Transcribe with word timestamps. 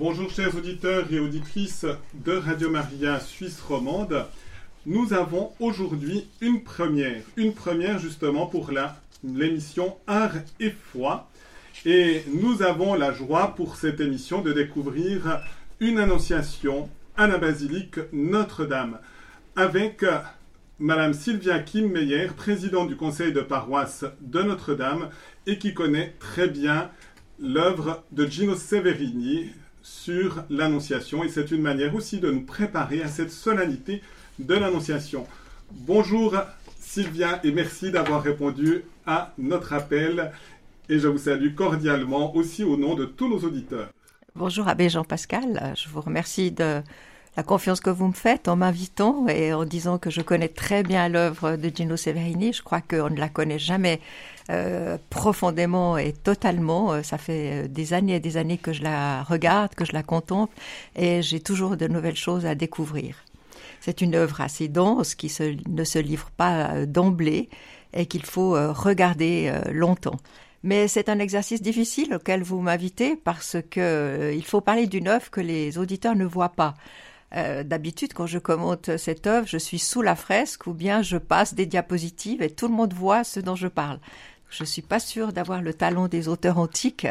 Bonjour 0.00 0.30
chers 0.30 0.56
auditeurs 0.56 1.12
et 1.12 1.20
auditrices 1.20 1.84
de 2.14 2.32
Radio 2.32 2.70
Maria 2.70 3.20
Suisse 3.20 3.60
romande. 3.60 4.24
Nous 4.86 5.12
avons 5.12 5.52
aujourd'hui 5.60 6.26
une 6.40 6.62
première, 6.62 7.20
une 7.36 7.52
première 7.52 7.98
justement 7.98 8.46
pour 8.46 8.70
l'émission 9.22 9.98
Art 10.06 10.36
et 10.58 10.70
foi. 10.70 11.28
Et 11.84 12.22
nous 12.32 12.62
avons 12.62 12.94
la 12.94 13.12
joie 13.12 13.54
pour 13.54 13.76
cette 13.76 14.00
émission 14.00 14.40
de 14.40 14.54
découvrir 14.54 15.42
une 15.80 15.98
annonciation 15.98 16.88
à 17.18 17.26
la 17.26 17.36
basilique 17.36 18.00
Notre-Dame 18.14 19.00
avec 19.54 20.02
Madame 20.78 21.12
Sylvia 21.12 21.58
Kim 21.58 21.92
Meyer, 21.92 22.28
présidente 22.34 22.88
du 22.88 22.96
conseil 22.96 23.34
de 23.34 23.42
paroisse 23.42 24.06
de 24.22 24.42
Notre-Dame 24.42 25.10
et 25.46 25.58
qui 25.58 25.74
connaît 25.74 26.14
très 26.18 26.48
bien 26.48 26.90
l'œuvre 27.38 28.02
de 28.12 28.24
Gino 28.24 28.54
Severini, 28.54 29.50
sur 29.82 30.44
l'Annonciation 30.50 31.24
et 31.24 31.28
c'est 31.28 31.50
une 31.50 31.62
manière 31.62 31.94
aussi 31.94 32.18
de 32.18 32.30
nous 32.30 32.42
préparer 32.42 33.02
à 33.02 33.08
cette 33.08 33.30
solennité 33.30 34.02
de 34.38 34.54
l'Annonciation. 34.54 35.26
Bonjour 35.72 36.36
Sylvia 36.78 37.40
et 37.44 37.52
merci 37.52 37.90
d'avoir 37.90 38.22
répondu 38.22 38.82
à 39.06 39.32
notre 39.38 39.72
appel 39.72 40.32
et 40.88 40.98
je 40.98 41.08
vous 41.08 41.18
salue 41.18 41.54
cordialement 41.54 42.34
aussi 42.34 42.64
au 42.64 42.76
nom 42.76 42.94
de 42.94 43.04
tous 43.04 43.28
nos 43.28 43.38
auditeurs. 43.38 43.88
Bonjour 44.34 44.68
Abbé 44.68 44.88
Jean-Pascal, 44.88 45.74
je 45.76 45.88
vous 45.88 46.00
remercie 46.00 46.50
de 46.50 46.82
la 47.36 47.42
confiance 47.42 47.80
que 47.80 47.90
vous 47.90 48.08
me 48.08 48.12
faites 48.12 48.48
en 48.48 48.56
m'invitant 48.56 49.26
et 49.28 49.52
en 49.52 49.64
disant 49.64 49.98
que 49.98 50.10
je 50.10 50.20
connais 50.20 50.48
très 50.48 50.82
bien 50.82 51.08
l'œuvre 51.08 51.56
de 51.56 51.70
Gino 51.74 51.96
Severini. 51.96 52.52
Je 52.52 52.62
crois 52.62 52.80
qu'on 52.80 53.10
ne 53.10 53.18
la 53.18 53.28
connaît 53.28 53.58
jamais 53.58 54.00
euh, 54.50 54.98
profondément 55.10 55.96
et 55.96 56.12
totalement. 56.12 56.92
Euh, 56.92 57.02
ça 57.02 57.18
fait 57.18 57.50
euh, 57.52 57.68
des 57.68 57.92
années 57.92 58.16
et 58.16 58.20
des 58.20 58.36
années 58.36 58.58
que 58.58 58.72
je 58.72 58.82
la 58.82 59.22
regarde, 59.22 59.76
que 59.76 59.84
je 59.84 59.92
la 59.92 60.02
contemple 60.02 60.52
et 60.96 61.22
j'ai 61.22 61.38
toujours 61.38 61.76
de 61.76 61.86
nouvelles 61.86 62.16
choses 62.16 62.46
à 62.46 62.56
découvrir. 62.56 63.14
C'est 63.80 64.00
une 64.00 64.16
œuvre 64.16 64.40
assez 64.40 64.66
dense 64.66 65.14
qui 65.14 65.32
ne 65.68 65.84
se 65.84 65.98
livre 66.00 66.30
pas 66.36 66.84
d'emblée 66.84 67.48
et 67.92 68.06
qu'il 68.06 68.24
faut 68.24 68.50
regarder 68.50 69.50
longtemps. 69.72 70.18
Mais 70.62 70.86
c'est 70.86 71.08
un 71.08 71.18
exercice 71.18 71.62
difficile 71.62 72.14
auquel 72.14 72.42
vous 72.42 72.60
m'invitez 72.60 73.16
parce 73.16 73.56
que 73.70 74.34
il 74.36 74.44
faut 74.44 74.60
parler 74.60 74.86
d'une 74.86 75.08
œuvre 75.08 75.30
que 75.30 75.40
les 75.40 75.78
auditeurs 75.78 76.14
ne 76.14 76.26
voient 76.26 76.50
pas. 76.52 76.74
D'habitude, 77.32 78.12
quand 78.12 78.26
je 78.26 78.38
commente 78.38 78.98
cette 78.98 79.26
œuvre, 79.26 79.46
je 79.46 79.56
suis 79.56 79.78
sous 79.78 80.02
la 80.02 80.14
fresque 80.14 80.66
ou 80.66 80.74
bien 80.74 81.00
je 81.00 81.16
passe 81.16 81.54
des 81.54 81.64
diapositives 81.64 82.42
et 82.42 82.50
tout 82.50 82.68
le 82.68 82.74
monde 82.74 82.92
voit 82.92 83.24
ce 83.24 83.40
dont 83.40 83.56
je 83.56 83.68
parle. 83.68 83.98
Je 84.50 84.64
ne 84.64 84.66
suis 84.66 84.82
pas 84.82 84.98
sûre 84.98 85.32
d'avoir 85.32 85.62
le 85.62 85.72
talent 85.72 86.08
des 86.08 86.26
auteurs 86.28 86.58
antiques 86.58 87.06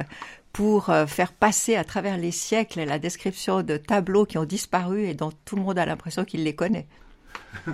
pour 0.51 0.89
euh, 0.89 1.05
faire 1.05 1.31
passer 1.31 1.75
à 1.75 1.83
travers 1.83 2.17
les 2.17 2.31
siècles 2.31 2.83
la 2.83 2.99
description 2.99 3.63
de 3.63 3.77
tableaux 3.77 4.25
qui 4.25 4.37
ont 4.37 4.45
disparu 4.45 5.05
et 5.05 5.13
dont 5.13 5.31
tout 5.45 5.55
le 5.55 5.61
monde 5.61 5.79
a 5.79 5.85
l'impression 5.85 6.25
qu'il 6.25 6.43
les 6.43 6.55
connaît. 6.55 6.87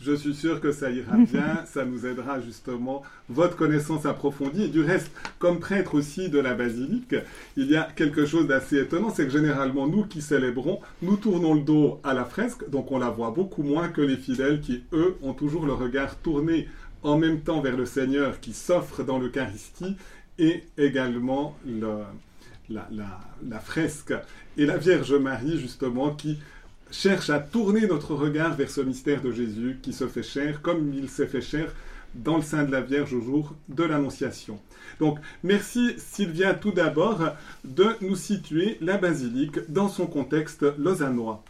Je 0.00 0.14
suis 0.14 0.34
sûr 0.34 0.60
que 0.60 0.72
ça 0.72 0.90
ira 0.90 1.16
bien, 1.16 1.64
ça 1.66 1.84
nous 1.84 2.06
aidera 2.06 2.40
justement 2.40 3.02
votre 3.28 3.56
connaissance 3.56 4.06
approfondie. 4.06 4.64
Et 4.64 4.68
du 4.68 4.80
reste, 4.80 5.10
comme 5.38 5.58
prêtre 5.58 5.94
aussi 5.94 6.30
de 6.30 6.38
la 6.38 6.54
basilique, 6.54 7.14
il 7.56 7.70
y 7.70 7.76
a 7.76 7.88
quelque 7.96 8.24
chose 8.24 8.46
d'assez 8.46 8.78
étonnant, 8.78 9.10
c'est 9.10 9.26
que 9.26 9.32
généralement 9.32 9.86
nous 9.86 10.04
qui 10.04 10.22
célébrons, 10.22 10.80
nous 11.02 11.16
tournons 11.16 11.54
le 11.54 11.60
dos 11.60 12.00
à 12.02 12.14
la 12.14 12.24
fresque, 12.24 12.68
donc 12.70 12.92
on 12.92 12.98
la 12.98 13.10
voit 13.10 13.30
beaucoup 13.30 13.62
moins 13.62 13.88
que 13.88 14.00
les 14.00 14.16
fidèles 14.16 14.60
qui, 14.60 14.84
eux, 14.92 15.16
ont 15.22 15.34
toujours 15.34 15.66
le 15.66 15.74
regard 15.74 16.16
tourné 16.16 16.68
en 17.02 17.18
même 17.18 17.40
temps 17.40 17.60
vers 17.60 17.76
le 17.76 17.86
Seigneur 17.86 18.40
qui 18.40 18.52
s'offre 18.52 19.02
dans 19.02 19.18
l'Eucharistie 19.18 19.96
et 20.38 20.64
également 20.78 21.56
la, 22.68 23.60
fresque. 23.60 24.14
Et 24.56 24.66
la 24.66 24.76
Vierge 24.76 25.14
Marie, 25.14 25.58
justement, 25.58 26.14
qui 26.14 26.38
cherche 26.90 27.30
à 27.30 27.38
tourner 27.38 27.86
notre 27.86 28.14
regard 28.14 28.56
vers 28.56 28.70
ce 28.70 28.80
mystère 28.80 29.22
de 29.22 29.30
Jésus 29.30 29.78
qui 29.82 29.92
se 29.92 30.08
fait 30.08 30.22
chair 30.22 30.60
comme 30.60 30.92
il 30.92 31.08
s'est 31.08 31.26
fait 31.26 31.40
chair 31.40 31.72
dans 32.14 32.36
le 32.36 32.42
sein 32.42 32.64
de 32.64 32.72
la 32.72 32.80
Vierge 32.80 33.14
au 33.14 33.20
jour 33.20 33.54
de 33.68 33.84
l'Annonciation. 33.84 34.58
Donc 34.98 35.18
merci 35.44 35.94
Sylvia 35.98 36.54
tout 36.54 36.72
d'abord 36.72 37.20
de 37.64 37.86
nous 38.00 38.16
situer 38.16 38.76
la 38.80 38.98
basilique 38.98 39.60
dans 39.68 39.88
son 39.88 40.06
contexte 40.06 40.66
lausannois. 40.78 41.44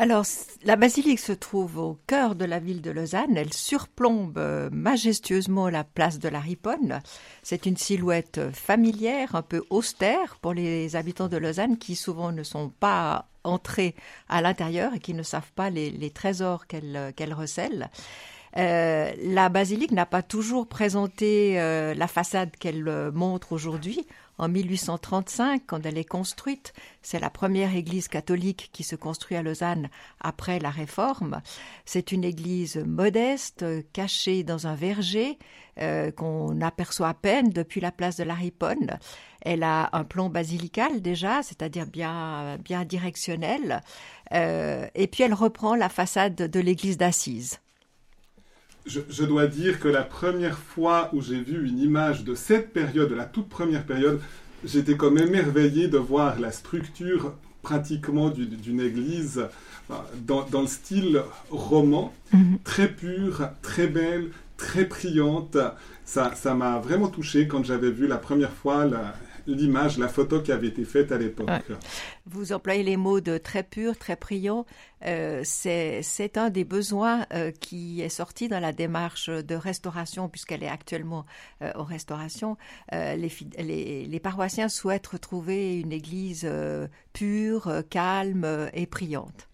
Alors, 0.00 0.24
la 0.62 0.76
basilique 0.76 1.18
se 1.18 1.32
trouve 1.32 1.76
au 1.78 1.98
cœur 2.06 2.36
de 2.36 2.44
la 2.44 2.60
ville 2.60 2.82
de 2.82 2.92
Lausanne. 2.92 3.36
Elle 3.36 3.52
surplombe 3.52 4.38
euh, 4.38 4.70
majestueusement 4.70 5.68
la 5.68 5.82
place 5.82 6.20
de 6.20 6.28
la 6.28 6.38
Riponne. 6.38 7.00
C'est 7.42 7.66
une 7.66 7.76
silhouette 7.76 8.52
familière, 8.52 9.34
un 9.34 9.42
peu 9.42 9.64
austère 9.70 10.36
pour 10.36 10.54
les 10.54 10.94
habitants 10.94 11.26
de 11.26 11.36
Lausanne 11.36 11.78
qui 11.78 11.96
souvent 11.96 12.30
ne 12.30 12.44
sont 12.44 12.68
pas 12.68 13.26
entrés 13.42 13.96
à 14.28 14.40
l'intérieur 14.40 14.94
et 14.94 15.00
qui 15.00 15.14
ne 15.14 15.24
savent 15.24 15.50
pas 15.56 15.68
les, 15.68 16.10
trésors 16.10 16.68
qu'elle 16.68 17.12
qu'elle 17.16 17.34
recèle. 17.34 17.90
Euh, 18.56 19.10
la 19.24 19.48
basilique 19.48 19.90
n'a 19.90 20.06
pas 20.06 20.22
toujours 20.22 20.68
présenté 20.68 21.60
euh, 21.60 21.92
la 21.94 22.06
façade 22.06 22.52
qu'elle 22.56 23.10
montre 23.12 23.50
aujourd'hui. 23.50 24.06
En 24.38 24.48
1835, 24.48 25.62
quand 25.66 25.84
elle 25.84 25.98
est 25.98 26.04
construite, 26.04 26.72
c'est 27.02 27.18
la 27.18 27.28
première 27.28 27.74
église 27.74 28.06
catholique 28.06 28.70
qui 28.72 28.84
se 28.84 28.94
construit 28.94 29.36
à 29.36 29.42
Lausanne 29.42 29.88
après 30.20 30.60
la 30.60 30.70
Réforme. 30.70 31.42
C'est 31.84 32.12
une 32.12 32.22
église 32.22 32.76
modeste, 32.76 33.64
cachée 33.92 34.44
dans 34.44 34.68
un 34.68 34.76
verger, 34.76 35.38
euh, 35.80 36.12
qu'on 36.12 36.60
aperçoit 36.60 37.08
à 37.08 37.14
peine 37.14 37.50
depuis 37.50 37.80
la 37.80 37.90
place 37.90 38.16
de 38.16 38.24
la 38.24 38.34
Riponne. 38.34 38.98
Elle 39.40 39.64
a 39.64 39.90
un 39.92 40.04
plan 40.04 40.28
basilical 40.28 41.02
déjà, 41.02 41.42
c'est-à-dire 41.42 41.86
bien, 41.86 42.58
bien 42.58 42.84
directionnel. 42.84 43.82
Euh, 44.32 44.86
et 44.94 45.08
puis 45.08 45.24
elle 45.24 45.34
reprend 45.34 45.74
la 45.74 45.88
façade 45.88 46.36
de 46.36 46.60
l'église 46.60 46.96
d'Assise. 46.96 47.58
Je, 48.88 49.24
dois 49.24 49.46
dire 49.46 49.80
que 49.80 49.88
la 49.88 50.02
première 50.02 50.58
fois 50.58 51.10
où 51.12 51.20
j'ai 51.20 51.40
vu 51.40 51.68
une 51.68 51.78
image 51.78 52.24
de 52.24 52.34
cette 52.34 52.72
période, 52.72 53.10
de 53.10 53.14
la 53.14 53.26
toute 53.26 53.48
première 53.48 53.84
période, 53.84 54.20
j'étais 54.64 54.96
comme 54.96 55.18
émerveillé 55.18 55.88
de 55.88 55.98
voir 55.98 56.40
la 56.40 56.50
structure 56.50 57.34
pratiquement 57.62 58.30
d'une 58.30 58.80
église 58.80 59.44
euh, 59.90 59.94
dans, 60.26 60.62
le 60.62 60.66
style 60.66 61.22
roman, 61.50 62.14
mhm. 62.32 62.58
très 62.64 62.88
pure, 62.88 63.50
très 63.62 63.86
belle, 63.86 64.30
très 64.56 64.86
priante. 64.86 65.58
Ça 66.04 66.54
m'a 66.54 66.78
vraiment 66.78 67.08
touché 67.08 67.46
quand 67.46 67.64
j'avais 67.64 67.90
vu 67.90 68.06
la 68.06 68.16
première 68.16 68.52
fois 68.52 68.86
la, 68.86 69.14
l'image, 69.52 69.98
la 69.98 70.08
photo 70.08 70.40
qui 70.40 70.52
avait 70.52 70.68
été 70.68 70.84
faite 70.84 71.12
à 71.12 71.18
l'époque. 71.18 71.48
Vous 72.26 72.52
employez 72.52 72.82
les 72.82 72.96
mots 72.96 73.20
de 73.20 73.38
très 73.38 73.62
pur, 73.62 73.96
très 73.96 74.16
priant. 74.16 74.66
Euh, 75.04 75.42
c'est 75.44 76.36
un 76.36 76.50
des 76.50 76.64
besoins 76.64 77.26
euh, 77.32 77.50
qui 77.50 78.00
est 78.00 78.08
sorti 78.08 78.48
dans 78.48 78.60
la 78.60 78.72
démarche 78.72 79.30
de 79.30 79.54
restauration, 79.54 80.28
puisqu'elle 80.28 80.62
est 80.62 80.68
actuellement 80.68 81.24
euh, 81.62 81.72
en 81.74 81.84
restauration. 81.84 82.56
Les, 82.92 84.20
paroissiens 84.22 84.68
souhaitent 84.68 85.06
retrouver 85.06 85.78
une 85.78 85.92
église 85.92 86.48
pure, 87.12 87.72
calme 87.88 88.68
et 88.74 88.86
priante. 88.86 89.48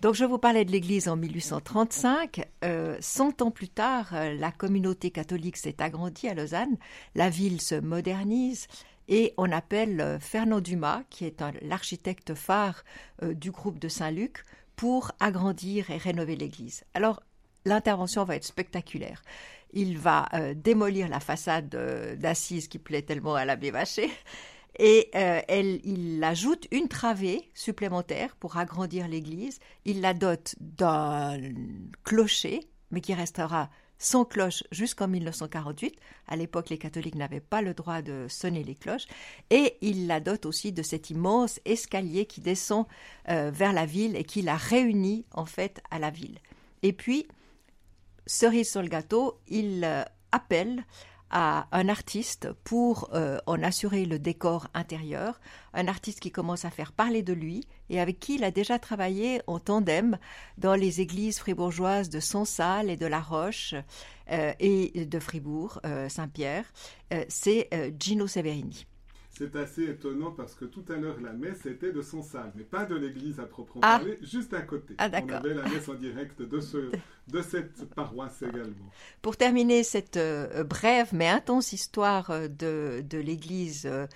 Donc 0.00 0.14
je 0.14 0.24
vous 0.24 0.38
parlais 0.38 0.64
de 0.64 0.72
l'Église 0.72 1.08
en 1.08 1.16
1835. 1.16 2.46
Euh, 2.64 2.98
ans 3.40 3.50
plus 3.50 3.68
tard, 3.68 4.12
la 4.12 4.52
communauté 4.52 5.10
catholique 5.10 5.56
s'est 5.56 5.82
agrandie 5.82 6.28
à 6.28 6.34
Lausanne, 6.34 6.76
la 7.14 7.30
ville 7.30 7.62
se 7.62 7.74
modernise 7.76 8.66
et 9.08 9.34
on 9.36 9.50
appelle 9.52 10.00
euh, 10.00 10.18
Fernand 10.18 10.60
Dumas, 10.60 11.02
qui 11.10 11.24
est 11.24 11.42
l'architecte 11.62 12.34
phare 12.34 12.84
euh, 13.22 13.34
du 13.34 13.50
groupe 13.50 13.78
de 13.78 13.88
Saint-Luc, 13.88 14.44
pour 14.74 15.12
agrandir 15.20 15.90
et 15.90 15.96
rénover 15.96 16.36
l'église. 16.36 16.84
Alors, 16.92 17.22
l'intervention 17.64 18.24
va 18.24 18.36
être 18.36 18.44
spectaculaire. 18.44 19.22
Il 19.72 19.98
va 19.98 20.28
euh, 20.34 20.54
démolir 20.54 21.08
la 21.08 21.20
façade 21.20 21.68
d'Assise 22.18 22.68
qui 22.68 22.78
plaît 22.78 23.02
tellement 23.02 23.34
à 23.34 23.44
l'abbé 23.44 23.70
Vacher. 23.70 24.10
Et 24.78 25.10
il 25.84 26.22
ajoute 26.22 26.68
une 26.70 26.88
travée 26.88 27.50
supplémentaire 27.54 28.36
pour 28.36 28.58
agrandir 28.58 29.08
l'église. 29.08 29.58
Il 29.86 30.02
la 30.02 30.12
dote 30.12 30.54
d'un 30.60 31.38
clocher, 32.04 32.60
mais 32.90 33.00
qui 33.00 33.14
restera 33.14 33.70
sans 33.98 34.24
cloche 34.24 34.62
jusqu'en 34.70 35.08
1948. 35.08 35.94
À 36.28 36.36
l'époque, 36.36 36.70
les 36.70 36.78
catholiques 36.78 37.14
n'avaient 37.14 37.40
pas 37.40 37.62
le 37.62 37.74
droit 37.74 38.02
de 38.02 38.26
sonner 38.28 38.62
les 38.62 38.74
cloches. 38.74 39.06
Et 39.50 39.76
il 39.80 40.06
la 40.06 40.20
dote 40.20 40.46
aussi 40.46 40.72
de 40.72 40.82
cet 40.82 41.10
immense 41.10 41.60
escalier 41.64 42.26
qui 42.26 42.40
descend 42.40 42.86
euh, 43.28 43.50
vers 43.52 43.72
la 43.72 43.86
ville 43.86 44.16
et 44.16 44.24
qui 44.24 44.42
la 44.42 44.56
réunit 44.56 45.24
en 45.32 45.46
fait 45.46 45.80
à 45.90 45.98
la 45.98 46.10
ville. 46.10 46.38
Et 46.82 46.92
puis, 46.92 47.26
cerise 48.26 48.70
sur 48.70 48.82
le 48.82 48.88
gâteau, 48.88 49.38
il 49.48 49.82
euh, 49.84 50.02
appelle 50.32 50.84
à 51.30 51.66
un 51.72 51.88
artiste 51.88 52.48
pour 52.64 53.10
euh, 53.12 53.38
en 53.46 53.62
assurer 53.62 54.04
le 54.04 54.18
décor 54.18 54.68
intérieur, 54.74 55.40
un 55.74 55.88
artiste 55.88 56.20
qui 56.20 56.30
commence 56.30 56.64
à 56.64 56.70
faire 56.70 56.92
parler 56.92 57.22
de 57.22 57.32
lui 57.32 57.66
et 57.90 58.00
avec 58.00 58.20
qui 58.20 58.36
il 58.36 58.44
a 58.44 58.50
déjà 58.50 58.78
travaillé 58.78 59.40
en 59.46 59.58
tandem 59.58 60.18
dans 60.58 60.74
les 60.74 61.00
églises 61.00 61.38
fribourgeoises 61.38 62.10
de 62.10 62.20
Sonsal 62.20 62.90
et 62.90 62.96
de 62.96 63.06
La 63.06 63.20
Roche 63.20 63.74
euh, 64.30 64.52
et 64.60 65.06
de 65.06 65.18
Fribourg, 65.18 65.80
euh, 65.84 66.08
Saint-Pierre, 66.08 66.64
c'est 67.28 67.68
Gino 67.98 68.26
Severini. 68.26 68.86
C'est 69.38 69.54
assez 69.54 69.84
étonnant 69.84 70.30
parce 70.30 70.54
que 70.54 70.64
tout 70.64 70.84
à 70.88 70.94
l'heure, 70.96 71.20
la 71.20 71.32
messe 71.34 71.66
était 71.66 71.92
de 71.92 72.00
son 72.00 72.22
salle, 72.22 72.52
mais 72.54 72.62
pas 72.62 72.86
de 72.86 72.94
l'église 72.94 73.38
à 73.38 73.44
proprement 73.44 73.82
Ah. 73.84 73.98
parler, 73.98 74.18
juste 74.22 74.54
à 74.54 74.62
côté. 74.62 74.94
Ah, 74.96 75.10
On 75.12 75.28
avait 75.28 75.52
la 75.52 75.62
messe 75.64 75.86
en 75.90 75.94
direct 75.94 76.40
de, 76.40 76.58
ce, 76.58 76.90
de 77.28 77.42
cette 77.42 77.84
paroisse 77.94 78.40
également. 78.42 78.90
Pour 79.20 79.36
terminer 79.36 79.82
cette 79.82 80.16
euh, 80.16 80.62
brève 80.62 81.08
mais 81.12 81.26
intense 81.26 81.72
histoire 81.72 82.30
euh, 82.30 82.46
de, 82.46 83.02
l'église 83.18 83.86
euh, 83.86 84.06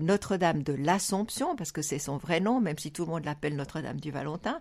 Notre-Dame 0.00 0.62
de 0.62 0.72
l'Assomption, 0.72 1.54
parce 1.54 1.70
que 1.70 1.82
c'est 1.82 1.98
son 1.98 2.16
vrai 2.16 2.40
nom, 2.40 2.62
même 2.62 2.78
si 2.78 2.92
tout 2.92 3.04
le 3.04 3.10
monde 3.10 3.26
l'appelle 3.26 3.56
Notre-Dame 3.56 4.00
du 4.00 4.10
Valentin, 4.10 4.58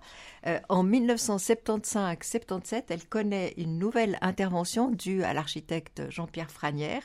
en 0.69 0.85
1975-77, 0.85 2.83
elle 2.89 3.05
connaît 3.05 3.53
une 3.57 3.79
nouvelle 3.79 4.17
intervention 4.21 4.91
due 4.91 5.23
à 5.23 5.33
l'architecte 5.33 6.03
Jean-Pierre 6.09 6.51
Franière, 6.51 7.01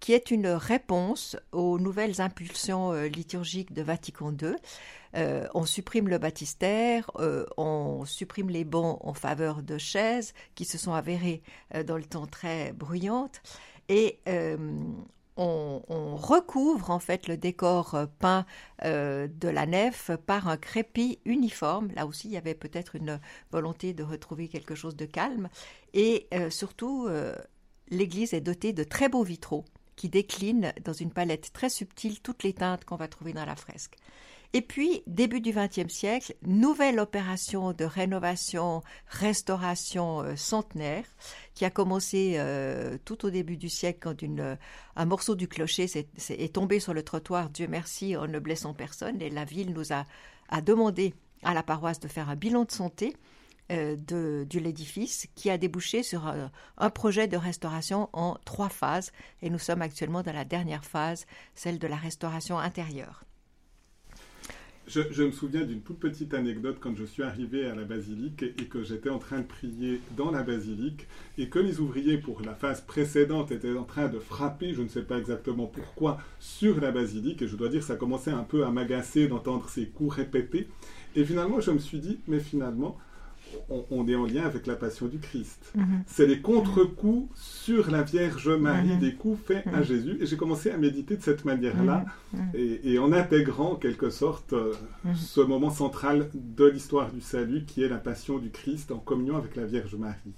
qui 0.00 0.12
est 0.12 0.32
une 0.32 0.48
réponse 0.48 1.36
aux 1.52 1.78
nouvelles 1.78 2.20
impulsions 2.20 2.92
liturgiques 3.04 3.72
de 3.72 3.82
Vatican 3.82 4.32
II. 4.32 4.56
On 5.54 5.64
supprime 5.64 6.08
le 6.08 6.18
baptistère, 6.18 7.10
on 7.56 8.04
supprime 8.04 8.50
les 8.50 8.64
bons 8.64 8.98
en 9.02 9.14
faveur 9.14 9.62
de 9.62 9.78
chaises 9.78 10.31
qui 10.54 10.64
se 10.64 10.78
sont 10.78 10.92
avérées 10.92 11.42
euh, 11.74 11.82
dans 11.82 11.96
le 11.96 12.04
temps 12.04 12.26
très 12.26 12.72
bruyantes 12.72 13.42
et 13.88 14.18
euh, 14.28 14.56
on, 15.36 15.80
recouvre 16.16 16.90
en 16.90 16.98
fait 16.98 17.26
le 17.26 17.36
décor 17.36 17.94
euh, 17.94 18.06
peint 18.18 18.46
de 18.84 19.48
la 19.48 19.66
nef 19.66 20.10
par 20.26 20.48
un 20.48 20.56
crépi 20.56 21.18
uniforme. 21.24 21.90
Là 21.94 22.06
aussi, 22.06 22.28
il 22.28 22.32
y 22.32 22.36
avait 22.36 22.54
peut-être 22.54 22.96
une 22.96 23.20
volonté 23.50 23.92
de 23.92 24.02
retrouver 24.02 24.48
quelque 24.48 24.74
chose 24.74 24.94
de 24.94 25.06
calme 25.06 25.48
et 25.94 26.28
surtout 26.50 27.08
l'église 27.88 28.34
est 28.34 28.40
dotée 28.40 28.72
de 28.72 28.84
très 28.84 29.08
beaux 29.08 29.22
vitraux 29.22 29.64
qui 29.96 30.08
déclinent 30.08 30.72
dans 30.84 30.92
une 30.92 31.12
palette 31.12 31.52
très 31.52 31.68
subtile 31.68 32.20
toutes 32.20 32.42
les 32.42 32.52
teintes 32.52 32.84
qu'on 32.84 32.96
va 32.96 33.08
trouver 33.08 33.32
dans 33.32 33.44
la 33.44 33.56
fresque. 33.56 33.96
Et 34.54 34.60
puis, 34.60 35.02
début 35.06 35.40
du 35.40 35.52
XXe 35.52 35.90
siècle, 35.90 36.34
nouvelle 36.42 37.00
opération 37.00 37.72
de 37.72 37.86
rénovation, 37.86 38.82
restauration 39.06 40.20
euh, 40.20 40.36
centenaire, 40.36 41.06
qui 41.54 41.64
a 41.64 41.70
commencé 41.70 42.34
euh, 42.36 42.98
tout 43.06 43.24
au 43.24 43.30
début 43.30 43.56
du 43.56 43.70
siècle 43.70 44.00
quand 44.02 44.22
euh, 44.22 44.56
un 44.96 45.04
morceau 45.06 45.36
du 45.36 45.48
clocher 45.48 45.84
est 45.84 46.54
tombé 46.54 46.80
sur 46.80 46.92
le 46.92 47.02
trottoir, 47.02 47.48
Dieu 47.48 47.66
merci, 47.66 48.14
en 48.14 48.26
ne 48.26 48.38
blessant 48.38 48.74
personne, 48.74 49.22
et 49.22 49.30
la 49.30 49.46
ville 49.46 49.72
nous 49.72 49.92
a, 49.92 50.04
demandé 50.60 51.14
à 51.42 51.54
la 51.54 51.62
paroisse 51.62 51.98
de 51.98 52.08
faire 52.08 52.28
un 52.28 52.36
bilan 52.36 52.64
de 52.64 52.72
santé 52.72 53.16
de, 53.70 54.46
l'édifice 54.52 55.28
qui 55.34 55.48
a 55.48 55.56
débouché 55.56 56.02
sur 56.02 56.30
un 56.76 56.90
projet 56.90 57.26
de 57.26 57.38
restauration 57.38 58.10
en 58.12 58.36
trois 58.44 58.68
phases, 58.68 59.12
et 59.40 59.48
nous 59.48 59.58
sommes 59.58 59.80
actuellement 59.80 60.22
dans 60.22 60.34
la 60.34 60.44
dernière 60.44 60.84
phase, 60.84 61.24
celle 61.54 61.78
de 61.78 61.86
la 61.86 61.96
restauration 61.96 62.58
intérieure. 62.58 63.24
Je, 64.88 65.22
me 65.22 65.30
souviens 65.30 65.62
d'une 65.62 65.80
toute 65.80 66.00
petite 66.00 66.34
anecdote 66.34 66.78
quand 66.80 66.96
je 66.96 67.04
suis 67.04 67.22
arrivé 67.22 67.66
à 67.66 67.74
la 67.74 67.84
basilique 67.84 68.42
et, 68.42 68.54
et 68.58 68.64
que 68.64 68.82
j'étais 68.82 69.10
en 69.10 69.18
train 69.18 69.38
de 69.38 69.46
prier 69.46 70.00
dans 70.16 70.32
la 70.32 70.42
basilique 70.42 71.06
et 71.38 71.48
que 71.48 71.60
les 71.60 71.78
ouvriers 71.78 72.18
pour 72.18 72.42
la 72.42 72.54
phase 72.54 72.80
précédente 72.80 73.52
étaient 73.52 73.76
en 73.76 73.84
train 73.84 74.08
de 74.08 74.18
frapper, 74.18 74.74
je 74.74 74.82
ne 74.82 74.88
sais 74.88 75.02
pas 75.02 75.18
exactement 75.18 75.66
pourquoi, 75.66 76.18
sur 76.40 76.80
la 76.80 76.90
basilique 76.90 77.42
et 77.42 77.48
je 77.48 77.54
dois 77.54 77.68
dire 77.68 77.84
ça 77.84 77.94
commençait 77.94 78.32
un 78.32 78.42
peu 78.42 78.64
à 78.64 78.70
m'agacer 78.70 79.28
d'entendre 79.28 79.68
ces 79.68 79.86
coups 79.86 80.16
répétés. 80.16 80.68
Et 81.14 81.24
finalement 81.24 81.60
je 81.60 81.70
me 81.70 81.78
suis 81.78 82.00
dit 82.00 82.18
mais 82.26 82.40
finalement 82.40 82.98
on, 83.68 83.84
on 83.90 84.08
est 84.08 84.14
en 84.14 84.26
lien 84.26 84.42
avec 84.44 84.66
la 84.66 84.74
passion 84.76 85.06
du 85.06 85.18
Christ. 85.18 85.72
C'est 86.06 86.26
les 86.26 86.40
contre-coups 86.40 87.28
sur 87.38 87.90
la 87.90 88.02
Vierge 88.02 88.48
Marie, 88.48 88.88
Mhm. 88.94 88.98
des 89.00 89.14
coups 89.14 89.40
faits 89.46 89.66
à 89.66 89.78
Mhm. 89.78 89.84
Jésus 89.84 90.16
et 90.20 90.26
j'ai 90.26 90.36
commencé 90.36 90.70
à 90.70 90.76
méditer 90.76 91.16
de 91.16 91.22
cette 91.22 91.44
manière-là 91.44 92.04
et, 92.54 92.92
et 92.92 92.98
en 92.98 93.12
intégrant 93.12 93.72
en 93.72 93.76
quelque 93.76 94.10
sorte 94.10 94.52
euh, 94.52 94.72
Mhm. 95.04 95.14
ce 95.14 95.40
moment 95.40 95.70
central 95.70 96.30
de 96.34 96.64
l'histoire 96.66 97.10
du 97.12 97.20
salut 97.20 97.64
qui 97.64 97.82
est 97.82 97.88
la 97.88 97.98
passion 97.98 98.38
du 98.38 98.50
Christ 98.50 98.90
en 98.92 98.98
communion 98.98 99.36
avec 99.36 99.56
la 99.56 99.64
Vierge 99.66 99.94
Marie. 99.96 100.32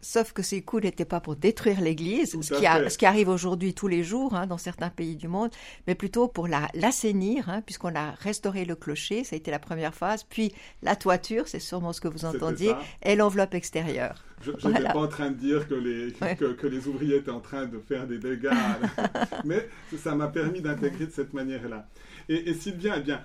Sauf 0.00 0.32
que 0.32 0.42
ces 0.42 0.62
coups 0.62 0.84
n'étaient 0.84 1.04
pas 1.04 1.20
pour 1.20 1.36
détruire 1.36 1.80
l'Église, 1.80 2.32
ce 2.40 2.54
qui, 2.54 2.62
ce 2.90 3.04
arrive 3.06 3.28
aujourd'hui 3.28 3.74
tous 3.74 3.88
les 3.88 4.02
jours 4.04 4.34
hein, 4.34 4.46
dans 4.46 4.58
certains 4.58 4.90
pays 4.90 5.16
du 5.16 5.28
monde, 5.28 5.50
mais 5.86 5.94
plutôt 5.94 6.28
pour 6.28 6.48
la- 6.48 6.68
l'assainir, 6.74 7.48
hein, 7.48 7.62
puisqu'on 7.62 7.94
a 7.94 8.12
restauré 8.12 8.64
le 8.64 8.76
clocher, 8.76 9.24
ça 9.24 9.34
a 9.34 9.36
été 9.36 9.50
la 9.50 9.58
première 9.58 9.94
phase, 9.94 10.24
puis 10.24 10.52
la 10.82 10.96
toiture, 10.96 11.48
c'est 11.48 11.60
sûrement 11.60 11.92
ce 11.92 12.00
que 12.00 12.08
vous 12.08 12.24
entendiez, 12.24 12.72
et 13.02 13.16
l'enveloppe 13.16 13.54
extérieure. 13.54 14.22
Je 14.42 14.50
n'étais 14.50 14.68
Voilà. 14.68 14.92
pas 14.92 14.98
en 15.00 15.08
train 15.08 15.30
de 15.30 15.36
dire 15.36 15.66
que 15.66 15.74
les, 15.74 16.12
Ouais. 16.20 16.36
que, 16.36 16.52
que 16.52 16.66
les 16.66 16.86
ouvriers 16.88 17.16
étaient 17.16 17.30
en 17.30 17.40
train 17.40 17.66
de 17.66 17.78
faire 17.78 18.06
des 18.06 18.18
dégâts, 18.18 18.50
mais 19.44 19.68
ça 19.98 20.14
m'a 20.14 20.28
permis 20.28 20.60
d'intégrer 20.60 21.06
de 21.06 21.10
cette 21.12 21.32
manière-là. 21.32 21.88
Et, 22.28 22.50
et 22.50 22.54
Sylvia, 22.54 22.94
eh 22.98 23.00
bien, 23.00 23.20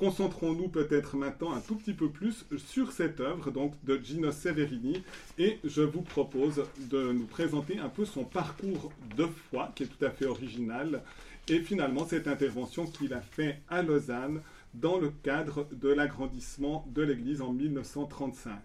concentrons-nous 0.00 0.68
peut-être 0.68 1.18
maintenant 1.18 1.52
un 1.52 1.60
tout 1.60 1.74
petit 1.74 1.92
peu 1.92 2.08
plus 2.08 2.46
sur 2.56 2.90
cette 2.90 3.20
œuvre 3.20 3.52
de 3.84 4.00
Gino 4.02 4.32
Severini 4.32 5.02
et 5.36 5.58
je 5.62 5.82
vous 5.82 6.00
propose 6.00 6.64
de 6.78 7.12
nous 7.12 7.26
présenter 7.26 7.78
un 7.78 7.90
peu 7.90 8.06
son 8.06 8.24
parcours 8.24 8.90
de 9.18 9.26
foi 9.26 9.70
qui 9.74 9.82
est 9.82 9.86
tout 9.86 10.02
à 10.02 10.10
fait 10.10 10.24
original 10.24 11.02
et 11.48 11.60
finalement 11.60 12.06
cette 12.06 12.28
intervention 12.28 12.86
qu'il 12.86 13.12
a 13.12 13.20
fait 13.20 13.60
à 13.68 13.82
Lausanne 13.82 14.40
dans 14.72 14.96
le 14.98 15.10
cadre 15.10 15.66
de 15.70 15.90
l'agrandissement 15.90 16.86
de 16.88 17.02
l'église 17.02 17.42
en 17.42 17.52
1935. 17.52 18.58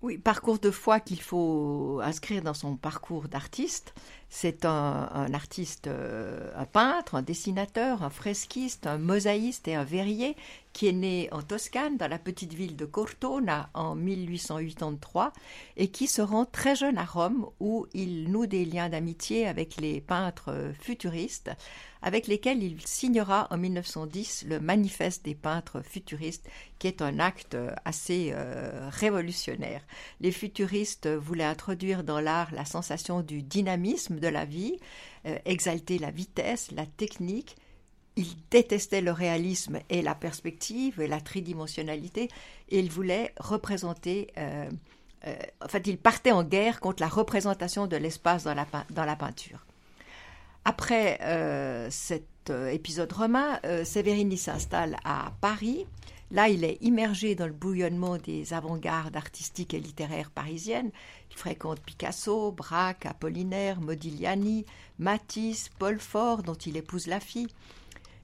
Oui, 0.00 0.18
parcours 0.18 0.60
de 0.60 0.70
foi 0.70 1.00
qu'il 1.00 1.20
faut 1.20 2.00
inscrire 2.00 2.42
dans 2.42 2.54
son 2.54 2.76
parcours 2.76 3.26
d'artiste. 3.26 3.92
C'est 4.30 4.66
un, 4.66 5.32
artiste, 5.32 5.86
euh, 5.86 6.50
un 6.54 6.66
peintre, 6.66 7.14
un 7.14 7.22
dessinateur, 7.22 8.02
un 8.02 8.10
fresquiste, 8.10 8.86
un 8.86 8.98
mosaïste 8.98 9.68
et 9.68 9.74
un 9.74 9.84
verrier 9.84 10.36
qui 10.78 10.86
est 10.86 10.92
né 10.92 11.28
en 11.32 11.42
Toscane, 11.42 11.96
dans 11.96 12.06
la 12.06 12.20
petite 12.20 12.52
ville 12.54 12.76
de 12.76 12.84
Cortona, 12.84 13.68
en 13.74 13.96
1883, 13.96 15.32
et 15.76 15.88
qui 15.88 16.06
se 16.06 16.22
rend 16.22 16.44
très 16.44 16.76
jeune 16.76 16.98
à 16.98 17.04
Rome, 17.04 17.48
où 17.58 17.86
il 17.94 18.30
noue 18.30 18.46
des 18.46 18.64
liens 18.64 18.88
d'amitié 18.88 19.48
avec 19.48 19.80
les 19.80 20.00
peintres 20.00 20.72
futuristes, 20.78 21.50
avec 22.00 22.28
lesquels 22.28 22.62
il 22.62 22.80
signera 22.86 23.48
en 23.50 23.58
1910 23.58 24.44
le 24.46 24.60
Manifeste 24.60 25.24
des 25.24 25.34
peintres 25.34 25.82
futuristes, 25.82 26.48
qui 26.78 26.86
est 26.86 27.02
un 27.02 27.18
acte 27.18 27.56
assez 27.84 28.30
euh, 28.32 28.88
révolutionnaire. 28.88 29.82
Les 30.20 30.30
futuristes 30.30 31.08
voulaient 31.08 31.42
introduire 31.42 32.04
dans 32.04 32.20
l'art 32.20 32.52
la 32.52 32.64
sensation 32.64 33.22
du 33.22 33.42
dynamisme 33.42 34.17
de 34.18 34.28
la 34.28 34.44
vie, 34.44 34.78
euh, 35.26 35.38
exalter 35.44 35.98
la 35.98 36.10
vitesse, 36.10 36.70
la 36.72 36.86
technique. 36.86 37.56
Ils 38.16 38.34
détestaient 38.50 39.00
le 39.00 39.12
réalisme 39.12 39.78
et 39.90 40.02
la 40.02 40.14
perspective 40.14 41.00
et 41.00 41.06
la 41.06 41.20
tridimensionnalité, 41.20 42.28
et 42.68 42.80
ils 42.80 42.90
voulaient 42.90 43.32
représenter. 43.38 44.28
euh, 44.36 44.68
euh, 45.26 45.36
en 45.60 45.68
fait, 45.68 45.86
ils 45.86 45.98
partaient 45.98 46.32
en 46.32 46.44
guerre 46.44 46.80
contre 46.80 47.02
la 47.02 47.08
représentation 47.08 47.86
de 47.86 47.96
l'espace 47.96 48.44
dans 48.44 48.54
la, 48.54 48.66
dans 48.90 49.04
la 49.04 49.16
peinture. 49.16 49.64
Après 50.64 51.18
euh, 51.22 51.88
cet 51.90 52.50
euh, 52.50 52.68
épisode 52.68 53.12
romain, 53.12 53.58
euh, 53.64 53.84
Severini 53.84 54.36
s'installe 54.36 54.96
à 55.04 55.32
Paris. 55.40 55.86
Là, 56.30 56.48
il 56.48 56.62
est 56.62 56.76
immergé 56.82 57.34
dans 57.34 57.46
le 57.46 57.54
bouillonnement 57.54 58.18
des 58.18 58.52
avant-gardes 58.52 59.16
artistiques 59.16 59.72
et 59.72 59.80
littéraires 59.80 60.30
parisiennes. 60.30 60.90
Il 61.30 61.36
fréquente 61.36 61.80
Picasso, 61.80 62.52
Braque, 62.52 63.06
Apollinaire, 63.06 63.80
Modigliani, 63.80 64.64
Matisse, 64.98 65.70
Paul 65.78 65.98
Fort, 65.98 66.42
dont 66.42 66.54
il 66.54 66.76
épouse 66.76 67.06
la 67.06 67.20
fille. 67.20 67.48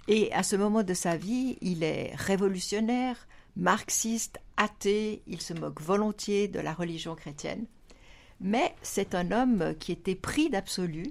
Et 0.08 0.32
à 0.32 0.42
ce 0.42 0.56
moment 0.56 0.82
de 0.82 0.94
sa 0.94 1.16
vie, 1.16 1.56
il 1.60 1.82
est 1.82 2.14
révolutionnaire, 2.14 3.26
marxiste, 3.56 4.40
athée, 4.56 5.22
il 5.26 5.40
se 5.40 5.54
moque 5.54 5.80
volontiers 5.80 6.48
de 6.48 6.60
la 6.60 6.74
religion 6.74 7.14
chrétienne. 7.14 7.66
Mais 8.40 8.74
c'est 8.82 9.14
un 9.14 9.30
homme 9.30 9.74
qui 9.78 9.92
était 9.92 10.14
pris 10.14 10.50
d'absolu, 10.50 11.10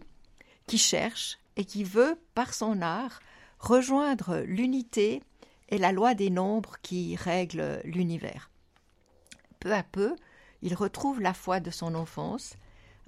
qui 0.67 0.77
cherche 0.77 1.39
et 1.55 1.65
qui 1.65 1.83
veut, 1.83 2.19
par 2.35 2.53
son 2.53 2.81
art, 2.81 3.19
rejoindre 3.59 4.39
l'unité 4.45 5.21
et 5.69 5.77
la 5.77 5.91
loi 5.91 6.13
des 6.13 6.29
nombres 6.29 6.75
qui 6.81 7.15
règlent 7.15 7.81
l'univers. 7.85 8.51
Peu 9.59 9.73
à 9.73 9.83
peu, 9.83 10.15
il 10.63 10.73
retrouve 10.75 11.21
la 11.21 11.33
foi 11.33 11.59
de 11.59 11.69
son 11.69 11.93
enfance, 11.93 12.55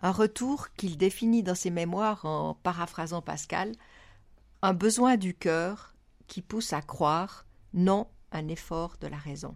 un 0.02 0.12
retour 0.12 0.72
qu'il 0.74 0.98
définit 0.98 1.42
dans 1.42 1.56
ses 1.56 1.72
mémoires 1.72 2.26
en 2.26 2.54
paraphrasant 2.54 3.22
Pascal, 3.22 3.72
un 4.62 4.74
besoin 4.74 5.16
du 5.16 5.34
cœur 5.34 5.96
qui 6.28 6.42
pousse 6.42 6.74
à 6.74 6.82
croire, 6.82 7.46
non 7.74 8.08
un 8.34 8.50
effort 8.50 8.98
de 9.00 9.08
la 9.08 9.18
raison. 9.18 9.56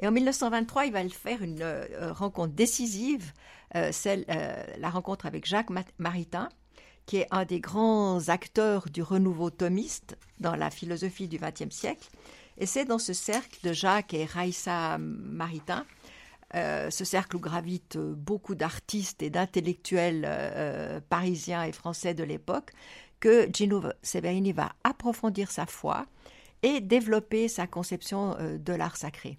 Et 0.00 0.08
en 0.08 0.10
1923, 0.10 0.86
il 0.86 0.92
va 0.92 1.06
faire 1.10 1.42
une 1.42 1.60
euh, 1.60 2.12
rencontre 2.12 2.54
décisive, 2.54 3.32
euh, 3.74 3.92
celle, 3.92 4.24
euh, 4.30 4.64
la 4.78 4.88
rencontre 4.88 5.26
avec 5.26 5.46
Jacques 5.46 5.70
Maritain, 5.98 6.48
qui 7.04 7.18
est 7.18 7.28
un 7.30 7.44
des 7.44 7.60
grands 7.60 8.28
acteurs 8.28 8.88
du 8.88 9.02
renouveau 9.02 9.50
thomiste 9.50 10.16
dans 10.40 10.56
la 10.56 10.70
philosophie 10.70 11.28
du 11.28 11.38
XXe 11.38 11.74
siècle. 11.74 12.08
Et 12.58 12.64
c'est 12.64 12.86
dans 12.86 12.98
ce 12.98 13.12
cercle 13.12 13.58
de 13.62 13.72
Jacques 13.72 14.14
et 14.14 14.24
Raïssa 14.24 14.96
Maritain, 14.98 15.84
euh, 16.56 16.90
ce 16.90 17.04
cercle 17.04 17.36
où 17.36 17.40
gravitent 17.40 17.98
beaucoup 17.98 18.54
d'artistes 18.54 19.22
et 19.22 19.30
d'intellectuels 19.30 20.24
euh, 20.26 21.00
parisiens 21.08 21.64
et 21.64 21.72
français 21.72 22.14
de 22.14 22.24
l'époque, 22.24 22.72
que 23.20 23.48
Gino 23.52 23.82
Severini 24.02 24.52
va 24.52 24.72
approfondir 24.84 25.50
sa 25.50 25.66
foi 25.66 26.06
et 26.62 26.80
développer 26.80 27.48
sa 27.48 27.66
conception 27.66 28.36
euh, 28.38 28.58
de 28.58 28.72
l'art 28.72 28.96
sacré. 28.96 29.38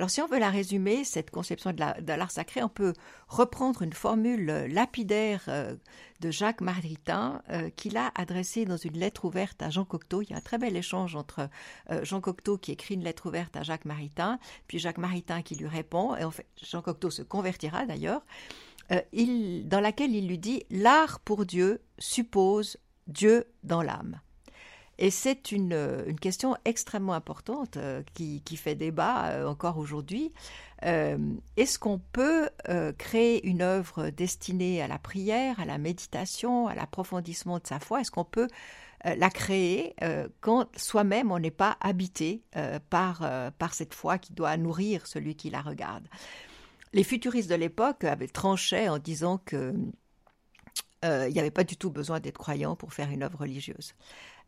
Alors 0.00 0.08
si 0.08 0.22
on 0.22 0.26
veut 0.26 0.38
la 0.38 0.48
résumer, 0.48 1.04
cette 1.04 1.30
conception 1.30 1.74
de 1.74 2.12
l'art 2.14 2.30
sacré, 2.30 2.62
on 2.62 2.70
peut 2.70 2.94
reprendre 3.28 3.82
une 3.82 3.92
formule 3.92 4.48
euh, 4.48 4.66
lapidaire 4.66 5.44
euh, 5.48 5.76
de 6.20 6.30
Jacques 6.30 6.62
Maritain 6.62 7.42
qu'il 7.76 7.98
a 7.98 8.10
adressée 8.14 8.64
dans 8.64 8.78
une 8.78 8.96
lettre 8.96 9.26
ouverte 9.26 9.60
à 9.60 9.68
Jean 9.68 9.84
Cocteau. 9.84 10.22
Il 10.22 10.30
y 10.30 10.32
a 10.32 10.38
un 10.38 10.40
très 10.40 10.56
bel 10.56 10.74
échange 10.74 11.16
entre 11.16 11.50
Jean 12.02 12.22
Cocteau 12.22 12.56
qui 12.56 12.72
écrit 12.72 12.94
une 12.94 13.04
lettre 13.04 13.26
ouverte 13.26 13.56
à 13.56 13.62
Jacques 13.62 13.84
Maritain, 13.84 14.38
puis 14.66 14.78
Jacques 14.78 14.98
Maritain 14.98 15.42
qui 15.42 15.54
lui 15.54 15.66
répond, 15.66 16.16
et 16.16 16.24
en 16.24 16.30
fait 16.30 16.46
Jean 16.62 16.80
Cocteau 16.80 17.10
se 17.10 17.22
convertira 17.22 17.86
d'ailleurs, 17.86 18.22
dans 18.90 19.80
laquelle 19.80 20.14
il 20.14 20.28
lui 20.28 20.38
dit 20.38 20.64
«L'art 20.70 21.20
pour 21.20 21.46
Dieu 21.46 21.80
suppose 21.98 22.76
Dieu 23.06 23.46
dans 23.62 23.82
l'âme». 23.82 24.20
Et 25.02 25.10
c'est 25.10 25.50
une, 25.50 26.04
une, 26.06 26.20
question 26.20 26.58
extrêmement 26.66 27.14
importante 27.14 27.78
euh, 27.78 28.02
qui, 28.12 28.56
fait 28.58 28.74
débat 28.74 29.28
euh, 29.28 29.46
encore 29.46 29.78
aujourd'hui. 29.78 30.30
Euh, 30.84 31.16
est-ce 31.56 31.78
qu'on 31.78 31.98
peut 31.98 32.50
créer 32.98 33.46
une 33.46 33.62
œuvre 33.62 34.10
destinée 34.10 34.82
à 34.82 34.88
la 34.88 34.98
prière, 34.98 35.58
à 35.58 35.64
la 35.64 35.78
méditation, 35.78 36.68
à 36.68 36.74
l'approfondissement 36.74 37.58
de 37.58 37.66
sa 37.66 37.80
foi? 37.80 38.02
Est-ce 38.02 38.10
qu'on 38.10 38.24
peut 38.24 38.48
la 39.04 39.30
créer 39.30 39.94
quand 40.40 40.68
soi-même 40.76 41.32
on 41.32 41.38
n'est 41.38 41.50
pas 41.50 41.78
habité 41.80 42.42
par, 42.90 43.52
par 43.58 43.74
cette 43.74 43.94
foi 43.94 44.18
qui 44.18 44.32
doit 44.32 44.56
nourrir 44.56 45.06
celui 45.06 45.34
qui 45.36 45.50
la 45.50 45.60
regarde? 45.60 46.06
Les 46.92 47.04
futuristes 47.04 47.50
de 47.50 47.54
l'époque 47.54 48.04
avaient 48.04 48.26
tranché 48.26 48.88
en 48.88 48.98
disant 48.98 49.38
que 49.38 49.74
il 51.02 51.32
n'y 51.32 51.40
avait 51.40 51.50
pas 51.50 51.64
du 51.64 51.76
tout 51.76 51.90
besoin 51.90 52.20
d'être 52.20 52.38
croyant 52.38 52.76
pour 52.76 52.92
faire 52.92 53.10
une 53.10 53.22
œuvre 53.22 53.38
religieuse. 53.38 53.94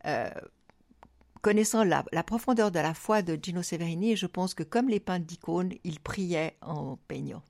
Euh, 0.05 0.29
connaissant 1.41 1.83
la, 1.83 2.03
profondeur 2.23 2.71
de 2.71 2.79
la 2.79 2.93
foi 2.93 3.21
de 3.21 3.37
Gino 3.41 3.61
Severini, 3.61 4.15
je 4.15 4.25
pense 4.25 4.53
que 4.53 4.63
comme 4.63 4.89
les 4.89 4.99
peintres 4.99 5.25
d'icônes, 5.25 5.73
il 5.83 5.99
priait 5.99 6.57
en 6.61 6.97
peignant. 7.07 7.43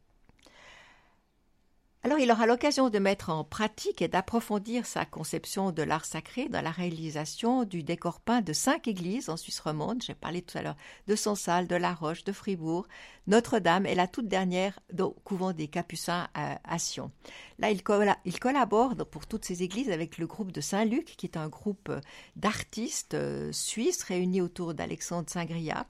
Alors 2.05 2.19
il 2.19 2.29
aura 2.29 2.45
l'occasion 2.45 2.89
de 2.89 3.00
mettre 3.00 3.29
en 3.29 3.45
pratique 3.45 4.01
et 4.01 4.10
d'approfondir 4.10 4.86
sa 4.86 5.05
conception 5.05 5.72
de 5.72 5.83
l'art 5.83 6.03
sacré 6.03 6.50
dans 6.50 6.60
la 6.60 6.69
réalisation 6.69 7.63
du 7.63 7.81
décor 7.81 8.19
peint 8.19 8.41
de 8.41 8.51
cinq 8.51 8.89
églises 8.89 9.29
en 9.29 9.38
Suisse 9.38 9.62
romande. 9.62 10.03
J'ai 10.03 10.13
parlé 10.13 10.41
tout 10.41 10.57
à 10.57 10.63
l'heure 10.63 10.75
de 11.07 11.15
Sonsal, 11.15 11.65
de 11.65 11.77
La 11.77 11.93
Roche, 11.93 12.25
de 12.25 12.33
Fribourg, 12.33 12.89
Notre-Dame 13.27 13.86
et 13.86 13.95
la 13.95 14.07
toute 14.07 14.27
dernière 14.27 14.77
au 15.00 15.12
couvent 15.24 15.53
des 15.53 15.69
Capucins 15.69 16.27
à, 16.33 16.77
Sion. 16.77 17.10
Là, 17.57 17.72
il, 17.72 17.81
collabore 17.81 18.95
pour 19.10 19.25
toutes 19.25 19.45
ces 19.45 19.63
églises 19.63 19.89
avec 19.89 20.17
le 20.17 20.27
groupe 20.27 20.51
de 20.51 20.60
Saint-Luc, 20.60 21.15
qui 21.15 21.25
est 21.25 21.38
un 21.38 21.48
groupe 21.48 21.89
d'artistes 22.36 23.13
euh, 23.13 23.50
suisses 23.53 24.03
réunis 24.03 24.41
autour 24.41 24.74
d'Alexandre 24.74 25.29
Saint-Gria. 25.29 25.86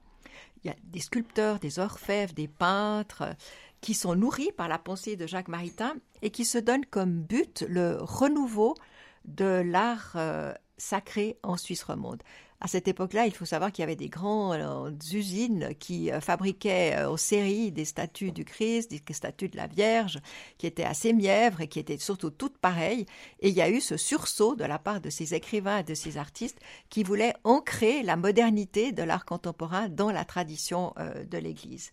Il 0.64 0.68
y 0.68 0.72
a 0.72 0.76
des 0.84 1.00
sculpteurs, 1.00 1.60
des 1.60 1.80
orfèvres, 1.80 2.34
des 2.34 2.48
peintres, 2.48 3.36
qui 3.84 3.94
sont 3.94 4.16
nourris 4.16 4.54
par 4.54 4.70
la 4.70 4.80
pensée 4.80 5.18
de 5.18 5.28
Jacques 5.28 5.50
Maritain 5.50 5.98
et 6.22 6.30
qui 6.30 6.46
se 6.46 6.58
donnent 6.58 6.86
comme 6.86 7.22
but 7.22 7.66
le 7.68 7.98
renouveau 8.00 8.76
de 9.26 9.62
l'art 9.66 10.14
euh, 10.16 10.54
sacré 10.78 11.38
en 11.44 11.58
Suisse 11.58 11.84
romande. 11.84 12.24
À 12.62 12.68
cette 12.70 12.88
époque-là, 12.88 13.26
il 13.26 13.34
faut 13.34 13.44
savoir 13.44 13.74
qu'il 13.74 13.82
y 13.82 13.84
avait 13.84 13.98
des 13.98 14.08
grandes 14.08 14.56
euh, 14.56 14.92
usines 15.12 15.76
qui 15.80 16.14
euh, 16.14 16.22
fabriquaient 16.22 17.04
aux 17.04 17.18
séries 17.18 17.74
des 17.74 17.84
statues 17.84 18.32
du 18.32 18.46
Christ, 18.46 18.90
des 18.90 19.02
statues 19.14 19.50
de 19.50 19.58
la 19.58 19.68
Vierge, 19.68 20.22
qui 20.58 20.66
étaient 20.66 20.86
assez 20.86 21.12
mièvres 21.12 21.60
et 21.60 21.68
qui 21.68 21.80
étaient 21.80 21.98
surtout 21.98 22.30
toutes 22.30 22.60
pareilles. 22.60 23.06
Et 23.42 23.50
il 23.50 23.54
y 23.54 23.62
a 23.62 23.70
eu 23.70 23.82
ce 23.82 23.98
sursaut 23.98 24.56
de 24.56 24.64
la 24.64 24.80
part 24.80 25.02
de 25.02 25.10
ces 25.10 25.34
écrivains 25.34 25.80
et 25.80 25.84
de 25.84 25.94
ces 25.94 26.18
artistes 26.18 26.60
qui 26.90 27.04
voulaient 27.04 27.36
ancrer 27.44 28.02
la 28.02 28.16
modernité 28.16 28.94
de 28.94 29.04
l'art 29.04 29.26
contemporain 29.26 29.90
dans 29.90 30.10
la 30.10 30.24
tradition 30.24 30.94
de 31.30 31.38
l'Église. 31.38 31.92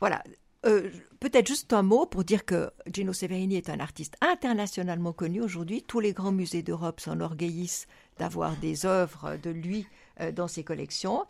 Voilà. 0.00 0.22
Euh, 0.66 0.90
peut-être 1.20 1.46
juste 1.46 1.72
un 1.72 1.82
mot 1.82 2.04
pour 2.04 2.22
dire 2.22 2.44
que 2.44 2.70
Gino 2.92 3.14
Severini 3.14 3.56
est 3.56 3.70
un 3.70 3.80
artiste 3.80 4.16
internationalement 4.20 5.12
connu 5.12 5.40
aujourd'hui. 5.40 5.82
Tous 5.82 6.00
les 6.00 6.12
grands 6.12 6.32
musées 6.32 6.62
d'Europe 6.62 7.00
s'enorgueillissent 7.00 7.86
d'avoir 8.18 8.56
des 8.56 8.84
œuvres 8.84 9.36
de 9.42 9.50
lui 9.50 9.86
euh, 10.20 10.32
dans 10.32 10.48
ses 10.48 10.64
collections. 10.64 11.24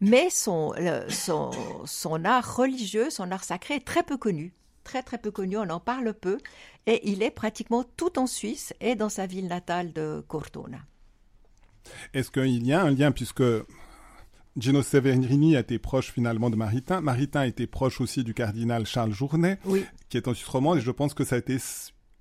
Mais 0.00 0.30
son, 0.30 0.74
son, 1.08 2.24
art 2.24 2.56
religieux, 2.56 3.08
son 3.08 3.30
art 3.30 3.44
sacré 3.44 3.74
est 3.74 3.86
très 3.86 4.02
peu 4.02 4.16
connu. 4.16 4.52
Très 4.82 5.04
très 5.04 5.18
peu 5.18 5.30
connu, 5.30 5.56
on 5.56 5.70
en 5.70 5.78
parle 5.78 6.12
peu. 6.12 6.38
Et 6.86 7.08
il 7.08 7.22
est 7.22 7.30
pratiquement 7.30 7.84
tout 7.96 8.18
en 8.18 8.26
Suisse 8.26 8.74
et 8.80 8.96
dans 8.96 9.08
sa 9.08 9.26
ville 9.26 9.46
natale 9.46 9.92
de 9.92 10.24
Cortona. 10.26 10.78
Est-ce 12.14 12.32
qu'il 12.32 12.66
y 12.66 12.72
a 12.72 12.82
un 12.82 12.90
lien, 12.90 13.12
puisque 13.12 13.44
Gino 14.56 14.82
Severini 14.82 15.56
a 15.56 15.60
été 15.60 15.78
proche 15.78 16.12
finalement 16.12 16.50
de 16.50 16.56
Maritain. 16.56 17.00
Maritain 17.00 17.44
était 17.44 17.66
proche 17.66 18.00
aussi 18.00 18.24
du 18.24 18.34
cardinal 18.34 18.86
Charles 18.86 19.12
Journet, 19.12 19.58
qui 20.08 20.16
est 20.16 20.28
en 20.28 20.34
Suisse 20.34 20.48
romande, 20.48 20.78
et 20.78 20.80
je 20.80 20.90
pense 20.90 21.14
que 21.14 21.24
ça 21.24 21.36
a 21.36 21.38
été 21.38 21.56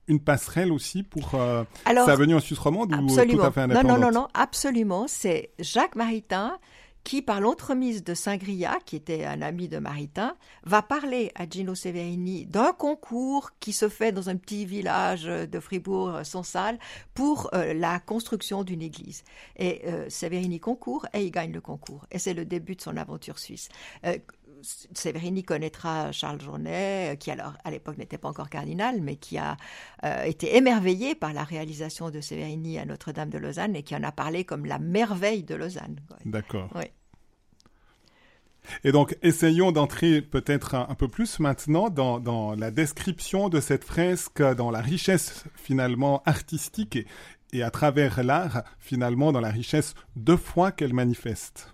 une 0.07 0.19
passerelle 0.19 0.71
aussi 0.71 1.03
pour 1.03 1.35
euh, 1.35 1.63
sa 1.85 2.15
venue 2.15 2.35
en 2.35 2.39
Suisse 2.39 2.59
romande 2.59 2.93
ou 2.93 3.07
tout 3.07 3.41
à 3.41 3.51
fait 3.51 3.61
indépendante 3.61 3.83
Non, 3.83 3.97
non, 3.97 4.11
non, 4.11 4.21
non, 4.21 4.27
absolument. 4.33 5.05
C'est 5.07 5.51
Jacques 5.59 5.95
Maritain 5.95 6.57
qui, 7.03 7.21
par 7.21 7.41
l'entremise 7.41 8.03
de 8.03 8.13
Saint-Gria, 8.13 8.77
qui 8.85 8.95
était 8.95 9.25
un 9.25 9.41
ami 9.41 9.67
de 9.67 9.79
Maritain, 9.79 10.35
va 10.63 10.81
parler 10.81 11.31
à 11.35 11.47
Gino 11.47 11.75
Severini 11.75 12.45
d'un 12.45 12.73
concours 12.73 13.51
qui 13.59 13.73
se 13.73 13.89
fait 13.89 14.11
dans 14.11 14.29
un 14.29 14.35
petit 14.35 14.65
village 14.65 15.25
de 15.25 15.59
Fribourg-Sonsal 15.59 16.79
pour 17.13 17.49
euh, 17.53 17.73
la 17.73 17.99
construction 17.99 18.63
d'une 18.63 18.81
église. 18.81 19.23
Et 19.57 19.81
euh, 19.85 20.09
Severini 20.09 20.59
concourt 20.59 21.05
et 21.13 21.23
il 21.25 21.31
gagne 21.31 21.51
le 21.51 21.61
concours. 21.61 22.05
Et 22.11 22.19
c'est 22.19 22.33
le 22.33 22.45
début 22.45 22.75
de 22.75 22.81
son 22.81 22.97
aventure 22.97 23.39
suisse. 23.39 23.69
Euh, 24.05 24.17
Severini 24.61 25.43
connaîtra 25.43 26.11
Charles 26.11 26.41
Journet, 26.41 27.17
qui 27.19 27.31
alors 27.31 27.53
à 27.63 27.71
l'époque 27.71 27.97
n'était 27.97 28.17
pas 28.17 28.29
encore 28.29 28.49
cardinal, 28.49 29.01
mais 29.01 29.15
qui 29.15 29.37
a 29.37 29.57
été 30.25 30.55
émerveillé 30.55 31.15
par 31.15 31.33
la 31.33 31.43
réalisation 31.43 32.09
de 32.09 32.21
Severini 32.21 32.79
à 32.79 32.85
Notre-Dame 32.85 33.29
de 33.29 33.37
Lausanne 33.37 33.75
et 33.75 33.83
qui 33.83 33.95
en 33.95 34.03
a 34.03 34.11
parlé 34.11 34.45
comme 34.45 34.65
la 34.65 34.79
merveille 34.79 35.43
de 35.43 35.55
Lausanne. 35.55 35.99
D'accord. 36.25 36.69
Oui. 36.75 36.85
Et 38.83 38.91
donc, 38.91 39.17
essayons 39.21 39.71
d'entrer 39.71 40.21
peut-être 40.21 40.75
un, 40.75 40.95
peu 40.95 41.07
plus 41.07 41.39
maintenant 41.39 41.89
dans, 41.89 42.55
la 42.55 42.71
description 42.71 43.49
de 43.49 43.59
cette 43.59 43.83
fresque, 43.83 44.41
dans 44.41 44.71
la 44.71 44.81
richesse 44.81 45.45
finalement 45.55 46.21
artistique 46.25 46.99
et, 47.53 47.63
à 47.63 47.71
travers 47.71 48.23
l'art, 48.23 48.63
finalement, 48.79 49.31
dans 49.31 49.41
la 49.41 49.49
richesse 49.49 49.93
de 50.15 50.35
foi 50.35 50.71
qu'elle 50.71 50.93
manifeste. 50.93 51.73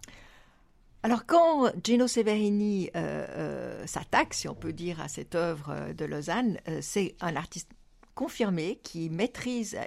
Alors 1.04 1.26
quand 1.26 1.72
Gino 1.84 2.08
Severini 2.08 2.90
euh, 2.96 3.28
euh, 3.30 3.88
s'attaque, 3.88 4.34
si 4.34 4.48
on 4.48 4.56
peut 4.56 4.74
dire, 4.74 5.00
à 5.00 5.08
cette 5.08 5.36
œuvre 5.36 5.94
de 5.94 6.06
Lausanne, 6.06 6.58
euh, 6.68 6.80
c'est 6.82 7.16
un 7.22 7.36
artiste 7.36 7.70
confirmé 8.16 8.80
qui 8.84 9.10
maîtrise 9.10 9.78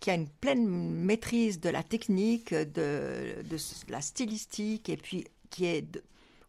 qui 0.00 0.10
a 0.10 0.14
une 0.14 0.28
pleine 0.28 0.66
maîtrise 0.66 1.60
de 1.60 1.70
la 1.70 1.84
technique, 1.84 2.52
de, 2.52 3.40
de 3.44 3.56
la 3.88 4.00
stylistique, 4.00 4.88
et 4.88 4.96
puis 4.96 5.28
qui 5.48 5.64
est 5.66 6.02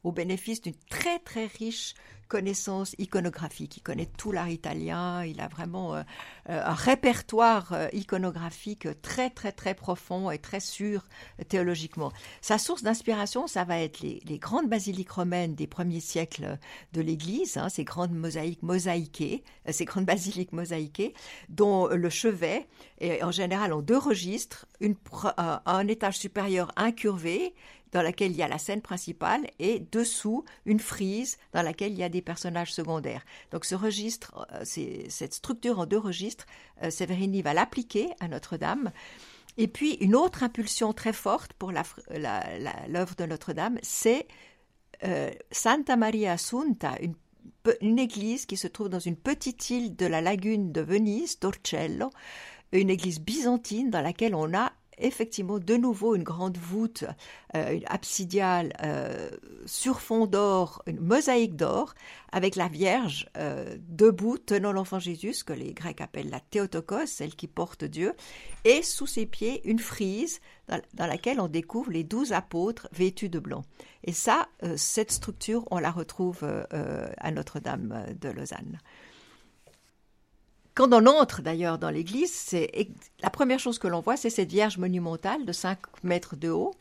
au 0.04 0.12
bénéfice 0.12 0.62
d'une 0.62 0.76
très 0.90 1.20
très 1.20 1.46
riche 1.46 1.96
connaissance 2.34 2.96
iconographique. 2.98 3.78
Il 3.78 3.82
connaît 3.82 4.10
tout 4.18 4.32
l'art 4.32 4.50
italien, 4.50 5.24
il 5.24 5.40
a 5.40 5.48
vraiment 5.48 5.94
euh, 5.94 6.02
euh, 6.50 6.64
un 6.66 6.74
répertoire 6.74 7.74
euh, 7.74 7.88
iconographique 7.94 8.88
très 9.04 9.30
très 9.30 9.52
très 9.52 9.76
profond 9.76 10.32
et 10.32 10.40
très 10.40 10.60
sûr 10.60 11.04
théologiquement. 11.48 12.12
Sa 12.42 12.58
source 12.58 12.82
d'inspiration, 12.82 13.46
ça 13.46 13.66
va 13.66 13.80
être 13.80 14.00
les, 14.00 14.40
grandes 14.40 14.68
basiliques 14.68 15.12
romaines 15.12 15.54
des 15.54 15.68
premiers 15.68 16.00
siècles 16.00 16.58
de 16.94 17.02
l'Église, 17.02 17.58
hein, 17.58 17.70
ces 17.70 17.84
grandes 17.84 18.14
mosaïques 18.14 18.64
mosaïquées, 18.64 19.44
ces 19.70 19.86
grandes 19.86 20.06
basiliques 20.06 20.54
mosaïquées, 20.54 21.14
dont 21.50 21.88
le 21.88 22.10
chevet 22.10 22.68
est 23.00 23.22
en 23.24 23.32
général 23.32 23.74
en 23.74 23.82
deux 23.84 23.98
registres, 23.98 24.66
un 25.38 25.88
étage 25.88 26.18
supérieur 26.18 26.72
incurvé 26.78 27.54
dans 27.94 28.02
laquelle 28.02 28.32
il 28.32 28.38
y 28.38 28.44
a 28.44 28.48
la 28.48 28.58
scène 28.58 28.82
principale 28.82 29.48
et 29.60 29.80
dessous 29.92 30.44
une 30.66 30.80
frise 30.80 31.38
dans 31.54 31.62
laquelle 31.62 31.94
il 31.94 32.00
y 32.00 32.04
a 32.04 32.10
des 32.10 32.22
personnages 32.22 32.74
secondaires. 32.74 33.24
Donc 33.52 33.66
ce 33.66 33.76
registre, 33.76 34.48
euh, 34.52 34.66
cette 34.66 35.34
structure 35.34 35.80
en 35.80 35.86
deux 35.86 35.98
registres, 35.98 36.46
euh, 36.82 36.90
Severini 36.90 37.42
va 37.42 37.54
l'appliquer 37.54 38.10
à 38.20 38.28
Notre-Dame. 38.28 38.92
Et 39.58 39.68
puis 39.68 39.94
une 40.02 40.16
autre 40.16 40.44
impulsion 40.44 40.94
très 40.94 41.14
forte 41.14 41.54
pour 41.54 41.72
l'œuvre 41.72 43.16
de 43.16 43.26
Notre-Dame, 43.26 43.78
c'est 43.84 44.28
euh, 45.04 45.30
Santa 45.52 45.96
Maria 45.96 46.34
Assunta, 46.34 46.98
une, 47.02 47.14
une, 47.82 48.00
église 48.00 48.48
qui 48.48 48.58
se 48.58 48.68
trouve 48.68 48.90
dans 48.90 49.00
une 49.00 49.18
petite 49.18 49.70
île 49.70 49.96
de 49.96 50.08
la 50.08 50.22
lagune 50.22 50.72
de 50.72 50.82
Venise, 50.82 51.38
Torcello, 51.38 52.10
une 52.72 52.90
église 52.90 53.20
byzantine 53.20 53.92
dans 53.92 54.02
laquelle 54.02 54.34
on 54.34 54.58
a 54.58 54.72
effectivement 54.98 55.60
de 55.60 55.76
nouveau 55.76 56.16
une 56.16 56.24
grande 56.24 56.58
voûte 56.58 57.06
euh, 57.56 57.74
une 57.74 57.84
absidiale 57.88 58.74
euh, 58.84 59.30
sur 59.66 60.00
fond 60.00 60.26
d'or, 60.26 60.82
une 60.88 61.00
mosaïque 61.00 61.56
d'or, 61.56 61.94
avec 62.32 62.56
la 62.56 62.68
Vierge 62.68 63.30
euh, 63.38 63.78
debout 63.90 64.38
tenant 64.38 64.72
l'enfant 64.72 65.00
Jésus, 65.00 65.44
que 65.46 65.54
les 65.54 65.74
Grecs 65.74 66.02
appellent 66.02 66.30
la 66.30 66.40
Théotokos, 66.40 67.06
celle 67.06 67.36
qui 67.36 67.48
porte 67.48 67.84
Dieu, 67.84 68.14
et 68.66 68.82
sous 68.82 69.08
ses 69.08 69.26
pieds 69.26 69.62
une 69.66 69.80
frise 69.80 70.40
dans, 70.68 70.82
dans 70.94 71.08
laquelle 71.08 71.40
on 71.40 71.48
découvre 71.48 71.92
les 71.92 72.04
douze 72.04 72.34
apôtres 72.34 72.88
vêtus 72.92 73.30
de 73.30 73.40
blanc. 73.40 73.64
Et 74.04 74.14
ça, 74.14 74.48
cette 74.76 75.12
structure, 75.12 75.66
on 75.72 75.80
la 75.80 75.92
retrouve 75.92 76.44
à 76.74 77.32
Notre-Dame 77.32 78.06
de 78.20 78.30
Lausanne. 78.30 78.80
Quand 80.76 80.92
on 80.92 81.06
entre 81.06 81.42
d'ailleurs 81.42 81.78
dans 81.78 81.92
l'église, 81.92 82.34
c'est 82.34 82.72
la 83.22 83.30
première 83.30 83.60
chose 83.60 83.78
que 83.78 83.88
l'on 83.88 84.02
voit, 84.02 84.18
c'est 84.18 84.32
cette 84.32 84.50
Vierge 84.50 84.78
monumentale 84.78 85.46
de 85.46 85.52
5 85.52 85.78
mètres 86.04 86.36
de 86.36 86.50
haut, 86.50 86.74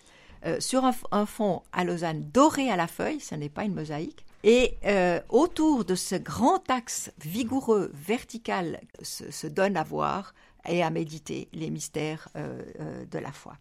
euh, 0.46 0.58
sur 0.60 0.84
un, 0.84 1.26
fond 1.26 1.62
à 1.72 1.84
Lausanne 1.84 2.24
doré 2.32 2.70
à 2.70 2.76
la 2.76 2.88
feuille, 2.88 3.20
ce 3.20 3.34
n'est 3.34 3.48
pas 3.50 3.64
une 3.64 3.74
mosaïque. 3.74 4.24
Et 4.44 4.76
euh, 4.86 5.20
autour 5.28 5.84
de 5.84 5.94
ce 5.94 6.16
grand 6.16 6.68
axe 6.68 7.12
vigoureux, 7.22 7.92
vertical, 7.94 8.80
se, 9.02 9.46
donne 9.46 9.76
à 9.76 9.84
voir 9.84 10.34
et 10.66 10.82
à 10.82 10.90
méditer 10.90 11.48
les 11.52 11.70
mystères 11.70 12.28
euh, 12.34 12.62
de 13.04 13.18
la 13.18 13.30
foi. 13.30 13.56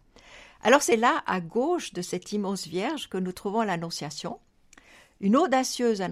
Alors 0.62 0.82
c'est 0.82 0.96
là, 0.96 1.22
à 1.26 1.40
gauche 1.40 1.92
de 1.92 2.02
cette 2.02 2.32
immense 2.32 2.66
Vierge, 2.66 3.08
que 3.08 3.18
nous 3.18 3.32
trouvons 3.32 3.62
l'Annonciation, 3.62 4.38
une 5.22 5.36
audacieuse 5.36 6.02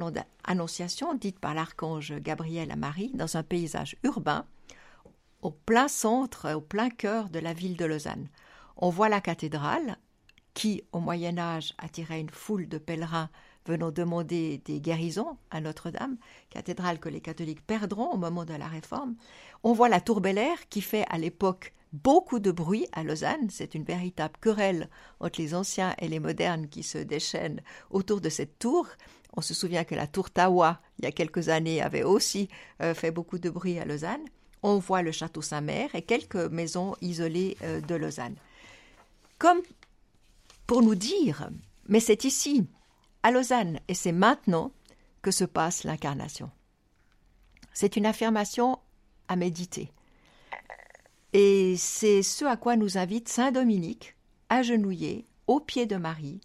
annonciation 0.45 1.15
dite 1.15 1.41
par 1.41 1.53
l'archange 1.53 2.15
Gabriel 2.21 2.71
à 2.71 2.77
Marie 2.77 3.11
dans 3.13 3.37
un 3.37 3.43
paysage 3.43 3.97
urbain, 4.05 4.47
au 5.43 5.51
plein 5.51 5.89
centre, 5.89 6.55
au 6.55 6.61
plein 6.61 6.91
cœur 6.91 7.29
de 7.29 7.41
la 7.41 7.53
ville 7.53 7.77
de 7.77 7.85
Lausanne. 7.85 8.29
On 8.77 8.89
voit 8.89 9.09
la 9.09 9.21
cathédrale, 9.21 9.97
qui, 10.55 10.85
au 10.93 11.01
Moyen 11.01 11.39
Âge, 11.39 11.75
attirait 11.79 12.21
une 12.21 12.31
foule 12.31 12.69
de 12.69 12.79
pèlerins 12.79 13.31
venant 13.67 13.91
demander 13.91 14.63
des 14.65 14.81
guérisons 14.81 15.37
à 15.51 15.61
Notre-Dame, 15.61 16.17
cathédrale 16.49 17.01
que 17.01 17.09
les 17.09 17.21
catholiques 17.21 17.67
perdront 17.67 18.11
au 18.13 18.17
moment 18.17 18.45
de 18.45 18.55
la 18.55 18.69
Réforme. 18.69 19.17
On 19.65 19.73
voit 19.73 19.89
la 19.89 20.01
tour 20.01 20.21
Bel 20.21 20.41
qui 20.71 20.83
fait 20.83 21.05
à 21.11 21.19
l'époque 21.19 21.75
beaucoup 21.93 22.39
de 22.39 22.51
bruit 22.51 22.87
à 22.93 23.03
Lausanne. 23.03 23.49
C'est 23.51 23.75
une 23.75 23.85
véritable 23.85 24.35
querelle 24.41 24.89
entre 25.21 25.41
les 25.41 25.55
anciens 25.55 25.95
et 25.99 26.09
les 26.09 26.21
modernes 26.21 26.69
qui 26.69 26.83
se 26.83 26.99
déchaînent 26.99 27.61
autour 27.91 28.21
de 28.21 28.29
cette 28.29 28.59
tour. 28.59 28.87
On 29.37 29.41
se 29.41 29.55
souvient 29.55 29.85
que 29.85 29.95
la 29.95 30.07
tour 30.07 30.31
Tawa, 30.31 30.81
il 30.99 31.05
y 31.05 31.09
a 31.09 31.13
quelques 31.13 31.49
années, 31.49 31.83
avait 31.83 32.03
aussi 32.03 32.49
euh, 32.83 32.95
fait 32.95 33.11
beaucoup 33.11 33.39
de 33.39 33.51
bruit 33.51 33.79
à 33.79 33.85
Lausanne. 33.85 34.25
On 34.63 34.79
voit 34.79 35.03
le 35.03 35.13
château 35.13 35.43
Saint-Mère 35.43 35.95
et 35.95 36.03
quelques 36.03 36.37
maisons 36.37 36.95
isolées 37.01 37.57
euh, 37.63 37.81
de 37.81 37.95
Lausanne. 37.95 38.37
Comme 39.39 39.61
pour 40.67 40.83
nous 40.83 40.95
dire, 40.95 41.51
mais 41.89 42.01
c'est 42.01 42.25
ici, 42.25 42.67
à 43.23 43.31
Lausanne, 43.31 43.81
et 43.89 43.95
c'est 43.95 44.13
maintenant 44.13 44.73
que 45.23 45.31
se 45.31 45.45
passe 45.45 45.85
l'incarnation. 45.85 46.51
C'est 47.73 47.97
une 47.97 48.07
affirmation 48.07 48.79
à 49.29 49.37
méditer. 49.37 49.91
Et 51.33 51.77
c'est 51.77 52.23
ce 52.23 52.45
à 52.45 52.57
quoi 52.57 52.77
nous 52.77 52.99
invite 52.99 53.29
Saint 53.29 53.53
Dominique, 53.53 54.17
agenouillé, 54.49 55.27
au 55.47 55.61
pied 55.61 55.87
de 55.87 55.97
Marie, 55.97 56.41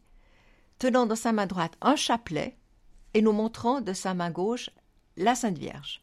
tenant 0.77 1.05
dans 1.05 1.15
sa 1.15 1.31
main 1.31 1.47
droite 1.47 1.73
un 1.81 1.95
chapelet 1.95 2.55
et 3.13 3.21
nous 3.21 3.31
montrant 3.31 3.81
de 3.81 3.93
sa 3.93 4.13
main 4.13 4.29
gauche 4.29 4.69
la 5.17 5.33
Sainte 5.33 5.57
Vierge. 5.57 6.01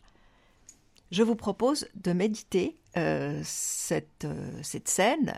Je 1.13 1.23
vous 1.23 1.37
propose 1.37 1.87
de 1.95 2.13
méditer 2.13 2.79
euh, 2.97 3.41
cette, 3.45 4.25
euh, 4.25 4.61
cette, 4.63 4.89
scène 4.89 5.37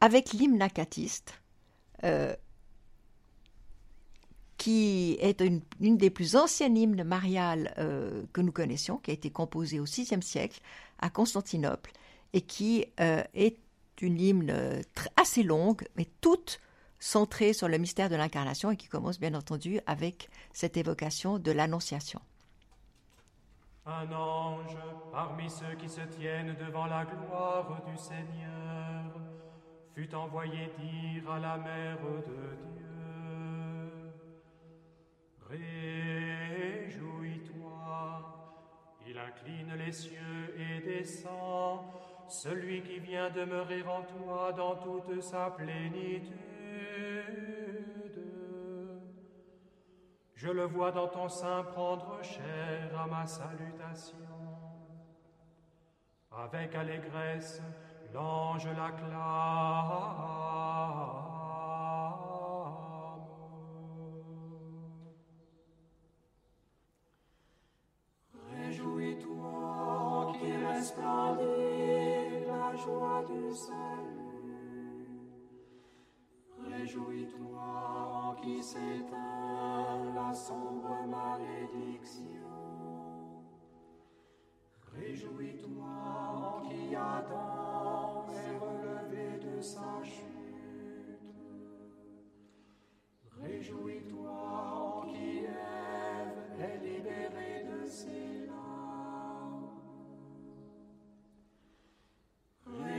avec 0.00 0.32
l'hymne 0.32 0.62
acatiste, 0.62 1.40
euh, 2.04 2.36
qui 4.58 5.16
est 5.20 5.40
une, 5.40 5.62
une, 5.80 5.96
des 5.96 6.10
plus 6.10 6.36
anciennes 6.36 6.76
hymnes 6.76 7.04
mariales 7.04 7.72
que 8.32 8.40
nous 8.40 8.52
connaissions, 8.52 8.98
qui 8.98 9.12
a 9.12 9.14
été 9.14 9.30
composée 9.30 9.80
au 9.80 9.84
VIe 9.84 10.22
siècle 10.22 10.60
à 10.98 11.10
Constantinople 11.10 11.92
et 12.32 12.42
qui 12.42 12.86
euh, 13.00 13.22
est 13.34 13.58
une 14.00 14.20
hymne 14.20 14.50
euh, 14.50 14.82
assez 15.16 15.42
longue, 15.42 15.86
mais 15.96 16.06
toute 16.20 16.60
centrée 16.98 17.52
sur 17.52 17.68
le 17.68 17.78
mystère 17.78 18.08
de 18.08 18.16
l'incarnation 18.16 18.70
et 18.70 18.76
qui 18.76 18.88
commence 18.88 19.20
bien 19.20 19.34
entendu 19.34 19.80
avec 19.86 20.28
cette 20.52 20.76
évocation 20.76 21.38
de 21.38 21.52
l'Annonciation. 21.52 22.20
Un 23.86 24.12
ange 24.12 24.76
parmi 25.12 25.48
ceux 25.48 25.74
qui 25.78 25.88
se 25.88 26.02
tiennent 26.02 26.54
devant 26.60 26.86
la 26.86 27.06
gloire 27.06 27.82
du 27.86 27.96
Seigneur 27.96 29.04
fut 29.94 30.14
envoyé 30.14 30.70
dire 30.78 31.30
à 31.30 31.38
la 31.38 31.56
mère 31.56 31.96
de 32.02 32.56
Dieu, 32.74 32.84
Réjouis-toi, 35.48 37.38
il 39.06 39.16
incline 39.16 39.72
les 39.78 39.92
cieux 39.92 40.54
et 40.58 40.80
descend 40.80 41.80
celui 42.28 42.82
qui 42.82 42.98
vient 42.98 43.30
demeurer 43.30 43.82
en 43.82 44.02
toi 44.02 44.52
dans 44.52 44.76
toute 44.76 45.20
sa 45.22 45.50
plénitude. 45.50 46.34
Je 50.34 50.48
le 50.48 50.64
vois 50.64 50.92
dans 50.92 51.08
ton 51.08 51.28
sein 51.28 51.64
prendre 51.64 52.22
chair 52.22 52.90
à 52.96 53.06
ma 53.06 53.26
salutation. 53.26 54.18
Avec 56.30 56.74
allégresse, 56.76 57.60
l'ange 58.14 58.68
l'acclame. 58.76 60.48
S'éteint 78.68 80.12
la 80.14 80.34
sombre 80.34 80.96
malédiction. 81.06 82.24
Réjouis-toi 84.92 85.94
en 86.46 86.60
qui 86.68 86.94
Adam 86.94 88.26
est 88.28 88.58
relevé 88.58 89.38
de 89.38 89.60
sa 89.60 90.02
chute. 90.02 90.26
Réjouis-toi 93.40 94.87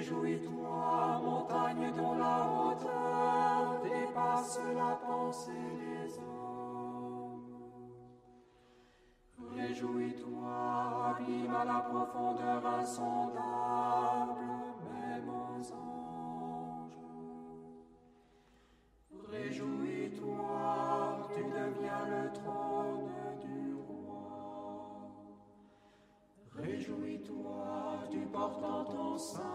Réjouis-toi, 0.09 1.21
montagne 1.23 1.93
dont 1.95 2.15
la 2.15 2.49
hauteur 2.49 3.79
dépasse 3.83 4.59
la 4.75 4.95
pensée 4.95 5.51
des 5.51 6.17
hommes. 6.17 7.43
Réjouis-toi, 9.55 10.51
abîme 11.09 11.55
à 11.55 11.63
la 11.63 11.79
profondeur 11.81 12.65
insondable, 12.65 14.41
même 14.91 15.29
aux 15.29 15.73
anges. 15.73 16.97
Réjouis-toi, 19.29 21.27
tu 21.35 21.43
deviens 21.43 22.05
le 22.07 22.33
trône 22.33 23.11
du 23.41 23.75
roi. 23.75 25.11
Réjouis-toi, 26.55 28.07
tu 28.09 28.19
portes 28.25 28.63
en 28.63 28.85
ton 28.85 29.17
sein 29.19 29.48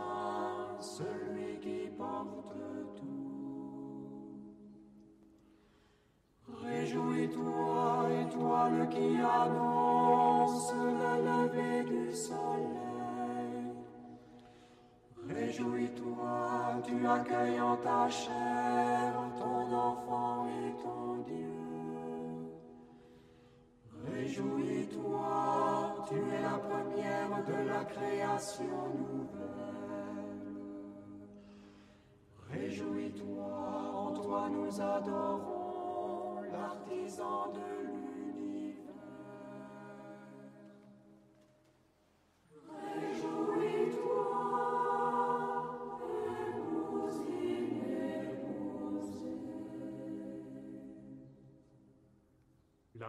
Réjouis-toi, 15.55 16.83
tu 16.85 17.07
accueilles 17.07 17.61
en 17.61 17.77
ta 17.77 18.09
chair 18.11 19.15
ton 19.39 19.73
enfant 19.73 20.49
et 20.49 20.73
ton 20.83 21.23
Dieu. 21.23 21.53
Réjouis-toi, 24.11 26.07
tu 26.09 26.15
es 26.17 26.43
la 26.43 26.59
première 26.59 27.45
de 27.47 27.69
la 27.69 27.85
création 27.85 28.65
nouvelle. 28.99 29.55
Réjouis-toi, 32.51 33.93
en 33.95 34.11
toi 34.13 34.49
nous 34.51 34.81
adorons 34.81 36.41
l'artisan 36.51 37.53
de 37.53 37.61
l'univers. 37.61 37.94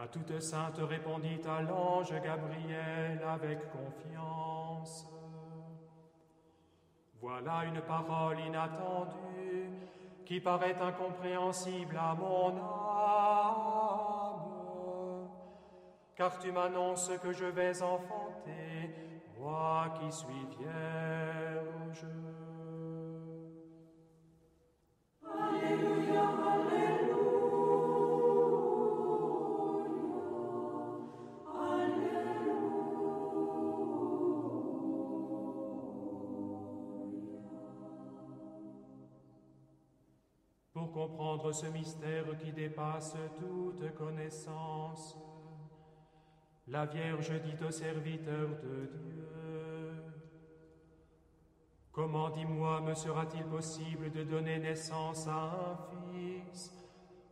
La 0.06 0.12
toute 0.12 0.38
sainte 0.40 0.78
répondit 0.78 1.40
à 1.48 1.62
l'ange 1.62 2.12
Gabriel 2.22 3.20
avec 3.26 3.58
confiance. 3.72 5.04
Voilà 7.20 7.64
une 7.64 7.80
parole 7.80 8.38
inattendue 8.38 9.68
qui 10.24 10.40
paraît 10.40 10.76
incompréhensible 10.80 11.96
à 11.96 12.14
mon 12.14 12.56
âme, 12.56 13.66
car 16.14 16.38
tu 16.38 16.52
m'annonces 16.52 17.10
que 17.20 17.32
je 17.32 17.46
vais 17.46 17.82
enfanter, 17.82 18.94
moi 19.40 19.92
qui 19.98 20.12
suis 20.12 20.46
vierge. 20.56 21.55
Ce 41.52 41.66
mystère 41.66 42.24
qui 42.38 42.52
dépasse 42.52 43.14
toute 43.38 43.94
connaissance. 43.94 45.16
La 46.68 46.86
Vierge 46.86 47.32
dit 47.42 47.64
au 47.64 47.70
serviteur 47.70 48.48
de 48.62 48.86
Dieu, 48.86 49.26
Comment, 51.92 52.28
dis-moi, 52.28 52.80
me 52.82 52.92
sera-t-il 52.92 53.44
possible 53.44 54.10
de 54.10 54.22
donner 54.24 54.58
naissance 54.58 55.26
à 55.28 55.44
un 55.44 55.76
fils 56.12 56.72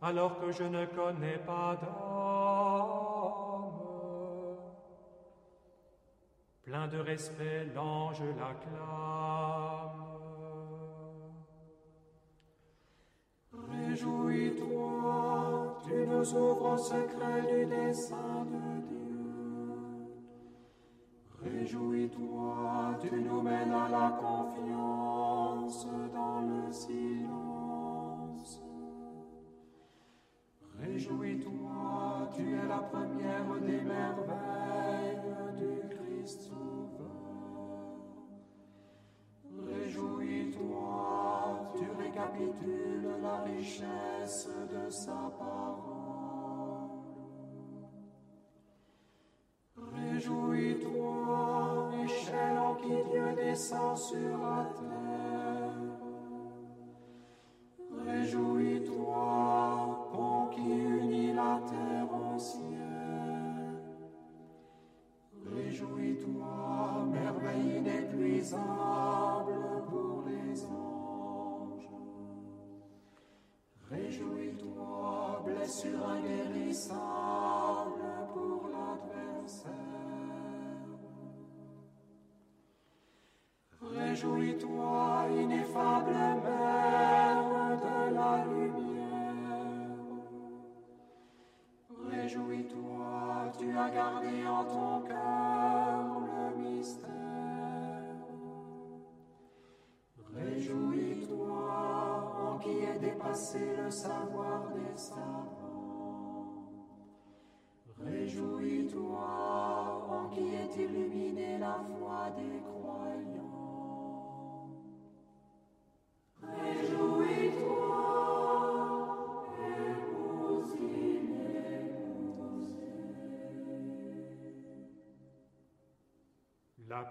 alors 0.01 0.39
que 0.39 0.51
je 0.51 0.63
ne 0.63 0.85
connais 0.85 1.37
pas 1.37 1.75
d'homme 1.81 3.05
Plein 6.63 6.87
de 6.87 6.97
respect, 6.97 7.65
l'ange 7.75 8.21
l'acclame. 8.21 9.14
Secret 16.85 17.41
du 17.49 17.65
dessein 17.65 18.45
de 18.51 18.65
Dieu. 18.87 19.75
Réjouis-toi, 21.43 22.99
tu 23.01 23.15
nous 23.21 23.41
mènes 23.41 23.73
à 23.73 23.89
la 23.89 24.09
confiance 24.21 25.87
dans 26.13 26.41
le 26.41 26.71
silence. 26.71 28.61
Réjouis-toi, 30.79 32.29
tu 32.35 32.43
es 32.53 32.67
la 32.67 32.81
première 32.93 33.59
des 33.61 33.81
merveilles 33.81 34.54
sur 53.55 54.37
la 54.37 54.69
terre. 54.75 55.71
Réjouis-toi, 58.05 59.19
pont 60.13 60.47
qui 60.51 60.61
unit 60.61 61.33
la 61.33 61.61
terre 61.65 62.09
au 62.11 62.37
ciel. 62.37 63.79
Réjouis-toi, 65.55 67.05
merveille 67.11 67.77
inépuisable 67.77 68.57
pour 69.89 70.23
les 70.27 70.63
hommes. 70.65 71.79
Réjouis-toi, 73.89 75.43
blessure 75.45 76.09
inguérissable 76.09 77.24
Réjouis-toi, 84.33 85.27
ineffable 85.39 86.34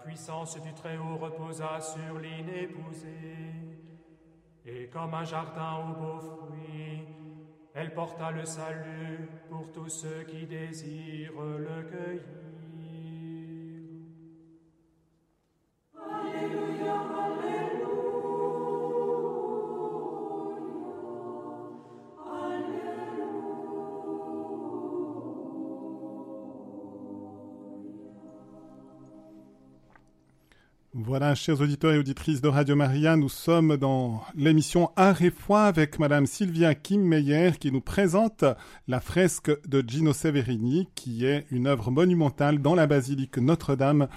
puissance 0.05 0.61
du 0.61 0.73
Très-Haut 0.73 1.17
reposa 1.17 1.79
sur 1.81 2.19
l'inépousée 2.19 3.35
et 4.65 4.87
comme 4.87 5.13
un 5.13 5.23
jardin 5.23 5.77
aux 5.79 5.99
beaux 5.99 6.19
fruits, 6.19 7.07
elle 7.73 7.93
porta 7.93 8.31
le 8.31 8.45
salut 8.45 9.29
pour 9.49 9.71
tous 9.71 9.89
ceux 9.89 10.23
qui 10.23 10.45
désirent 10.45 11.41
le 11.41 11.83
cueillir. 11.83 12.44
Chers 31.33 31.61
auditeurs 31.61 31.93
et 31.93 31.97
auditrices 31.97 32.41
de 32.41 32.47
Radio 32.47 32.75
Maria, 32.75 33.15
nous 33.15 33.29
sommes 33.29 33.77
dans 33.77 34.21
l'émission 34.35 34.91
Art 34.95 35.23
et 35.23 35.31
foi 35.31 35.63
avec 35.63 35.97
Madame 35.97 36.27
Sylvia 36.27 36.75
Kim 36.75 37.01
Meyer 37.01 37.53
qui 37.59 37.71
nous 37.71 37.81
présente 37.81 38.45
la 38.87 38.99
fresque 38.99 39.51
de 39.67 39.83
Gino 39.85 40.13
Severini 40.13 40.87
qui 40.93 41.25
est 41.25 41.45
une 41.49 41.65
œuvre 41.65 41.89
monumentale 41.89 42.61
dans 42.61 42.75
la 42.75 42.85
basilique 42.85 43.37
Notre-Dame 43.37 44.07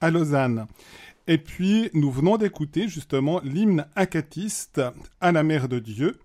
à 0.00 0.10
Lausanne. 0.10 0.66
Et 1.26 1.38
puis, 1.38 1.90
nous 1.92 2.10
venons 2.10 2.38
d'écouter 2.38 2.88
justement 2.88 3.40
l'hymne 3.44 3.84
acatiste 3.94 4.80
à 5.20 5.32
la 5.32 5.42
Mère 5.42 5.68
de 5.68 5.80
Dieu. 5.80 6.18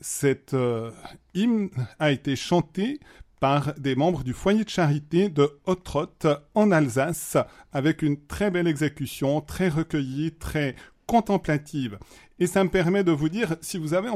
Cet 0.00 0.54
euh, 0.54 0.90
hymne 1.34 1.68
a 1.98 2.10
été 2.10 2.36
chanté 2.36 3.00
par 3.40 3.74
des 3.74 3.94
membres 3.94 4.24
du 4.24 4.32
foyer 4.32 4.64
de 4.64 4.68
charité 4.68 5.28
de 5.28 5.50
Hottrot 5.66 6.06
en 6.54 6.70
Alsace 6.70 7.36
avec 7.72 8.02
une 8.02 8.24
très 8.26 8.50
belle 8.50 8.66
exécution, 8.66 9.40
très 9.40 9.68
recueillie, 9.68 10.32
très 10.32 10.74
contemplative. 11.06 11.98
Et 12.38 12.46
ça 12.46 12.62
me 12.62 12.70
permet 12.70 13.02
de 13.02 13.10
vous 13.10 13.28
dire, 13.28 13.56
si 13.60 13.78
vous 13.78 13.94
avez 13.94 14.08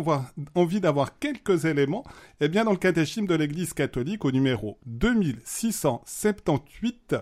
envie 0.54 0.80
d'avoir 0.80 1.18
quelques 1.18 1.64
éléments, 1.64 2.04
eh 2.40 2.48
bien 2.48 2.64
dans 2.64 2.70
le 2.70 2.76
catéchisme 2.76 3.26
de 3.26 3.34
l'Église 3.34 3.72
catholique 3.72 4.24
au 4.24 4.30
numéro 4.30 4.78
2678, 4.86 7.16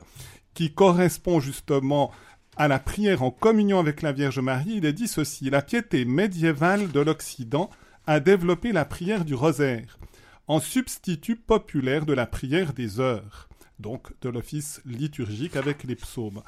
qui 0.53 0.75
correspond 0.75 1.41
justement 1.41 2.11
à 2.57 2.69
la 2.69 2.79
prière 2.79 3.23
en 3.23 3.31
communion 3.31 3.79
avec 3.79 4.03
la 4.03 4.13
Vierge 4.13 4.41
Marie, 4.41 4.75
il 4.77 4.85
est 4.85 4.93
dit 4.93 5.09
ceci, 5.09 5.49
la 5.49 5.63
piété 5.63 6.05
médiévale 6.05 6.91
de 6.91 7.01
l'Occident 7.01 7.71
a 8.07 8.21
développé 8.21 8.73
la 8.73 8.85
prière 8.85 9.25
du 9.25 9.35
rosaire 9.35 9.99
en 10.51 10.59
substitut 10.59 11.37
populaire 11.37 12.05
de 12.05 12.13
la 12.13 12.27
prière 12.27 12.73
des 12.73 12.99
heures, 12.99 13.49
donc 13.79 14.13
de 14.21 14.29
l'office 14.29 14.83
liturgique 14.85 15.55
avec 15.55 15.85
les 15.85 15.95
psaumes. 15.95 16.43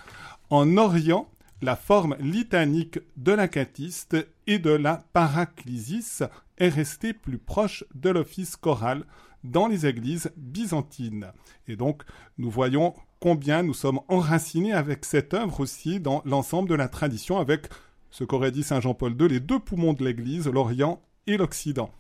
En 0.51 0.77
Orient, 0.77 1.31
la 1.61 1.77
forme 1.77 2.17
litanique 2.19 2.99
de 3.17 3.31
l'acatiste 3.31 4.17
et 4.49 4.59
de 4.59 4.71
la 4.71 5.05
paraclisis 5.13 6.25
est 6.59 6.69
restée 6.69 7.13
plus 7.13 7.39
proche 7.39 7.85
de 7.95 8.11
l'office 8.11 8.57
choral 8.57 9.05
dans 9.45 9.69
les 9.69 9.87
églises 9.87 10.33
byzantines. 10.37 11.29
Et 11.69 11.77
donc, 11.77 12.03
nous 12.39 12.51
voyons 12.51 12.95
combien 13.21 13.63
nous 13.63 13.73
sommes 13.73 14.01
enracinés 14.09 14.73
avec 14.73 15.05
cette 15.05 15.33
œuvre 15.33 15.61
aussi 15.61 16.01
dans 16.01 16.23
l'ensemble 16.25 16.69
de 16.69 16.75
la 16.75 16.89
tradition, 16.89 17.39
avec 17.39 17.69
ce 18.11 18.25
qu'aurait 18.25 18.51
dit 18.51 18.65
Saint 18.65 18.81
Jean-Paul 18.81 19.13
II, 19.13 19.29
les 19.29 19.39
deux 19.39 19.61
poumons 19.61 19.93
de 19.93 20.05
l'Église, 20.05 20.49
l'Orient 20.49 21.01
et 21.29 21.37
l'Occident. 21.37 21.93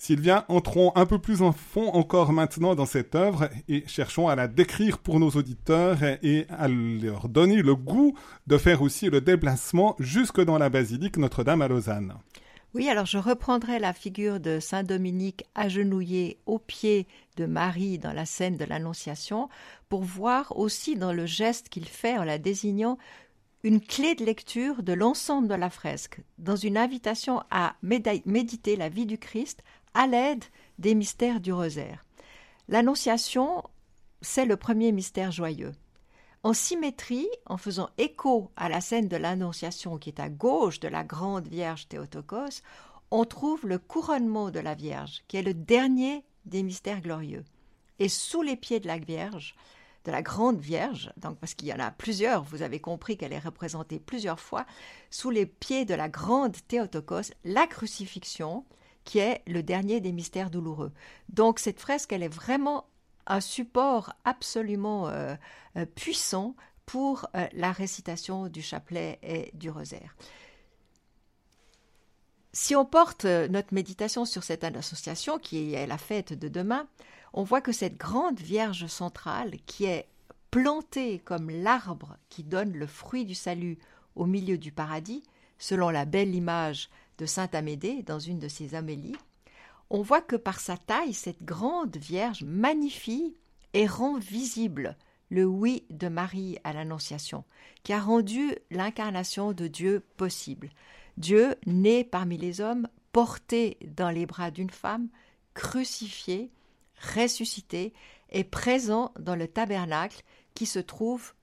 Sylvia, 0.00 0.46
entrons 0.48 0.92
un 0.94 1.04
peu 1.04 1.18
plus 1.18 1.42
en 1.42 1.52
fond 1.52 1.88
encore 1.88 2.32
maintenant 2.32 2.74
dans 2.74 2.86
cette 2.86 3.14
œuvre 3.14 3.50
et 3.68 3.84
cherchons 3.86 4.28
à 4.28 4.34
la 4.34 4.48
décrire 4.48 4.96
pour 4.96 5.20
nos 5.20 5.28
auditeurs 5.28 5.98
et 6.02 6.46
à 6.48 6.68
leur 6.68 7.28
donner 7.28 7.60
le 7.60 7.76
goût 7.76 8.16
de 8.46 8.56
faire 8.56 8.80
aussi 8.80 9.10
le 9.10 9.20
déplacement 9.20 9.96
jusque 9.98 10.40
dans 10.40 10.56
la 10.56 10.70
basilique 10.70 11.18
Notre-Dame 11.18 11.60
à 11.60 11.68
Lausanne. 11.68 12.14
Oui, 12.72 12.88
alors 12.88 13.04
je 13.04 13.18
reprendrai 13.18 13.78
la 13.78 13.92
figure 13.92 14.40
de 14.40 14.58
Saint 14.58 14.84
Dominique 14.84 15.44
agenouillé 15.54 16.38
aux 16.46 16.58
pieds 16.58 17.06
de 17.36 17.44
Marie 17.44 17.98
dans 17.98 18.14
la 18.14 18.24
scène 18.24 18.56
de 18.56 18.64
l'Annonciation 18.64 19.50
pour 19.90 20.02
voir 20.02 20.56
aussi 20.56 20.96
dans 20.96 21.12
le 21.12 21.26
geste 21.26 21.68
qu'il 21.68 21.84
fait 21.84 22.16
en 22.16 22.24
la 22.24 22.38
désignant 22.38 22.96
une 23.62 23.80
clé 23.82 24.14
de 24.14 24.24
lecture 24.24 24.82
de 24.82 24.94
l'ensemble 24.94 25.46
de 25.46 25.54
la 25.54 25.68
fresque, 25.68 26.20
dans 26.38 26.56
une 26.56 26.78
invitation 26.78 27.42
à 27.50 27.74
méditer 27.82 28.76
la 28.76 28.88
vie 28.88 29.04
du 29.04 29.18
Christ 29.18 29.62
à 29.94 30.06
l'aide 30.06 30.44
des 30.78 30.94
mystères 30.94 31.40
du 31.40 31.52
rosaire. 31.52 32.04
L'Annonciation, 32.68 33.64
c'est 34.20 34.46
le 34.46 34.56
premier 34.56 34.92
mystère 34.92 35.32
joyeux. 35.32 35.72
En 36.42 36.54
symétrie, 36.54 37.28
en 37.46 37.58
faisant 37.58 37.90
écho 37.98 38.50
à 38.56 38.68
la 38.68 38.80
scène 38.80 39.08
de 39.08 39.16
l'Annonciation 39.16 39.98
qui 39.98 40.10
est 40.10 40.20
à 40.20 40.30
gauche 40.30 40.80
de 40.80 40.88
la 40.88 41.04
grande 41.04 41.48
Vierge 41.48 41.88
Théotokos, 41.88 42.62
on 43.10 43.24
trouve 43.24 43.66
le 43.66 43.78
couronnement 43.78 44.50
de 44.50 44.60
la 44.60 44.74
Vierge, 44.74 45.22
qui 45.28 45.36
est 45.36 45.42
le 45.42 45.52
dernier 45.52 46.24
des 46.46 46.62
mystères 46.62 47.00
glorieux. 47.00 47.44
Et 47.98 48.08
sous 48.08 48.42
les 48.42 48.56
pieds 48.56 48.80
de 48.80 48.86
la 48.86 48.98
Vierge, 48.98 49.54
de 50.04 50.12
la 50.12 50.22
Grande 50.22 50.60
Vierge, 50.60 51.12
donc 51.18 51.38
parce 51.38 51.54
qu'il 51.54 51.68
y 51.68 51.74
en 51.74 51.78
a 51.78 51.90
plusieurs, 51.90 52.42
vous 52.44 52.62
avez 52.62 52.80
compris 52.80 53.16
qu'elle 53.16 53.32
est 53.32 53.38
représentée 53.38 53.98
plusieurs 53.98 54.40
fois, 54.40 54.64
sous 55.10 55.30
les 55.30 55.44
pieds 55.44 55.84
de 55.84 55.94
la 55.94 56.08
Grande 56.08 56.56
Théotokos, 56.68 57.32
la 57.44 57.66
crucifixion, 57.66 58.64
qui 59.04 59.18
est 59.18 59.42
le 59.46 59.62
dernier 59.62 60.00
des 60.00 60.12
mystères 60.12 60.50
douloureux. 60.50 60.92
Donc 61.28 61.58
cette 61.58 61.80
fresque, 61.80 62.12
elle 62.12 62.22
est 62.22 62.28
vraiment 62.28 62.86
un 63.26 63.40
support 63.40 64.12
absolument 64.24 65.08
euh, 65.08 65.34
euh, 65.76 65.86
puissant 65.86 66.54
pour 66.86 67.26
euh, 67.36 67.46
la 67.52 67.72
récitation 67.72 68.48
du 68.48 68.62
chapelet 68.62 69.18
et 69.22 69.50
du 69.54 69.70
rosaire. 69.70 70.16
Si 72.52 72.74
on 72.74 72.84
porte 72.84 73.26
notre 73.26 73.72
méditation 73.72 74.24
sur 74.24 74.42
cette 74.42 74.64
association 74.64 75.38
qui 75.38 75.74
est 75.74 75.86
la 75.86 75.98
fête 75.98 76.32
de 76.32 76.48
demain, 76.48 76.88
on 77.32 77.44
voit 77.44 77.60
que 77.60 77.70
cette 77.70 77.96
grande 77.96 78.40
Vierge 78.40 78.88
centrale 78.88 79.52
qui 79.66 79.84
est 79.84 80.08
plantée 80.50 81.20
comme 81.20 81.48
l'arbre 81.48 82.16
qui 82.28 82.42
donne 82.42 82.72
le 82.72 82.88
fruit 82.88 83.24
du 83.24 83.36
salut 83.36 83.78
au 84.16 84.26
milieu 84.26 84.58
du 84.58 84.72
paradis, 84.72 85.22
selon 85.58 85.90
la 85.90 86.06
belle 86.06 86.34
image 86.34 86.90
de 87.20 87.26
Sainte 87.26 87.54
Amédée 87.54 88.02
dans 88.02 88.18
une 88.18 88.38
de 88.38 88.48
ses 88.48 88.74
amélies, 88.74 89.16
on 89.90 90.00
voit 90.00 90.22
que 90.22 90.36
par 90.36 90.58
sa 90.58 90.78
taille, 90.78 91.12
cette 91.12 91.42
grande 91.42 91.96
Vierge 91.98 92.44
magnifie 92.44 93.36
et 93.74 93.86
rend 93.86 94.18
visible 94.18 94.96
le 95.28 95.44
oui 95.44 95.84
de 95.90 96.08
Marie 96.08 96.58
à 96.64 96.72
l'Annonciation, 96.72 97.44
qui 97.82 97.92
a 97.92 98.00
rendu 98.00 98.54
l'incarnation 98.70 99.52
de 99.52 99.68
Dieu 99.68 100.02
possible. 100.16 100.70
Dieu, 101.18 101.54
né 101.66 102.04
parmi 102.04 102.38
les 102.38 102.62
hommes, 102.62 102.88
porté 103.12 103.76
dans 103.84 104.10
les 104.10 104.24
bras 104.24 104.50
d'une 104.50 104.70
femme, 104.70 105.08
crucifié, 105.52 106.50
ressuscité 107.14 107.92
et 108.30 108.44
présent 108.44 109.12
dans 109.18 109.36
le 109.36 109.46
tabernacle 109.46 110.22
qui 110.54 110.64
se 110.64 110.78
trouve 110.78 111.34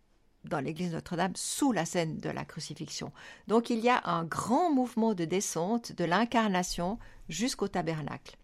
dans 0.43 0.59
l'église 0.59 0.93
Notre-Dame 0.93 1.35
sous 1.35 1.71
la 1.71 1.85
scène 1.85 2.17
de 2.19 2.29
la 2.29 2.45
crucifixion. 2.45 3.11
Donc 3.47 3.69
il 3.69 3.79
y 3.79 3.89
a 3.89 4.01
un 4.05 4.23
grand 4.23 4.71
mouvement 4.71 5.13
de 5.13 5.25
descente 5.25 5.91
de 5.91 6.05
l'incarnation 6.05 6.99
jusqu'au 7.29 7.67
tabernacle. 7.67 8.37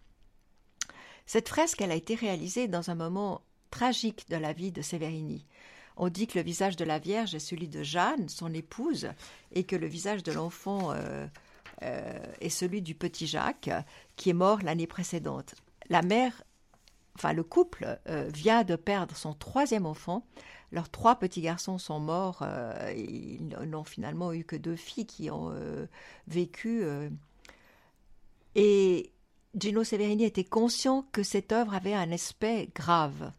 Cette 1.26 1.48
fresque, 1.48 1.80
elle 1.80 1.92
a 1.92 1.96
été 1.96 2.14
réalisée 2.14 2.68
dans 2.68 2.90
un 2.90 2.94
moment 2.94 3.40
tragique 3.70 4.28
de 4.28 4.36
la 4.36 4.52
vie 4.52 4.72
de 4.72 4.82
Sévérini. 4.82 5.46
On 5.96 6.08
dit 6.08 6.26
que 6.26 6.38
le 6.38 6.44
visage 6.44 6.76
de 6.76 6.84
la 6.84 6.98
Vierge 6.98 7.34
est 7.34 7.40
celui 7.40 7.68
de 7.68 7.82
Jeanne, 7.82 8.28
son 8.28 8.52
épouse, 8.52 9.08
et 9.52 9.64
que 9.64 9.76
le 9.76 9.86
visage 9.86 10.22
de 10.22 10.32
l'enfant 10.32 10.92
euh, 10.92 11.26
euh, 11.82 12.18
est 12.40 12.50
celui 12.50 12.82
du 12.82 12.94
petit 12.94 13.26
Jacques, 13.26 13.70
qui 14.16 14.30
est 14.30 14.34
mort 14.34 14.60
l'année 14.62 14.88
précédente. 14.88 15.54
La 15.88 16.02
mère, 16.02 16.42
enfin 17.16 17.32
le 17.32 17.44
couple, 17.44 17.98
euh, 18.08 18.28
vient 18.32 18.64
de 18.64 18.76
perdre 18.76 19.16
son 19.16 19.34
troisième 19.34 19.86
enfant 19.86 20.26
leurs 20.72 20.90
trois 20.90 21.16
petits 21.16 21.40
garçons 21.40 21.78
sont 21.78 22.00
morts. 22.00 22.40
Euh, 22.42 22.92
ils 22.96 23.46
n'ont 23.46 23.84
finalement 23.84 24.32
eu 24.32 24.44
que 24.44 24.56
deux 24.56 24.76
filles 24.76 25.06
qui 25.06 25.30
ont 25.30 25.50
euh, 25.52 25.86
vécu. 26.26 26.82
Euh. 26.82 27.08
et 28.54 29.12
Gino 29.54 29.84
Severini 29.84 30.24
était 30.24 30.44
conscient 30.44 31.06
que 31.12 31.22
cette 31.22 31.52
œuvre 31.52 31.74
avait 31.74 31.94
un 31.94 32.10
aspect 32.10 32.70
grave. 32.74 33.32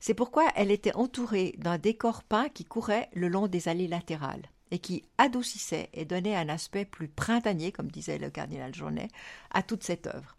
C'est 0.00 0.14
pourquoi 0.14 0.48
elle 0.56 0.70
était 0.70 0.94
entourée 0.96 1.54
d'un 1.58 1.78
décor 1.78 2.24
peint 2.24 2.48
qui 2.48 2.64
courait 2.64 3.08
le 3.14 3.28
long 3.28 3.46
des 3.46 3.68
allées 3.68 3.88
latérales 3.88 4.50
et 4.70 4.78
qui 4.78 5.04
adoucissait 5.18 5.88
et 5.92 6.04
donnait 6.04 6.34
un 6.34 6.48
aspect 6.48 6.84
plus 6.84 7.08
printanier, 7.08 7.70
comme 7.70 7.90
disait 7.90 8.18
le 8.18 8.30
cardinal 8.30 8.74
Jaunet, 8.74 9.08
à 9.50 9.62
toute 9.62 9.84
cette 9.84 10.08
œuvre. 10.08 10.36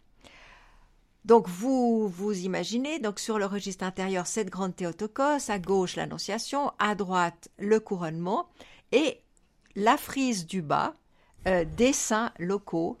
Donc 1.26 1.48
vous 1.48 2.06
vous 2.06 2.32
imaginez 2.32 3.00
donc 3.00 3.18
sur 3.18 3.40
le 3.40 3.46
registre 3.46 3.84
intérieur 3.84 4.28
cette 4.28 4.48
grande 4.48 4.76
Théotokos, 4.76 5.50
à 5.50 5.58
gauche 5.58 5.96
l'Annonciation, 5.96 6.72
à 6.78 6.94
droite 6.94 7.48
le 7.58 7.80
couronnement 7.80 8.48
et 8.92 9.20
la 9.74 9.96
frise 9.96 10.46
du 10.46 10.62
bas 10.62 10.94
euh, 11.48 11.64
des 11.64 11.92
saints 11.92 12.32
locaux, 12.38 12.96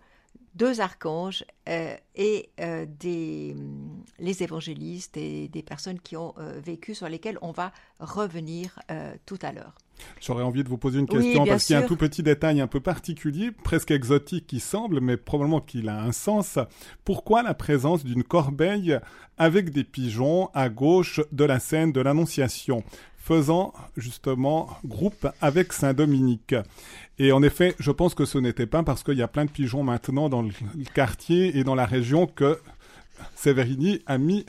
deux 0.56 0.80
archanges 0.80 1.44
euh, 1.68 1.96
et 2.16 2.50
euh, 2.58 2.84
des 2.98 3.54
les 4.18 4.42
évangélistes 4.42 5.16
et 5.16 5.46
des 5.46 5.62
personnes 5.62 6.00
qui 6.00 6.16
ont 6.16 6.34
vécu 6.64 6.96
sur 6.96 7.08
lesquelles 7.08 7.38
on 7.42 7.52
va 7.52 7.70
revenir 8.00 8.80
tout 9.24 9.38
à 9.40 9.52
l'heure. 9.52 9.76
J'aurais 10.20 10.42
envie 10.42 10.64
de 10.64 10.68
vous 10.68 10.78
poser 10.78 10.98
une 10.98 11.06
question 11.06 11.44
parce 11.44 11.64
qu'il 11.64 11.74
y 11.74 11.78
a 11.78 11.82
un 11.82 11.86
tout 11.86 11.96
petit 11.96 12.22
détail 12.22 12.60
un 12.60 12.66
peu 12.66 12.80
particulier, 12.80 13.50
presque 13.50 13.90
exotique 13.90 14.46
qui 14.46 14.60
semble, 14.60 15.00
mais 15.00 15.16
probablement 15.16 15.60
qu'il 15.60 15.88
a 15.88 16.02
un 16.02 16.12
sens. 16.12 16.58
Pourquoi 17.04 17.42
la 17.42 17.54
présence 17.54 18.04
d'une 18.04 18.24
corbeille 18.24 18.98
avec 19.38 19.70
des 19.70 19.84
pigeons 19.84 20.48
à 20.54 20.68
gauche 20.68 21.20
de 21.32 21.44
la 21.44 21.58
scène 21.58 21.92
de 21.92 22.00
l'Annonciation 22.00 22.82
faisant 23.16 23.72
justement 23.96 24.68
groupe 24.84 25.28
avec 25.40 25.72
Saint-Dominique? 25.72 26.54
Et 27.18 27.32
en 27.32 27.42
effet, 27.42 27.74
je 27.78 27.90
pense 27.90 28.14
que 28.14 28.24
ce 28.24 28.38
n'était 28.38 28.66
pas 28.66 28.82
parce 28.82 29.02
qu'il 29.02 29.16
y 29.16 29.22
a 29.22 29.28
plein 29.28 29.44
de 29.44 29.50
pigeons 29.50 29.82
maintenant 29.82 30.28
dans 30.28 30.42
le 30.42 30.50
quartier 30.94 31.56
et 31.56 31.64
dans 31.64 31.74
la 31.74 31.86
région 31.86 32.26
que 32.26 32.58
Severini 33.34 34.00
a 34.06 34.18
mis 34.18 34.44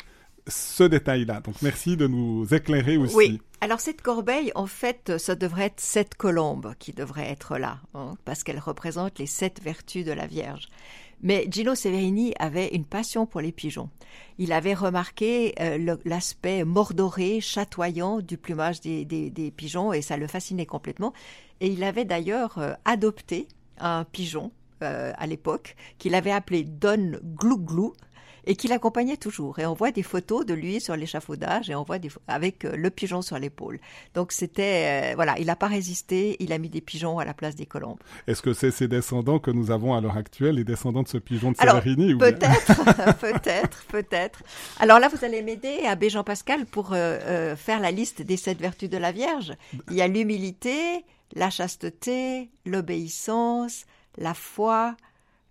ce 0.48 0.84
détail-là. 0.84 1.42
Donc 1.42 1.56
merci 1.62 1.98
de 1.98 2.08
nous 2.08 2.46
éclairer 2.54 2.98
aussi. 2.98 3.16
Oui. 3.16 3.42
Alors 3.60 3.80
cette 3.80 4.04
corbeille, 4.04 4.52
en 4.54 4.68
fait, 4.68 5.18
ça 5.18 5.36
devrait 5.36 5.66
être 5.66 5.80
sept 5.80 6.14
colombes 6.14 6.76
qui 6.78 6.94
devraient 6.94 7.30
être 7.30 7.58
là, 7.58 7.80
hein, 7.96 8.14
parce 8.24 8.44
qu'elles 8.44 8.60
représentent 8.60 9.18
les 9.18 9.26
sept 9.26 9.62
vertus 9.64 10.06
de 10.06 10.12
la 10.12 10.28
Vierge. 10.28 10.70
Mais 11.22 11.48
Gino 11.50 11.74
Severini 11.74 12.36
avait 12.38 12.68
une 12.76 12.86
passion 12.86 13.26
pour 13.26 13.42
les 13.42 13.52
pigeons. 13.52 13.90
Il 14.38 14.54
avait 14.54 14.76
remarqué 14.76 15.56
euh, 15.60 15.98
l'aspect 16.06 16.64
mordoré, 16.64 17.42
chatoyant 17.42 18.20
du 18.20 18.38
plumage 18.38 18.82
des, 18.82 19.54
pigeons 19.56 19.92
et 19.94 20.04
ça 20.04 20.18
le 20.18 20.28
fascinait 20.28 20.68
complètement. 20.68 21.14
Et 21.60 21.68
il 21.68 21.84
avait 21.84 22.06
d'ailleurs 22.06 22.60
euh, 22.60 22.74
adopté 22.86 23.48
un 23.80 24.04
pigeon 24.04 24.52
euh, 24.84 25.12
à 25.18 25.26
l'époque 25.26 25.76
qu'il 25.98 26.14
avait 26.14 26.32
appelé 26.32 26.64
Don 26.64 27.20
Glou 27.24 27.58
Glou 27.58 27.94
et 28.48 28.56
qui 28.56 28.68
l'accompagnait 28.68 29.18
toujours. 29.18 29.60
Et 29.60 29.66
on 29.66 29.74
voit 29.74 29.92
des 29.92 30.04
photos 30.04 30.46
de 30.46 30.54
lui 30.54 30.80
sur 30.80 30.96
l'échafaudage 30.96 31.70
et 31.70 31.76
on 31.76 31.84
voit 31.84 32.00
des 32.00 32.10
avec 32.28 32.66
euh, 32.66 32.76
le 32.76 32.90
pigeon 32.90 33.22
sur 33.22 33.38
l'épaule. 33.38 33.80
Donc 34.16 34.32
c'était 34.32 35.12
euh, 35.12 35.16
voilà, 35.16 35.38
il 35.38 35.48
n'a 35.48 35.56
pas 35.56 35.68
résisté, 35.68 36.38
il 36.40 36.54
a 36.54 36.58
mis 36.58 36.70
des 36.70 36.82
pigeons 36.82 37.20
à 37.20 37.26
la 37.26 37.34
place 37.34 37.56
des 37.56 37.66
colombes. 37.66 38.00
Est-ce 38.26 38.42
que 38.42 38.54
c'est 38.54 38.72
ses 38.72 38.88
descendants 38.88 39.40
que 39.40 39.52
nous 39.52 39.70
avons 39.70 39.94
à 39.94 40.02
l'heure 40.02 40.18
actuelle, 40.18 40.56
les 40.56 40.64
descendants 40.64 41.04
de 41.04 41.10
ce 41.10 41.18
pigeon 41.18 41.52
de 41.52 41.58
Severini 41.58 42.16
Peut-être, 42.16 43.18
peut-être, 43.20 43.84
peut-être. 43.90 44.42
Alors 44.80 45.00
là, 45.00 45.10
vous 45.10 45.24
allez 45.26 45.42
m'aider, 45.42 45.82
Abbé 45.86 46.10
Jean-Pascal, 46.10 46.66
pour 46.66 46.92
euh, 46.94 47.56
faire 47.58 47.82
la 47.82 47.92
liste 47.92 48.22
des 48.22 48.38
sept 48.38 48.60
vertus 48.60 48.90
de 48.90 48.98
la 48.98 49.12
Vierge. 49.12 49.54
Il 49.90 49.96
y 49.96 50.02
a 50.02 50.08
l'humilité, 50.08 51.06
la 51.36 51.50
chasteté, 51.50 52.50
l'obéissance, 52.66 53.86
la 54.18 54.34
foi, 54.34 54.96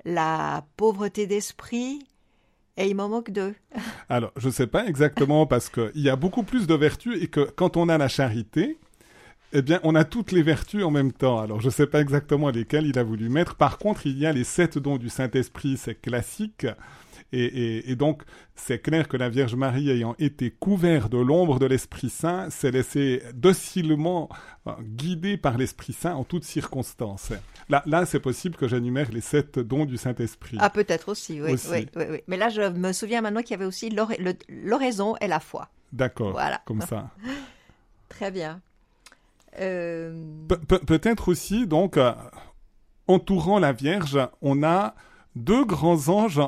la 0.06 0.64
pauvreté 0.76 1.26
d'esprit, 1.26 2.06
et 2.76 2.88
il 2.88 2.94
m'en 2.94 3.08
manque 3.08 3.30
deux. 3.30 3.54
Alors, 4.08 4.32
je 4.36 4.46
ne 4.48 4.52
sais 4.52 4.66
pas 4.66 4.86
exactement 4.86 5.46
parce 5.46 5.68
qu'il 5.68 5.90
y 5.94 6.08
a 6.10 6.16
beaucoup 6.16 6.42
plus 6.42 6.66
de 6.66 6.74
vertus 6.74 7.22
et 7.22 7.28
que 7.28 7.40
quand 7.40 7.76
on 7.76 7.88
a 7.88 7.98
la 7.98 8.08
charité, 8.08 8.78
Eh 9.52 9.62
bien, 9.62 9.80
on 9.84 9.94
a 9.94 10.04
toutes 10.04 10.32
les 10.32 10.42
vertus 10.42 10.84
en 10.84 10.90
même 10.90 11.12
temps. 11.12 11.40
Alors, 11.40 11.60
je 11.60 11.66
ne 11.66 11.72
sais 11.72 11.86
pas 11.86 12.00
exactement 12.00 12.50
lesquelles 12.50 12.86
il 12.86 12.98
a 12.98 13.04
voulu 13.04 13.28
mettre. 13.30 13.54
Par 13.56 13.78
contre, 13.78 14.06
il 14.06 14.18
y 14.18 14.26
a 14.26 14.32
les 14.32 14.44
sept 14.44 14.78
dons 14.78 14.98
du 14.98 15.08
Saint-Esprit, 15.08 15.76
c'est 15.76 15.94
classique. 15.94 16.66
Et, 17.32 17.96
donc, 17.96 18.22
c'est 18.54 18.78
clair 18.78 19.08
que 19.08 19.16
la 19.16 19.28
Vierge 19.28 19.54
Marie, 19.56 19.90
ayant 19.90 20.14
été 20.18 20.50
couverte 20.50 21.10
de 21.10 21.18
l'ombre 21.18 21.58
de 21.58 21.66
l'Esprit 21.66 22.08
Saint, 22.08 22.50
s'est 22.50 22.70
laissée 22.70 23.22
docilement 23.34 24.28
guider 24.80 25.36
par 25.36 25.58
l'Esprit 25.58 25.92
Saint 25.92 26.14
en 26.14 26.24
toutes 26.24 26.44
circonstances. 26.44 27.32
Là, 27.68 27.82
là 27.86 28.06
c'est 28.06 28.20
possible 28.20 28.56
que 28.56 28.68
j'énumère 28.68 29.10
les 29.12 29.20
sept 29.20 29.58
dons 29.58 29.84
du 29.84 29.96
Saint-Esprit. 29.96 30.56
Ah, 30.60 30.70
peut-être 30.70 31.08
aussi, 31.08 31.40
oui, 31.42 31.56
Oui, 31.70 31.88
oui, 31.96 32.22
Mais 32.28 32.36
là, 32.36 32.48
je 32.48 32.62
me 32.62 32.92
souviens 32.92 33.20
maintenant 33.20 33.42
qu'il 33.42 33.52
y 33.52 33.54
avait 33.54 33.64
aussi 33.64 33.90
l'oraison 34.48 35.16
et 35.20 35.26
la 35.26 35.40
foi. 35.40 35.68
D'accord, 35.92 36.32
voilà. 36.32 36.60
comme 36.64 36.80
ça. 36.80 37.10
Très 38.08 38.30
bien. 38.30 38.60
Euh, 39.58 40.22
peut-être 40.86 41.28
aussi, 41.28 41.66
donc, 41.66 41.96
euh, 41.96 42.12
entourant 43.08 43.58
la 43.58 43.72
Vierge, 43.72 44.18
on 44.42 44.62
a 44.62 44.94
deux 45.34 45.64
grands 45.64 46.08
anges 46.08 46.40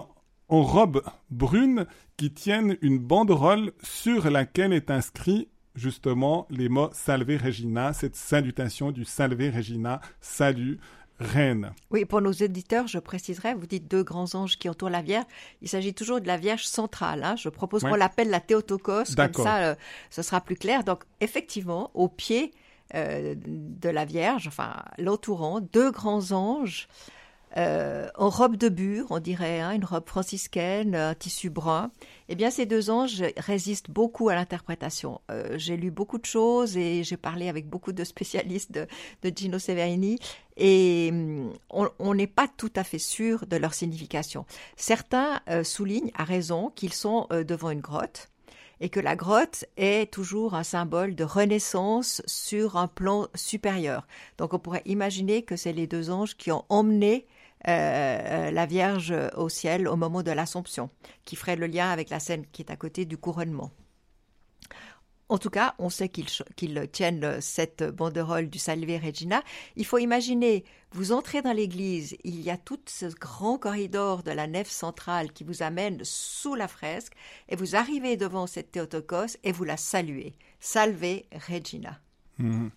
en 0.49 0.63
robe 0.63 1.03
brune 1.31 1.87
qui 2.17 2.33
tiennent 2.33 2.77
une 2.83 2.99
banderole 2.99 3.73
sur 3.83 4.31
laquelle 4.31 4.73
est 4.73 4.91
inscrit 4.91 5.49
justement 5.75 6.47
les 6.51 6.69
mots 6.69 6.91
Salve 6.93 7.39
Regina, 7.43 7.93
cette 7.93 8.17
salutation 8.17 8.91
du 8.91 9.05
Salve 9.05 9.55
Regina, 9.55 10.01
salut 10.21 10.81
reine. 11.21 11.73
Oui, 11.91 12.05
pour 12.05 12.21
nos 12.21 12.33
éditeurs, 12.33 12.87
je 12.87 12.99
préciserai, 12.99 13.55
vous 13.55 13.67
dites 13.67 13.91
deux 13.91 14.03
grands 14.03 14.35
anges 14.35 14.59
qui 14.59 14.69
entourent 14.69 14.91
la 14.91 15.03
Vierge, 15.03 15.27
il 15.63 15.69
s'agit 15.69 15.95
toujours 15.95 16.21
de 16.21 16.27
la 16.27 16.37
Vierge 16.37 16.65
centrale. 16.65 17.25
Hein. 17.25 17.37
Je 17.37 17.49
propose 17.49 17.83
qu'on 17.83 17.95
l'appelle 17.95 18.31
la 18.31 18.41
Théotokos, 18.41 19.15
comme 19.17 19.35
ça 19.35 19.59
euh, 19.59 19.75
ce 20.11 20.23
sera 20.23 20.41
plus 20.41 20.57
clair. 20.57 20.85
Donc 20.85 21.05
effectivement, 21.21 21.91
au 21.95 22.09
pied 22.09 22.53
euh, 22.95 23.35
de 23.37 23.89
la 23.89 24.05
Vierge, 24.05 24.47
enfin 24.47 24.77
l'entourant, 24.99 25.61
deux 25.61 25.91
grands 25.91 26.33
anges 26.33 26.89
euh, 27.59 28.09
en 28.15 28.29
robe 28.29 28.57
de 28.57 28.69
bure, 28.69 29.07
on 29.11 29.19
dirait, 29.19 29.61
hein, 29.61 29.73
une 29.73 29.85
robe 29.85 30.07
franciscaine, 30.09 30.95
un 30.95 31.15
tissu 31.15 31.51
brun. 31.51 31.91
Eh 32.29 32.37
bien, 32.37 32.51
ces 32.51 32.67
deux 32.67 32.89
anges 32.89 33.25
résistent 33.37 33.91
beaucoup 33.91 34.29
à 34.29 34.37
l'interprétation. 34.37 35.21
Euh, 35.31 35.59
j'ai 35.59 35.77
lu 35.77 35.91
beaucoup 35.91 36.19
de 36.19 36.25
choses 36.25 36.77
et 36.77 37.03
j'ai 37.03 37.17
parlé 37.17 37.49
avec 37.49 37.69
beaucoup 37.69 37.93
de 37.93 38.05
spécialistes 38.05 38.71
de, 38.73 38.87
Gino 39.35 39.59
Severini 39.59 40.19
et 40.57 41.09
hum, 41.11 41.53
on 41.71 42.15
n'est 42.15 42.27
pas 42.29 42.47
tout 42.57 42.73
à 42.77 42.85
fait 42.85 42.99
sûr 42.99 43.45
de 43.47 43.57
leur 43.57 43.75
signification. 43.75 44.47
Certains 44.77 45.41
euh, 45.49 45.65
soulignent 45.65 46.13
à 46.15 46.25
raison 46.25 46.71
qu'ils 46.75 46.95
sont 46.95 47.27
devant 47.31 47.71
une 47.71 47.81
grotte 47.81 48.29
et 48.81 48.89
que 48.89 49.01
la 49.01 49.17
grotte 49.17 49.65
est 49.77 50.13
toujours 50.13 50.55
un 50.55 50.63
symbole 50.63 51.15
de 51.15 51.25
renaissance 51.25 52.23
sur 52.27 52.77
un 52.77 52.87
plan 52.87 53.27
supérieur. 53.35 54.07
Donc 54.39 54.55
on 54.55 54.59
pourrait 54.59 54.83
imaginer 54.85 55.43
que 55.43 55.57
c'est 55.57 55.73
les 55.73 55.87
deux 55.87 56.11
anges 56.11 56.37
qui 56.37 56.53
ont 56.53 56.65
emmené 56.69 57.27
euh, 57.67 57.71
euh, 57.71 58.51
la 58.51 58.67
Vierge 58.67 59.13
au 59.37 59.49
ciel 59.49 59.89
au 59.89 59.97
moment 59.97 60.23
de 60.23 60.31
l'Assomption, 60.31 60.91
qui 61.25 61.37
ferait 61.37 61.57
le 61.57 61.67
lien 61.67 61.91
avec 61.91 62.11
la 62.11 62.21
scène 62.21 62.45
qui 62.53 62.63
est 62.63 62.71
à 62.71 62.77
côté 62.77 63.05
du 63.05 63.17
couronnement. 63.17 63.73
En 65.31 65.37
tout 65.37 65.51
cas, 65.51 65.75
on 65.79 65.91
sait 65.91 66.09
qu'ils 66.09 66.89
tiennent 66.91 67.41
cette 67.43 67.85
banderole 67.85 68.49
du 68.49 68.59
Salve 68.59 68.89
Regina. 69.05 69.43
Il 69.77 69.85
faut 69.85 69.99
imaginer, 69.99 70.65
vous 70.93 71.13
entrez 71.13 71.43
dans 71.43 71.53
l'église, 71.53 72.17
il 72.25 72.41
y 72.41 72.49
a 72.49 72.57
tout 72.57 72.81
ce 72.87 73.07
grand 73.07 73.59
corridor 73.59 74.23
de 74.23 74.31
la 74.31 74.47
nef 74.47 74.71
centrale 74.71 75.33
qui 75.33 75.45
vous 75.45 75.63
amène 75.63 76.01
sous 76.03 76.55
la 76.55 76.67
fresque, 76.67 77.13
et 77.51 77.57
vous 77.57 77.77
arrivez 77.77 78.17
devant 78.17 78.47
cette 78.47 78.73
Théotokos 78.73 79.37
et 79.45 79.53
vous 79.53 79.65
la 79.65 79.77
saluez. 79.77 80.35
Salve 80.61 81.21
Regina. 81.47 82.01
Mhm. 82.39 82.71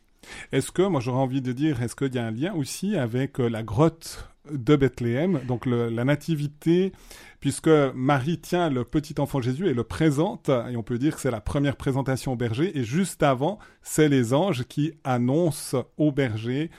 Est-ce 0.51 0.71
que, 0.71 0.81
moi 0.81 0.99
j'aurais 0.99 1.21
envie 1.21 1.41
de 1.41 1.53
dire, 1.53 1.81
est-ce 1.81 1.95
qu'il 1.95 2.13
y 2.13 2.19
a 2.19 2.25
un 2.25 2.31
lien 2.31 2.53
aussi 2.53 2.97
avec 2.97 3.39
euh, 3.39 3.47
la 3.47 3.63
grotte 3.63 4.30
de 4.49 4.75
Bethléem, 4.75 5.39
donc 5.47 5.65
la 5.65 6.03
nativité, 6.03 6.91
puisque 7.39 7.69
Marie 7.93 8.39
tient 8.39 8.69
le 8.69 8.83
petit 8.83 9.15
enfant 9.19 9.41
Jésus 9.41 9.67
et 9.67 9.73
le 9.73 9.83
présente, 9.83 10.49
et 10.49 10.75
on 10.75 10.83
peut 10.83 10.97
dire 10.97 11.15
que 11.15 11.21
c'est 11.21 11.31
la 11.31 11.41
première 11.41 11.75
présentation 11.75 12.33
au 12.33 12.35
berger, 12.35 12.77
et 12.77 12.83
juste 12.83 13.23
avant, 13.23 13.59
c'est 13.83 14.09
les 14.09 14.33
anges 14.33 14.63
qui 14.63 14.93
annoncent 15.03 15.85
au 15.97 16.11
berger 16.11 16.71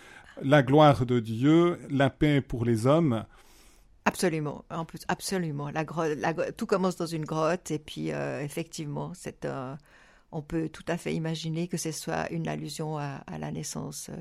la 0.42 0.62
gloire 0.62 1.06
de 1.06 1.20
Dieu, 1.20 1.78
la 1.90 2.10
paix 2.10 2.40
pour 2.40 2.64
les 2.64 2.86
hommes. 2.86 3.24
Absolument, 4.04 4.64
en 4.70 4.84
plus, 4.84 5.00
absolument. 5.08 5.70
La 5.70 5.84
tout 6.52 6.66
commence 6.66 6.96
dans 6.96 7.06
une 7.06 7.24
grotte, 7.24 7.70
et 7.70 7.78
puis 7.78 8.12
euh, 8.12 8.42
effectivement, 8.42 9.12
euh, 9.44 9.76
on 10.32 10.42
peut 10.42 10.68
tout 10.68 10.84
à 10.88 10.96
fait 10.96 11.14
imaginer 11.14 11.68
que 11.68 11.76
ce 11.76 11.92
soit 11.92 12.30
une 12.32 12.48
allusion 12.48 12.98
à, 12.98 13.22
la 13.38 13.52
naissance. 13.52 14.08
Euh, 14.10 14.20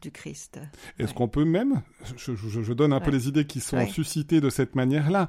du 0.00 0.10
Christ. 0.10 0.60
Est-ce 0.98 1.14
qu'on 1.14 1.28
peut 1.28 1.44
même, 1.44 1.82
je, 2.16 2.72
donne 2.72 2.92
un 2.92 3.00
peu 3.00 3.10
les 3.10 3.28
idées 3.28 3.46
qui 3.46 3.60
sont 3.60 3.86
suscitées 3.86 4.40
de 4.40 4.50
cette 4.50 4.74
manière-là, 4.74 5.28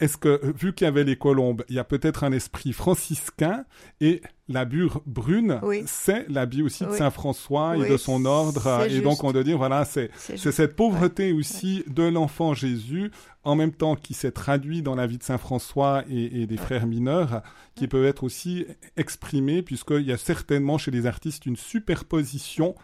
est-ce 0.00 0.16
que, 0.16 0.40
vu 0.56 0.74
qu'il 0.74 0.84
y 0.84 0.88
avait 0.88 1.02
les 1.02 1.16
colombes, 1.16 1.64
il 1.68 1.74
y 1.74 1.78
a 1.78 1.84
peut-être 1.84 2.22
un 2.22 2.30
esprit 2.30 2.72
franciscain 2.72 3.64
et 4.00 4.22
la 4.48 4.64
bure 4.64 5.02
brune, 5.06 5.60
c'est 5.86 6.28
l'habit 6.28 6.62
aussi 6.62 6.86
de 6.86 6.92
Saint 6.92 7.10
François 7.10 7.76
et 7.76 7.88
de 7.88 7.96
son 7.96 8.24
ordre. 8.24 8.86
Et 8.88 9.00
donc, 9.00 9.24
on 9.24 9.32
doit 9.32 9.42
dire, 9.42 9.58
voilà, 9.58 9.84
c'est 9.84 10.10
cette 10.36 10.76
pauvreté 10.76 11.32
aussi 11.32 11.82
de 11.88 12.04
l'enfant 12.04 12.54
Jésus, 12.54 13.10
en 13.42 13.56
même 13.56 13.72
temps 13.72 13.96
qui 13.96 14.14
s'est 14.14 14.30
traduit 14.30 14.82
dans 14.82 14.94
la 14.94 15.06
vie 15.06 15.18
de 15.18 15.24
Saint 15.24 15.38
François 15.38 16.04
et, 16.08 16.42
et 16.42 16.46
des 16.46 16.56
frères 16.58 16.86
mineurs, 16.86 17.42
qui 17.74 17.88
peut 17.88 18.04
être 18.06 18.22
aussi 18.22 18.66
exprimée, 18.96 19.62
puisqu'il 19.62 20.06
y 20.06 20.12
a 20.12 20.18
certainement 20.18 20.78
chez 20.78 20.92
les 20.92 21.06
artistes 21.06 21.44
une 21.44 21.56
superposition 21.56 22.76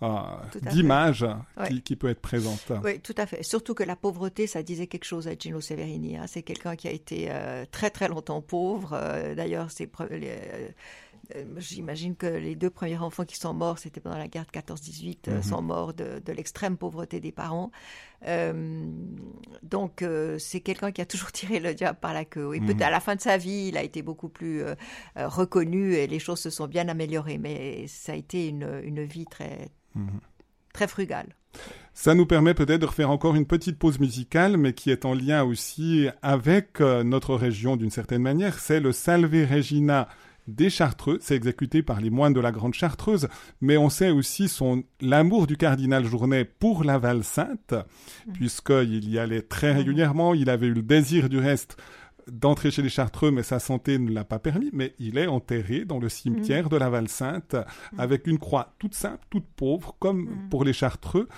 euh, 0.00 0.20
d'image 0.70 1.26
qui, 1.84 1.96
peut 1.96 2.08
être 2.08 2.20
présente. 2.20 2.70
Oui, 2.84 3.00
tout 3.00 3.14
à 3.16 3.26
fait. 3.26 3.42
Surtout 3.42 3.74
que 3.74 3.82
la 3.82 3.96
pauvreté, 3.96 4.46
ça 4.46 4.62
disait 4.62 4.86
quelque 4.86 5.04
chose 5.04 5.26
à 5.26 5.32
Gino 5.36 5.60
Severini. 5.60 6.16
Hein. 6.16 6.26
C'est 6.28 6.42
quelqu'un 6.42 6.76
qui 6.76 6.86
a 6.86 6.92
été 6.92 7.26
euh, 7.30 7.64
très 7.72 7.90
très 7.90 8.06
longtemps 8.06 8.40
pauvre. 8.40 8.92
Euh, 8.92 9.34
d'ailleurs, 9.34 9.68
J'imagine 11.58 12.16
que 12.16 12.26
les 12.26 12.54
deux 12.54 12.70
premiers 12.70 12.96
enfants 12.96 13.24
qui 13.24 13.36
sont 13.36 13.52
morts, 13.52 13.78
c'était 13.78 14.00
pendant 14.00 14.16
la 14.16 14.28
guerre 14.28 14.46
de 14.46 14.58
14-18, 14.58 15.30
mhm. 15.30 15.42
sont 15.42 15.60
morts 15.60 15.92
de, 15.92 16.22
l'extrême 16.32 16.78
pauvreté 16.78 17.20
des 17.20 17.32
parents. 17.32 17.70
donc, 19.62 20.04
c'est 20.38 20.60
quelqu'un 20.60 20.90
qui 20.90 21.02
a 21.02 21.06
toujours 21.06 21.32
tiré 21.32 21.58
le 21.58 21.74
diable 21.74 21.98
par 22.00 22.14
la 22.14 22.24
queue. 22.24 22.54
Et 22.54 22.60
peut-être 22.60 22.76
mhm. 22.76 22.82
à 22.82 22.90
la 22.90 23.00
fin 23.00 23.16
de 23.16 23.20
sa 23.20 23.36
vie, 23.36 23.66
il 23.68 23.76
a 23.76 23.82
été 23.82 24.00
beaucoup 24.00 24.30
plus 24.30 24.62
reconnu 25.16 25.94
et 25.94 26.06
les 26.06 26.20
choses 26.20 26.38
se 26.38 26.50
sont 26.50 26.68
bien 26.68 26.88
améliorées. 26.88 27.36
Mais 27.36 27.86
ça 27.88 28.12
a 28.12 28.14
été 28.14 28.46
une, 28.48 28.80
une 28.84 29.04
vie 29.04 29.26
très, 29.26 29.68
Très 30.72 30.88
frugal. 30.88 31.26
Ça 31.94 32.14
nous 32.14 32.26
permet 32.26 32.54
peut-être 32.54 32.80
de 32.80 32.86
refaire 32.86 33.10
encore 33.10 33.34
une 33.34 33.46
petite 33.46 33.78
pause 33.78 33.98
musicale, 33.98 34.56
mais 34.56 34.72
qui 34.72 34.90
est 34.90 35.04
en 35.04 35.14
lien 35.14 35.42
aussi 35.42 36.08
avec 36.22 36.80
euh, 36.80 37.02
notre 37.02 37.34
région 37.34 37.76
d'une 37.76 37.90
certaine 37.90 38.22
manière. 38.22 38.58
C'est 38.60 38.78
le 38.78 38.92
Salve 38.92 39.50
Regina 39.50 40.08
des 40.46 40.70
Chartreux. 40.70 41.18
C'est 41.20 41.34
exécuté 41.34 41.82
par 41.82 42.00
les 42.00 42.10
moines 42.10 42.32
de 42.32 42.40
la 42.40 42.52
Grande 42.52 42.74
Chartreuse, 42.74 43.28
mais 43.60 43.76
on 43.76 43.90
sait 43.90 44.10
aussi 44.10 44.48
son 44.48 44.84
l'amour 45.00 45.46
du 45.46 45.56
cardinal 45.56 46.04
Journet 46.04 46.44
pour 46.44 46.84
la 46.84 46.98
Val 46.98 47.24
Sainte, 47.24 47.72
mmh. 47.72 48.32
puisqu'il 48.32 49.08
y 49.08 49.18
allait 49.18 49.42
très 49.42 49.72
régulièrement. 49.72 50.34
Il 50.34 50.50
avait 50.50 50.68
eu 50.68 50.74
le 50.74 50.82
désir 50.82 51.28
du 51.28 51.38
reste 51.38 51.76
d'entrer 52.30 52.70
chez 52.70 52.82
les 52.82 52.88
Chartreux, 52.88 53.30
mais 53.30 53.42
sa 53.42 53.58
santé 53.58 53.98
ne 53.98 54.10
l'a 54.10 54.24
pas 54.24 54.38
permis. 54.38 54.70
Mais 54.72 54.94
il 54.98 55.18
est 55.18 55.26
enterré 55.26 55.84
dans 55.84 55.98
le 55.98 56.08
cimetière 56.08 56.66
mmh. 56.66 56.68
de 56.68 56.76
la 56.76 56.90
Val-Sainte 56.90 57.54
mmh. 57.54 58.00
avec 58.00 58.26
une 58.26 58.38
croix 58.38 58.74
toute 58.78 58.94
simple, 58.94 59.24
toute 59.30 59.46
pauvre, 59.56 59.96
comme 59.98 60.22
mmh. 60.22 60.48
pour 60.50 60.64
les 60.64 60.72
Chartreux. 60.72 61.28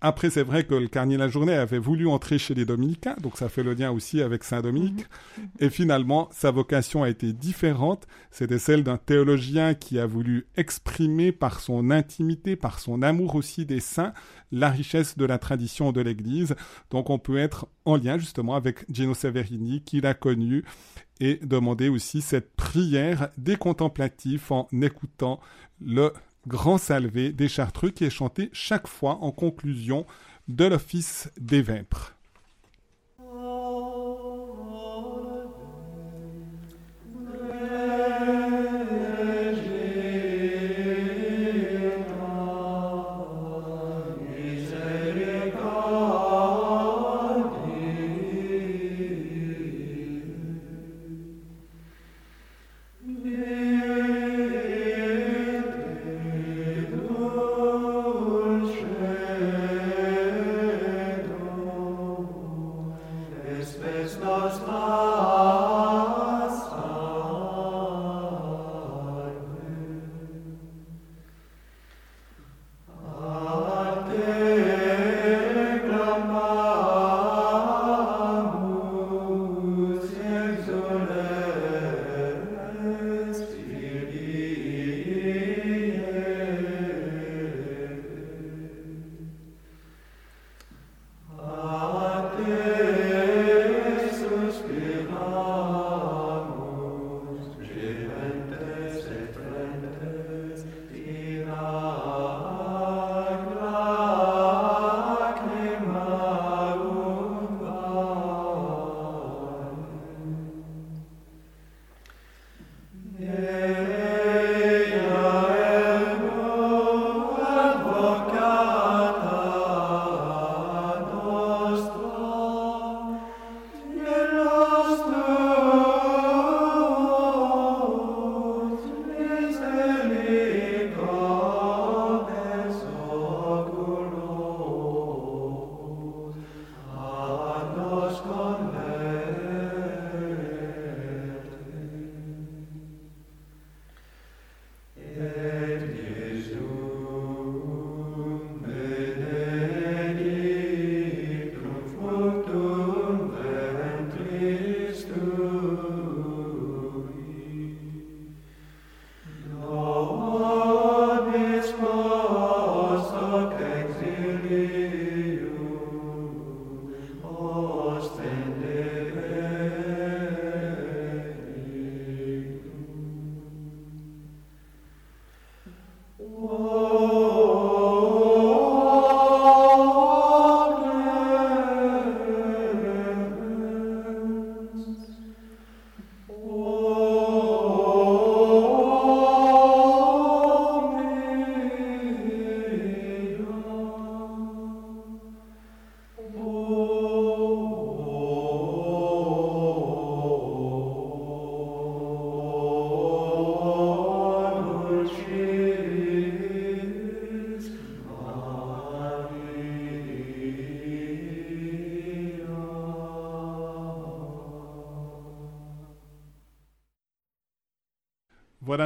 Après, 0.00 0.28
c'est 0.28 0.42
vrai 0.42 0.64
que 0.64 0.74
le 0.74 0.88
cardinal 0.88 1.30
Journet 1.30 1.54
avait 1.54 1.78
voulu 1.78 2.06
entrer 2.06 2.38
chez 2.38 2.54
les 2.54 2.66
dominicains, 2.66 3.16
donc 3.22 3.38
ça 3.38 3.48
fait 3.48 3.62
le 3.62 3.72
lien 3.72 3.90
aussi 3.90 4.20
avec 4.20 4.44
Saint-Dominique. 4.44 5.06
Mhm. 5.38 5.48
Et 5.60 5.70
finalement, 5.70 6.28
sa 6.30 6.50
vocation 6.50 7.02
a 7.02 7.08
été 7.08 7.32
différente. 7.32 8.06
C'était 8.30 8.58
celle 8.58 8.84
d'un 8.84 8.98
théologien 8.98 9.74
qui 9.74 9.98
a 9.98 10.06
voulu 10.06 10.46
exprimer 10.56 11.32
par 11.32 11.60
son 11.60 11.90
intimité, 11.90 12.54
par 12.54 12.80
son 12.80 13.00
amour 13.00 13.34
aussi 13.34 13.64
des 13.64 13.80
saints, 13.80 14.12
la 14.52 14.68
richesse 14.68 15.16
de 15.16 15.24
la 15.24 15.38
tradition 15.38 15.90
de 15.90 16.00
l'Église. 16.00 16.54
Donc 16.90 17.08
on 17.08 17.18
peut 17.18 17.38
être 17.38 17.66
en 17.84 17.96
lien 17.96 18.18
justement 18.18 18.56
avec 18.56 18.84
Gino 18.92 19.14
Severini, 19.14 19.82
qu'il 19.82 20.06
a 20.06 20.14
connu, 20.14 20.64
et 21.20 21.38
demander 21.42 21.88
aussi 21.88 22.20
cette 22.20 22.54
prière 22.56 23.30
des 23.38 23.56
contemplatifs 23.56 24.50
en 24.50 24.68
écoutant 24.82 25.40
le 25.80 26.12
Grand 26.46 26.78
Salvé 26.78 27.32
des 27.32 27.48
Chartreux 27.48 27.90
qui 27.90 28.04
est 28.04 28.10
chanté 28.10 28.50
chaque 28.52 28.86
fois 28.86 29.18
en 29.22 29.32
conclusion 29.32 30.06
de 30.48 30.66
l'office 30.66 31.30
des 31.40 31.62
Vêpres. 31.62 32.13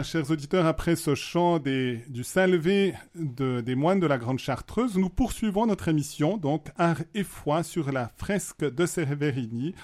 Chers 0.02 0.30
auditeurs, 0.30 0.66
après 0.66 0.96
ce 0.96 1.14
chant 1.14 1.58
du 1.58 2.22
salvé 2.22 2.94
des 3.14 3.74
moines 3.74 4.00
de 4.00 4.06
la 4.06 4.18
Grande 4.18 4.38
Chartreuse, 4.38 4.96
nous 4.96 5.08
poursuivons 5.08 5.66
notre 5.66 5.88
émission, 5.88 6.36
donc 6.36 6.68
Art 6.76 7.02
et 7.14 7.24
foi 7.24 7.62
sur 7.62 7.90
la 7.90 8.08
fresque 8.16 8.64
de 8.64 8.86
Severini 8.86 9.74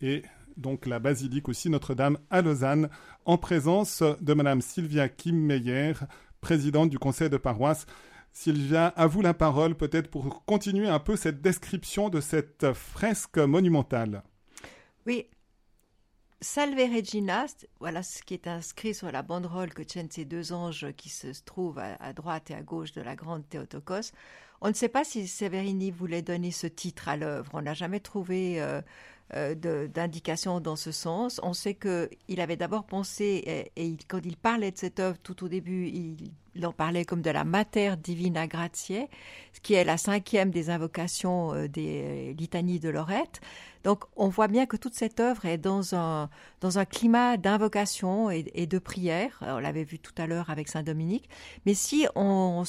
et 0.00 0.22
donc 0.56 0.86
la 0.86 0.98
basilique 0.98 1.48
aussi 1.48 1.70
Notre-Dame 1.70 2.18
à 2.30 2.42
Lausanne, 2.42 2.88
en 3.24 3.38
présence 3.38 4.02
de 4.20 4.34
Madame 4.34 4.60
Sylvia 4.60 5.08
Kim 5.08 5.36
Meyer, 5.36 5.92
présidente 6.40 6.90
du 6.90 6.98
conseil 6.98 7.30
de 7.30 7.36
paroisse. 7.36 7.86
Sylvia, 8.32 8.88
à 8.88 9.06
vous 9.06 9.22
la 9.22 9.34
parole 9.34 9.74
peut-être 9.74 10.10
pour 10.10 10.44
continuer 10.46 10.88
un 10.88 11.00
peu 11.00 11.16
cette 11.16 11.42
description 11.42 12.08
de 12.08 12.20
cette 12.20 12.72
fresque 12.72 13.38
monumentale. 13.38 14.22
Oui, 15.06 15.26
Salve 16.42 16.78
Regina, 16.78 17.44
voilà 17.80 18.02
ce 18.02 18.22
qui 18.22 18.32
est 18.32 18.46
inscrit 18.46 18.94
sur 18.94 19.12
la 19.12 19.20
banderole 19.20 19.74
que 19.74 19.82
tiennent 19.82 20.10
ces 20.10 20.24
deux 20.24 20.54
anges 20.54 20.86
qui 20.96 21.10
se 21.10 21.28
trouvent 21.44 21.78
à, 21.78 22.12
droite 22.14 22.50
et 22.50 22.54
à 22.54 22.62
gauche 22.62 22.92
de 22.92 23.02
la 23.02 23.14
grande 23.14 23.46
Théotokos. 23.46 24.12
On 24.62 24.68
ne 24.68 24.74
sait 24.74 24.88
pas 24.88 25.04
si 25.04 25.28
Severini 25.28 25.90
voulait 25.90 26.22
donner 26.22 26.50
ce 26.50 26.66
titre 26.66 27.10
à 27.10 27.18
l'œuvre. 27.18 27.50
On 27.52 27.60
n'a 27.60 27.74
jamais 27.74 28.00
trouvé 28.00 28.62
euh, 28.62 28.80
euh, 29.36 29.54
d'indication 29.86 30.58
dans 30.58 30.74
ce 30.74 30.90
sens. 30.90 31.40
On 31.44 31.52
sait 31.52 31.74
qu'il 31.74 32.40
avait 32.40 32.56
d'abord 32.56 32.84
pensé, 32.84 33.70
et, 33.76 33.96
quand 34.08 34.20
il 34.24 34.36
parlait 34.36 34.72
de 34.72 34.78
cette 34.78 34.98
œuvre 34.98 35.18
tout 35.22 35.44
au 35.44 35.48
début, 35.48 35.86
il, 35.86 36.66
en 36.66 36.72
parlait 36.72 37.04
comme 37.04 37.22
de 37.22 37.30
la 37.30 37.44
Mater 37.44 37.94
Divina 37.96 38.48
Gratiae, 38.48 39.06
ce 39.52 39.60
qui 39.60 39.74
est 39.74 39.84
la 39.84 39.98
cinquième 39.98 40.50
des 40.50 40.68
invocations 40.68 41.54
euh, 41.54 41.68
des 41.68 42.34
litanies 42.34 42.80
de 42.80 42.88
Lorette. 42.88 43.40
Donc 43.84 44.04
on 44.16 44.28
voit 44.28 44.48
bien 44.48 44.66
que 44.66 44.76
toute 44.76 44.94
cette 44.94 45.20
œuvre 45.20 45.46
est 45.46 45.58
dans 45.58 45.94
un, 45.94 46.28
dans 46.60 46.78
un 46.78 46.84
climat 46.84 47.36
d'invocation 47.36 48.30
et, 48.30 48.42
de 48.66 48.78
prière. 48.78 49.38
On 49.42 49.58
l'avait 49.58 49.84
vu 49.84 49.98
tout 49.98 50.12
à 50.18 50.26
l'heure 50.26 50.50
avec 50.50 50.68
Saint 50.68 50.82
Dominique. 50.82 51.30
Mais 51.66 51.74
si 51.74 52.06
on 52.14 52.64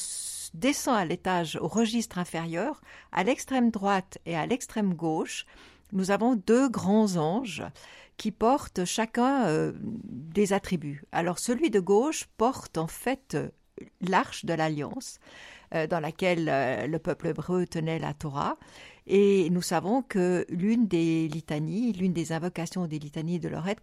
descend 0.53 0.95
à 0.95 1.05
l'étage, 1.05 1.57
au 1.59 1.67
registre 1.67 2.17
inférieur, 2.17 2.81
à 3.11 3.23
l'extrême 3.23 3.71
droite 3.71 4.19
et 4.25 4.35
à 4.35 4.45
l'extrême 4.45 4.93
gauche, 4.93 5.45
nous 5.91 6.11
avons 6.11 6.35
deux 6.35 6.69
grands 6.69 7.15
anges 7.17 7.63
qui 8.17 8.31
portent 8.31 8.85
chacun 8.85 9.45
euh, 9.45 9.73
des 9.83 10.53
attributs. 10.53 11.03
Alors 11.11 11.39
celui 11.39 11.69
de 11.69 11.79
gauche 11.79 12.27
porte 12.37 12.77
en 12.77 12.87
fait 12.87 13.37
l'arche 14.01 14.45
de 14.45 14.53
l'alliance 14.53 15.19
euh, 15.73 15.87
dans 15.87 15.99
laquelle 15.99 16.49
euh, 16.49 16.85
le 16.85 16.99
peuple 16.99 17.27
hébreu 17.27 17.65
tenait 17.65 17.99
la 17.99 18.13
Torah. 18.13 18.57
Et 19.07 19.49
nous 19.49 19.61
savons 19.61 20.01
que 20.01 20.45
l'une 20.49 20.87
des 20.87 21.27
litanies, 21.27 21.93
l'une 21.93 22.13
des 22.13 22.33
invocations 22.33 22.87
des 22.87 22.99
litanies 22.99 23.39
de 23.39 23.49
Lorette 23.49 23.81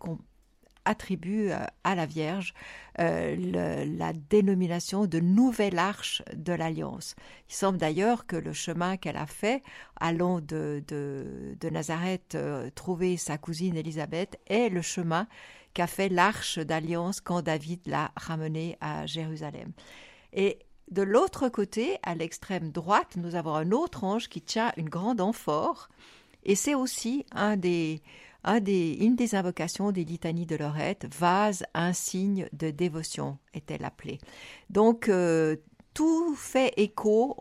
attribue 0.89 1.51
euh, 1.51 1.59
à 1.85 1.95
la 1.95 2.07
Vierge 2.07 2.55
euh, 2.99 3.85
la 3.87 4.13
dénomination 4.13 5.07
de 5.07 5.21
nouvelle 5.21 5.79
arche 5.79 6.23
de 6.35 6.53
l'Alliance. 6.53 7.15
Il 7.49 7.55
semble 7.55 7.79
d'ailleurs 7.79 8.27
que 8.27 8.37
le 8.37 8.53
chemin 8.53 8.97
qu'elle 8.97 9.19
a 9.19 9.27
fait, 9.27 9.63
allant 10.01 10.41
de, 10.41 10.83
de, 10.89 11.69
Nazareth 11.71 12.35
euh, 12.35 12.71
trouver 12.75 13.17
sa 13.17 13.39
cousine 13.39 13.77
Élisabeth, 13.77 14.41
est 14.47 14.71
le 14.71 14.83
chemin 14.83 15.29
qu'a 15.75 15.87
fait 15.87 16.09
l'arche 16.09 16.59
d'Alliance 16.59 17.21
quand 17.21 17.43
David 17.43 17.81
l'a 17.87 18.11
ramenée 18.17 18.79
à 18.81 19.07
Jérusalem. 19.07 19.73
Et 20.33 20.59
de 20.91 21.03
l'autre 21.03 21.51
côté, 21.51 21.99
à 22.03 22.15
l'extrême 22.15 22.73
droite, 22.73 23.17
nous 23.17 23.35
avons 23.35 23.55
un 23.55 23.71
autre 23.73 24.05
ange 24.05 24.29
qui 24.29 24.41
tient 24.41 24.73
une 24.79 24.89
grande 24.89 25.21
amphore, 25.21 25.89
et 26.45 26.55
c'est 26.55 26.75
aussi 26.75 27.27
un 27.33 27.57
des, 27.57 28.01
une 28.57 29.17
des 29.17 29.35
invocations 29.35 29.93
des 29.93 30.05
litanies 30.05 30.47
de 30.47 30.57
Lorette, 30.57 31.07
vase, 31.19 31.65
un 31.75 31.93
signe 31.93 32.49
de 32.53 32.71
dévotion, 32.71 33.39
est-elle 33.55 33.85
appelée. 33.85 34.19
Donc, 34.71 35.09
euh, 35.09 35.57
tout 35.95 36.35
fait 36.37 36.73
écho, 36.77 37.37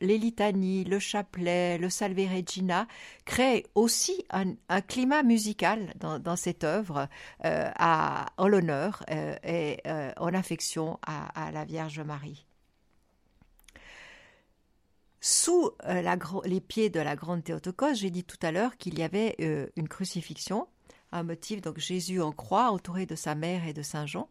les 0.00 0.18
litanies, 0.18 0.84
le 0.84 0.98
chapelet, 0.98 1.78
le 1.78 1.88
Salve 1.88 2.18
Regina, 2.18 2.86
créent 3.24 3.64
aussi 3.74 4.24
un, 4.30 4.54
climat 4.82 5.22
musical 5.22 5.94
dans, 5.98 6.36
cette 6.36 6.62
œuvre 6.62 7.08
euh, 7.46 7.70
à, 7.76 8.26
en 8.36 8.48
l'honneur 8.48 9.02
euh, 9.10 9.34
et 9.44 9.78
en 10.18 10.34
affection 10.34 10.98
à 11.06 11.50
la 11.52 11.64
Vierge 11.64 12.00
Marie. 12.00 12.44
Sous 15.24 15.70
les 16.44 16.60
pieds 16.60 16.90
de 16.90 16.98
la 16.98 17.14
grande 17.14 17.44
Théotokos, 17.44 17.94
j'ai 17.94 18.10
dit 18.10 18.24
tout 18.24 18.38
à 18.42 18.50
l'heure 18.50 18.76
qu'il 18.76 18.98
y 18.98 19.04
avait 19.04 19.36
une 19.76 19.86
crucifixion, 19.86 20.66
un 21.12 21.22
motif, 21.22 21.60
donc 21.60 21.78
Jésus 21.78 22.20
en 22.20 22.32
croix, 22.32 22.72
entouré 22.72 23.06
de 23.06 23.14
sa 23.14 23.36
mère 23.36 23.64
et 23.68 23.72
de 23.72 23.82
Saint 23.82 24.04
Jean. 24.04 24.28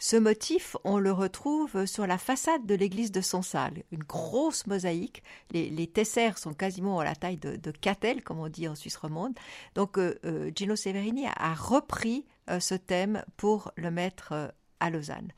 Ce 0.00 0.16
motif, 0.16 0.76
on 0.82 0.98
le 0.98 1.12
retrouve 1.12 1.86
sur 1.86 2.06
la 2.06 2.18
façade 2.18 2.66
de 2.66 2.74
l'église 2.74 3.12
de 3.12 3.20
Sansal, 3.20 3.84
une 3.92 4.02
grosse 4.02 4.66
mosaïque. 4.66 5.22
Les, 5.52 5.86
tessères 5.86 6.36
sont 6.36 6.52
quasiment 6.52 6.98
à 6.98 7.04
la 7.04 7.14
taille 7.14 7.36
de, 7.36 7.54
de 7.54 7.70
Catel, 7.70 8.22
comme 8.22 8.40
on 8.40 8.48
dit 8.48 8.66
en 8.66 8.74
Suisse 8.74 8.96
romande. 8.96 9.38
Donc 9.76 9.98
euh, 9.98 10.18
euh, 10.24 10.50
Gino 10.54 10.74
Severini 10.74 11.26
a, 11.26 11.54
repris 11.54 12.26
euh, 12.50 12.58
ce 12.58 12.74
thème 12.74 13.24
pour 13.36 13.70
le 13.76 13.92
mettre 13.92 14.52
à 14.80 14.90
Lausanne. 14.90 15.30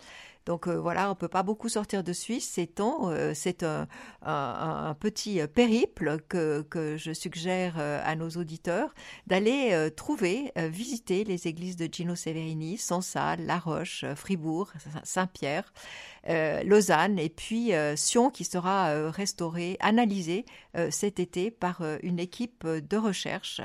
Donc 0.46 0.68
euh, 0.68 0.78
voilà, 0.78 1.10
on 1.10 1.16
peut 1.16 1.28
pas 1.28 1.42
beaucoup 1.42 1.68
sortir 1.68 2.04
de 2.04 2.12
Suisse, 2.12 2.48
c'est 2.54 2.80
euh, 2.80 3.32
c'est 3.34 3.64
un, 3.64 3.88
un, 4.22 4.94
petit 4.94 5.40
périple 5.48 6.18
que, 6.28 6.62
que 6.62 6.96
je 6.96 7.12
suggère 7.12 7.74
euh, 7.78 8.00
à 8.04 8.14
nos 8.14 8.30
auditeurs 8.30 8.94
d'aller 9.26 9.90
trouver, 9.96 10.52
visiter 10.56 11.24
les 11.24 11.48
églises 11.48 11.76
de 11.76 11.88
Gino 11.90 12.14
Severini, 12.14 12.78
Sansal, 12.78 13.44
La 13.44 13.58
Roche, 13.58 14.04
Fribourg, 14.14 14.72
Saint-Pierre, 15.02 15.72
Lausanne 16.64 17.18
et 17.18 17.28
puis 17.28 17.72
Sion 17.96 18.30
qui 18.30 18.44
sera 18.44 19.10
restauré, 19.10 19.76
analysé 19.80 20.44
cet 20.90 21.18
été 21.18 21.50
par 21.50 21.82
une 22.02 22.20
équipe 22.20 22.66
de 22.66 22.96
recherche 22.96 23.60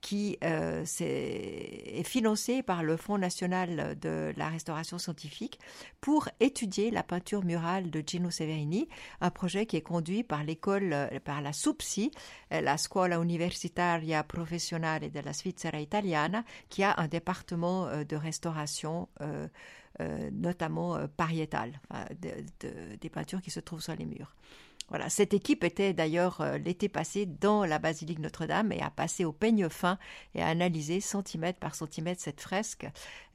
qui 0.00 0.38
euh, 0.44 0.84
est, 1.00 2.02
financé 2.04 2.62
par 2.62 2.82
le 2.82 2.96
Fonds 2.96 3.18
national 3.18 3.98
de 3.98 4.32
la 4.36 4.48
restauration 4.48 4.98
scientifique 4.98 5.58
pour 6.00 6.28
étudier 6.40 6.90
la 6.90 7.02
peinture 7.02 7.44
murale 7.44 7.90
de 7.90 8.02
Gino 8.06 8.30
Severini, 8.30 8.88
un 9.20 9.30
projet 9.30 9.66
qui 9.66 9.76
est 9.76 9.82
conduit 9.82 10.22
par 10.22 10.44
l'école, 10.44 10.92
euh, 10.92 11.20
par 11.20 11.42
la 11.42 11.52
SUPSI, 11.52 12.10
euh, 12.52 12.60
la 12.60 12.78
Scuola 12.78 13.18
Universitaria 13.18 14.22
Professionale 14.22 15.10
della 15.10 15.32
Svizzera 15.32 15.80
Italiana, 15.80 16.44
qui 16.68 16.82
a 16.82 16.94
un 16.98 17.08
département 17.08 17.88
de 18.04 18.16
restauration. 18.16 19.08
notamment 20.32 21.08
pariétale, 21.16 21.80
des 22.20 23.10
peintures 23.10 23.42
qui 23.42 23.50
se 23.50 23.58
trouvent 23.58 23.82
sur 23.82 23.96
les 23.96 24.04
murs. 24.04 24.32
Voilà, 24.88 25.10
cette 25.10 25.34
équipe 25.34 25.64
était 25.64 25.92
d'ailleurs 25.92 26.40
euh, 26.40 26.56
l'été 26.56 26.88
passé 26.88 27.26
dans 27.26 27.64
la 27.64 27.78
basilique 27.78 28.20
Notre-Dame 28.20 28.72
et 28.72 28.80
a 28.80 28.90
passé 28.90 29.24
au 29.24 29.32
peigne 29.32 29.68
fin 29.68 29.98
et 30.34 30.42
a 30.42 30.46
analysé 30.46 31.00
centimètre 31.00 31.58
par 31.58 31.74
centimètre 31.74 32.22
cette 32.22 32.40
fresque, 32.40 32.86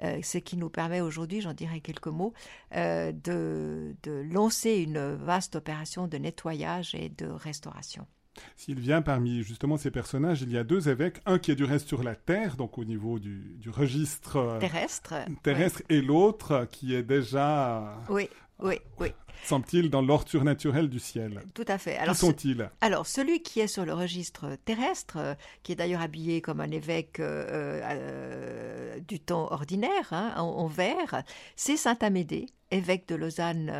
euh, 0.04 0.20
ce 0.24 0.40
qui 0.40 0.58
nous 0.58 0.70
permet 0.70 1.02
aujourd'hui, 1.02 1.42
j'en 1.42 1.54
dirai 1.54 1.80
quelques 1.80 2.08
mots, 2.08 2.34
euh, 2.76 3.12
de, 3.12 3.94
lancer 4.32 4.78
une 4.78 5.14
vaste 5.16 5.56
opération 5.56 6.08
de 6.08 6.18
nettoyage 6.18 6.96
et 6.96 7.10
de 7.10 7.28
restauration. 7.28 8.08
S'il 8.56 8.80
vient 8.80 9.04
parmi 9.04 9.44
justement 9.44 9.78
ces 9.78 9.92
personnages, 9.92 10.42
il 10.42 10.52
y 10.52 10.58
a 10.58 10.64
deux 10.64 10.90
évêques, 10.90 11.22
un 11.28 11.38
qui 11.38 11.52
est 11.52 11.56
du 11.56 11.66
reste 11.66 11.88
sur 11.88 12.02
la 12.02 12.16
terre, 12.16 12.56
donc 12.56 12.80
au 12.80 12.84
niveau 12.84 13.20
du, 13.20 13.60
registre 13.68 14.58
terrestre, 14.60 15.14
terrestre 15.44 15.84
et 15.90 16.02
l'autre 16.02 16.68
qui 16.72 16.96
est 16.96 17.04
déjà 17.04 18.00
oui, 18.10 18.28
oui, 18.64 18.80
oui. 19.00 19.10
Sont-ils 19.44 19.90
dans 19.90 20.02
l'ordre 20.02 20.30
surnaturel 20.30 20.90
du 20.90 21.00
ciel 21.00 21.42
Tout 21.54 21.66
à 21.68 21.78
fait. 21.78 21.98
Alors, 21.98 22.16
qui 22.16 22.22
sont-ils? 22.22 22.70
Alors, 22.80 23.06
celui 23.06 23.42
qui 23.42 23.60
est 23.60 23.68
sur 23.68 23.84
le 23.84 23.94
registre 23.94 24.58
terrestre, 24.64 25.18
euh, 25.18 25.34
qui 25.64 25.74
est 25.74 25.76
d'ailleurs 25.76 26.02
habillé 26.02 26.42
comme 26.42 26.62
un 26.62 26.72
évêque 26.72 27.20
euh, 27.20 27.82
euh, 27.84 29.00
du 29.02 29.20
temps 29.20 29.52
ordinaire, 29.52 30.14
hein, 30.14 30.34
en, 30.38 30.68
vert, 30.68 31.24
c'est 31.58 31.76
Saint 31.76 31.98
Amédée, 32.00 32.46
évêque 32.72 33.06
de 33.10 33.16
Lausanne 33.16 33.72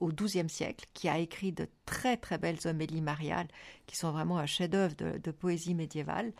au 0.00 0.08
XIIe 0.08 0.50
siècle, 0.50 0.84
qui 0.92 1.08
a 1.08 1.18
écrit 1.18 1.52
de 1.52 1.66
très 1.86 2.18
très 2.18 2.36
belles 2.36 2.58
homélies 2.66 3.00
mariales, 3.00 3.48
qui 3.86 3.96
sont 3.96 4.12
vraiment 4.12 4.36
un 4.36 4.46
chef-d'œuvre 4.46 4.94
de, 4.96 5.18
de, 5.18 5.30
poésie 5.30 5.74
médiévale, 5.74 6.32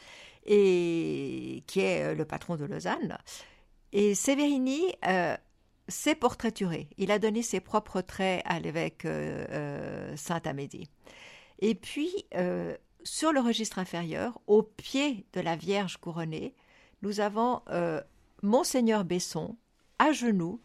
et 0.44 1.64
qui 1.66 1.80
est 1.80 2.14
le 2.14 2.24
patron 2.26 2.56
de 2.56 2.66
Lausanne. 2.66 3.16
Et 3.92 4.14
Severini 4.14 4.82
c'est 5.88 6.14
portraituré. 6.14 6.88
Il 6.98 7.10
a 7.10 7.18
donné 7.18 7.42
ses 7.42 7.60
propres 7.60 8.00
traits 8.00 8.42
à 8.44 8.58
l'évêque 8.58 9.04
euh, 9.04 9.46
euh, 9.50 10.16
Saint-Amédée. 10.16 10.88
Et 11.60 11.74
puis, 11.74 12.10
euh, 12.34 12.76
sur 13.02 13.32
le 13.32 13.40
registre 13.40 13.78
inférieur, 13.78 14.40
au 14.46 14.62
pied 14.62 15.26
de 15.32 15.40
la 15.40 15.56
Vierge 15.56 15.98
couronnée, 15.98 16.54
nous 17.02 17.20
avons 17.20 17.60
Monseigneur 18.42 19.04
Besson, 19.04 19.56
à 19.98 20.12
genoux, 20.12 20.58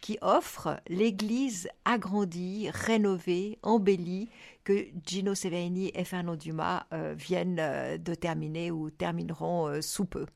qui 0.00 0.18
offre 0.22 0.80
l'église 0.88 1.68
agrandie, 1.84 2.70
rénovée, 2.70 3.58
embellie, 3.62 4.30
que 4.64 4.86
Gino 5.06 5.34
Severini 5.34 5.90
et 5.94 6.04
Fernand 6.04 6.36
Dumas 6.36 6.86
viennent 7.14 7.56
de 7.98 8.14
terminer 8.14 8.70
ou 8.70 8.90
termineront 8.90 9.80
sous 9.82 10.04
peu. 10.04 10.26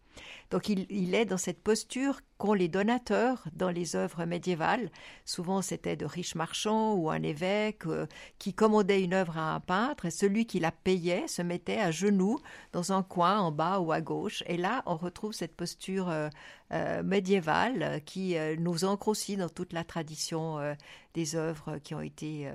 Donc 0.50 0.68
il, 0.68 1.14
est 1.14 1.24
dans 1.24 1.38
cette 1.38 1.62
posture 1.62 2.20
qu'ont 2.38 2.52
les 2.52 2.68
donateurs 2.68 3.44
dans 3.52 3.70
les 3.70 3.96
œuvres 3.96 4.24
médiévales. 4.24 4.90
Souvent 5.24 5.62
c'était 5.62 5.96
de 5.96 6.06
riches 6.06 6.34
marchands 6.34 6.94
ou 6.94 7.10
un 7.10 7.22
évêque 7.22 7.86
euh, 7.86 8.06
qui 8.38 8.54
commandait 8.54 9.02
une 9.02 9.14
œuvre 9.14 9.38
à 9.38 9.54
un 9.54 9.60
peintre 9.60 10.06
et 10.06 10.10
celui 10.10 10.46
qui 10.46 10.60
la 10.60 10.70
payait 10.70 11.26
se 11.26 11.42
mettait 11.42 11.78
à 11.78 11.90
genoux 11.90 12.38
dans 12.72 12.92
un 12.92 13.02
coin 13.02 13.40
en 13.40 13.50
bas 13.50 13.80
ou 13.80 13.92
à 13.92 14.00
gauche. 14.00 14.42
Et 14.46 14.56
là 14.56 14.82
on 14.86 14.96
retrouve 14.96 15.32
cette 15.32 15.56
posture 15.56 16.08
euh, 16.10 16.28
euh, 16.72 17.02
médiévale 17.02 18.02
qui 18.04 18.36
nous 18.58 18.84
ancre 18.84 19.08
aussi 19.08 19.36
dans 19.36 19.48
toute 19.48 19.72
la 19.72 19.84
tradition 19.84 20.58
des 21.14 21.36
œuvres 21.36 21.78
qui 21.78 21.94
ont 21.94 22.00
été 22.00 22.50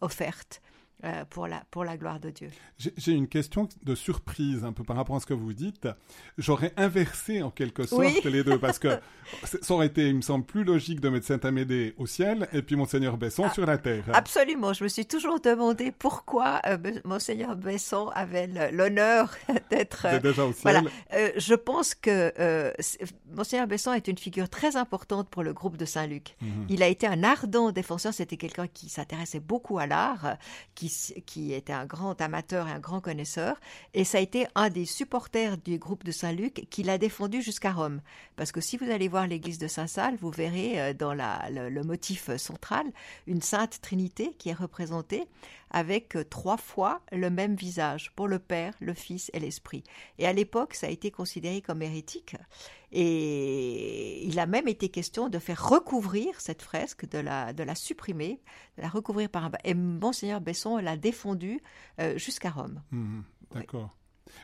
offertes 0.00 0.62
euh, 1.04 1.24
pour, 1.28 1.48
la, 1.48 1.64
pour 1.72 1.84
la 1.84 1.96
gloire 1.96 2.20
de 2.20 2.30
Dieu. 2.30 2.48
J'ai 2.78 3.10
une 3.10 3.26
question 3.26 3.68
de 3.82 3.94
surprise 3.96 4.64
un 4.64 4.72
peu 4.72 4.84
par 4.84 4.94
rapport 4.94 5.16
à 5.16 5.20
ce 5.20 5.26
que 5.26 5.34
vous 5.34 5.52
dites. 5.52 5.88
J'aurais 6.38 6.72
inversé 6.76 7.42
en 7.42 7.50
quelque 7.50 7.84
sorte 7.84 8.24
les 8.24 8.44
deux 8.44 8.58
parce 8.58 8.78
que 8.78 9.00
ça 9.42 9.74
aurait 9.74 9.86
été, 9.86 10.08
il 10.08 10.14
me 10.14 10.20
semble, 10.20 10.44
plus 10.44 10.62
logique 10.62 11.00
de 11.00 11.08
mettre 11.08 11.26
Saint-Amédée 11.26 11.94
au 11.98 12.06
ciel 12.06 12.48
et 12.52 12.62
puis 12.62 12.76
Monseigneur 12.76 13.16
Besson 13.16 13.44
ah, 13.46 13.52
sur 13.52 13.66
la 13.66 13.78
terre. 13.78 14.04
Absolument. 14.12 14.74
Je 14.74 14.84
me 14.84 14.88
suis 14.88 15.04
toujours 15.04 15.40
demandé 15.40 15.90
pourquoi 15.90 16.60
euh, 16.66 16.78
Monseigneur 17.04 17.56
Besson 17.56 18.08
avait 18.14 18.70
l'honneur 18.70 19.34
d'être 19.70 20.06
euh, 20.06 20.20
déjà 20.20 20.44
au 20.44 20.52
ciel. 20.52 20.82
Voilà. 21.10 21.30
je 21.36 21.54
pense 21.54 21.96
que 21.96 22.72
Monseigneur 23.34 23.66
Besson 23.66 23.92
est 23.92 24.06
une 24.06 24.18
figure 24.18 24.48
très 24.48 24.76
importante 24.76 25.28
pour 25.30 25.42
le 25.42 25.52
groupe 25.52 25.76
de 25.76 25.84
Saint-Luc. 25.84 26.36
Mhm. 26.40 26.66
Il 26.68 26.82
a 26.84 26.86
été 26.86 27.08
un 27.08 27.24
ardent 27.24 27.72
défenseur. 27.72 28.14
C'était 28.14 28.36
quelqu'un 28.36 28.68
qui 28.68 28.88
s'intéressait 28.88 29.40
beaucoup 29.40 29.78
à 29.78 29.86
l'art, 29.88 30.36
qui 30.76 30.91
qui 31.26 31.52
était 31.52 31.72
un 31.72 31.86
grand 31.86 32.20
amateur 32.20 32.68
et 32.68 32.72
un 32.72 32.78
grand 32.78 33.00
connaisseur, 33.00 33.60
et 33.94 34.04
ça 34.04 34.18
a 34.18 34.20
été 34.20 34.46
un 34.54 34.70
des 34.70 34.84
supporters 34.84 35.58
du 35.58 35.78
groupe 35.78 36.04
de 36.04 36.12
Saint-Luc 36.12 36.66
qui 36.70 36.82
l'a 36.82 36.98
défendu 36.98 37.42
jusqu'à 37.42 37.72
Rome. 37.72 38.00
Parce 38.36 38.52
que 38.52 38.60
si 38.60 38.76
vous 38.76 38.90
allez 38.90 39.08
voir 39.08 39.26
l'église 39.26 39.58
de 39.58 39.68
Saint-Salle, 39.68 40.16
vous 40.20 40.30
verrez 40.30 40.80
euh, 40.80 40.94
dans 40.94 41.14
le, 41.14 41.82
motif 41.82 42.34
central 42.36 42.86
une 43.26 43.42
sainte 43.42 43.80
Trinité 43.80 44.34
qui 44.38 44.50
est 44.50 44.54
représentée 44.54 45.26
avec 45.70 46.16
euh, 46.16 46.24
trois 46.24 46.56
fois 46.56 47.00
le 47.10 47.30
même 47.30 47.56
visage 47.56 48.12
pour 48.14 48.28
le 48.28 48.38
Père, 48.38 48.74
le 48.80 48.94
Fils 48.94 49.30
et 49.34 49.40
l'Esprit. 49.40 49.82
Et 50.18 50.26
à 50.26 50.32
l'époque, 50.32 50.74
ça 50.74 50.86
a 50.86 50.90
été 50.90 51.10
considéré 51.10 51.60
comme 51.60 51.82
hérétique. 51.82 52.36
Et 52.94 54.26
il 54.26 54.38
a 54.38 54.46
même 54.46 54.68
été 54.68 54.90
question 54.90 55.30
de 55.30 55.38
faire 55.38 55.66
recouvrir 55.66 56.38
cette 56.38 56.60
fresque, 56.60 57.08
de 57.08 57.18
la, 57.18 57.54
de 57.54 57.62
la 57.62 57.74
supprimer, 57.74 58.40
de 58.76 58.82
la 58.82 58.88
recouvrir 58.88 59.30
par 59.30 59.46
un... 59.46 59.50
Et 59.64 59.72
Monseigneur 59.72 60.42
Besson 60.42 60.76
l'a 60.76 60.98
défendu 60.98 61.60
euh, 62.00 62.18
jusqu'à 62.18 62.50
Rome. 62.50 62.82
Mmh, 62.90 63.20
d'accord. 63.54 63.96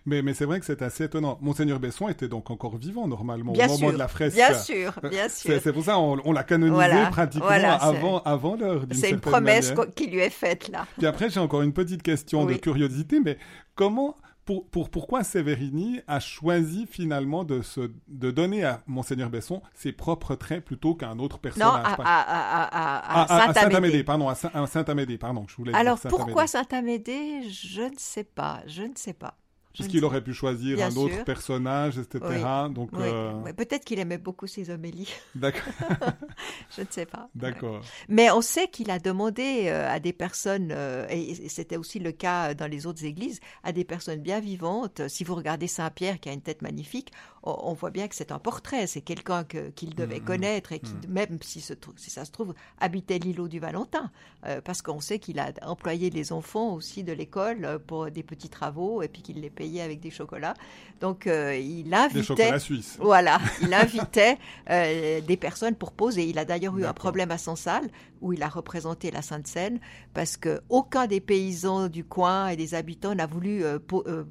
Mais, 0.07 0.22
mais 0.22 0.34
c'est 0.34 0.44
vrai 0.44 0.61
que 0.61 0.66
c'est 0.66 0.82
assez 0.82 1.05
étonnant. 1.05 1.38
Monseigneur 1.40 1.78
Besson 1.78 2.09
était 2.09 2.28
donc 2.28 2.51
encore 2.51 2.76
vivant 2.76 3.07
normalement 3.07 3.53
au 3.53 3.57
moment 3.57 3.92
de 3.92 3.99
la 3.99 4.09
fresque. 4.09 4.36
Bien 4.36 4.55
sûr, 4.55 4.92
bien 5.11 5.28
sûr. 5.28 5.61
C'est 5.62 5.72
pour 5.72 5.84
ça 5.84 5.99
on, 5.99 6.18
on 6.24 6.32
l'a 6.32 6.44
canonisé 6.44 7.11
pratiquement 7.11 7.49
avant, 7.49 8.20
avant 8.22 8.57
l'heure. 8.57 8.84
C'est 8.92 9.11
une 9.11 9.20
promesse 9.20 9.72
qui 9.96 10.09
lui 10.09 10.18
est 10.18 10.30
faite 10.30 10.68
là. 10.68 10.86
Puis 10.96 11.07
après 11.07 11.30
j'ai 11.30 11.40
encore 11.40 11.62
une 11.62 11.72
petite 11.72 12.03
question 12.03 12.44
de 12.44 12.55
curiosité, 12.55 13.20
mais 13.20 13.38
comment 13.74 14.16
pour, 14.49 14.66
pour, 14.66 14.88
pourquoi 14.88 15.24
Severini 15.24 16.01
a 16.07 16.20
choisi 16.20 16.86
finalement 16.86 17.44
de, 17.44 17.61
se, 17.61 17.90
de 18.09 18.30
donner 18.30 18.64
à 18.64 18.82
Monseigneur 18.86 19.28
Besson 19.28 19.61
ses 19.74 19.92
propres 19.92 20.36
traits 20.36 20.64
plutôt 20.64 20.94
qu'à 20.94 21.11
un 21.11 21.18
autre 21.18 21.38
personnage? 21.38 21.68
Non, 21.70 22.03
à, 22.03 22.03
à, 22.03 23.49
à, 23.49 23.53
Saint-Amédée. 23.53 24.05
pardon, 24.05 24.26
à 24.30 24.34
Saint-Amédée, 24.34 25.18
pardon, 25.18 25.44
je 25.46 25.55
voulais 25.55 25.74
Alors 25.74 25.99
dire 25.99 26.09
pourquoi 26.09 26.46
Saint-Amédée? 26.46 27.42
Je 27.51 27.82
ne 27.82 27.99
sais 27.99 28.24
pas, 28.24 28.62
je 28.66 28.84
ne 28.84 28.94
sais 28.94 29.12
pas. 29.12 29.36
Puisqu'il 29.74 30.03
aurait 30.03 30.24
pu 30.24 30.32
choisir 30.32 30.82
un 30.82 30.96
autre 30.96 31.24
personnage, 31.24 31.99
etc. 31.99 32.24
Donc, 32.70 32.88
euh, 32.94 33.53
Peut-être 33.53 33.84
qu'il 33.84 33.99
aimait 33.99 34.16
beaucoup 34.16 34.46
ses 34.46 34.70
homélies. 34.70 35.12
D'accord. 35.34 35.72
je 36.76 36.82
ne 36.82 36.86
sais 36.90 37.07
pas. 37.07 37.28
D'accord. 37.34 37.80
Mais 38.09 38.30
on 38.30 38.40
sait 38.40 38.68
qu'il 38.68 38.90
a 38.90 38.99
demandé 38.99 39.64
euh, 39.66 39.90
à 39.90 40.01
des 40.01 40.12
personnes, 40.12 40.70
euh, 40.70 41.07
et 41.11 41.49
c'était 41.49 41.76
aussi 41.76 41.99
le 41.99 42.12
cas 42.12 42.55
dans 42.55 42.66
les 42.66 42.86
autres 42.86 43.05
églises, 43.05 43.40
à 43.64 43.72
des 43.72 43.84
personnes 43.84 44.20
bien 44.20 44.40
vivantes. 44.40 45.09
Si 45.09 45.24
vous 45.24 45.34
regardez 45.34 45.66
Saint-Pierre, 45.66 46.20
qui 46.20 46.28
a 46.28 46.32
une 46.32 46.42
tête 46.42 46.62
magnifique, 46.62 47.12
on, 47.42 47.72
voit 47.72 47.90
bien 47.90 48.09
que 48.09 48.14
c'est 48.14 48.32
un 48.32 48.38
portrait, 48.38 48.86
c'est 48.86 49.01
quelqu'un 49.01 49.44
qu'il 49.44 49.94
devait 49.94 50.18
mmh, 50.18 50.22
mmh, 50.22 50.24
connaître 50.24 50.72
et 50.72 50.80
qui, 50.80 50.92
mmh. 50.92 51.09
même 51.09 51.38
si, 51.42 51.61
ça 51.61 52.24
se 52.24 52.30
trouve, 52.30 52.55
habitait 52.80 53.18
l'îlot 53.18 53.49
du 53.49 53.59
Valentin, 53.59 54.11
euh, 54.46 54.61
parce 54.61 54.82
qu'on 54.82 55.01
sait 55.01 55.18
qu'il 55.18 55.38
a 55.38 55.53
employé 55.62 56.11
les 56.11 56.32
enfants 56.32 56.74
aussi 56.74 57.05
de 57.05 57.12
l'école 57.12 57.78
pour 57.86 58.11
des 58.11 58.22
petits 58.22 58.49
travaux 58.49 59.03
et 59.03 59.09
puis 59.09 59.22
qu'il 59.22 59.40
les 59.40 59.51
payait 59.51 59.82
avec 59.82 60.01
des 60.01 60.11
chocolats. 60.11 60.55
Donc 61.01 61.26
euh, 61.26 61.57
il 61.57 61.92
invitait, 61.94 62.20
des 62.20 62.26
chocolats 62.26 62.59
suisses. 62.59 62.96
Voilà, 63.01 63.40
il 63.62 63.72
invitait 63.72 64.38
des 64.68 65.36
personnes 65.36 65.74
pour 65.74 65.92
poser. 65.92 66.28
Il 66.28 66.38
a 66.39 66.45
d'ailleurs 66.45 66.76
eu 66.78 66.84
un 66.84 66.93
problème 66.93 67.30
à 67.30 67.39
Sansal 67.39 67.89
où 68.20 68.32
il 68.32 68.43
a 68.43 68.49
représenté 68.49 69.11
la 69.11 69.22
Sainte 69.22 69.47
Seine 69.47 69.80
parce 70.14 70.36
que 70.36 70.61
aucun 70.68 71.07
des 71.07 71.20
paysans 71.20 71.89
du 71.89 72.05
coin 72.05 72.49
et 72.49 72.57
des 72.57 72.74
habitants 72.74 73.14
n'a 73.14 73.26
voulu 73.26 73.62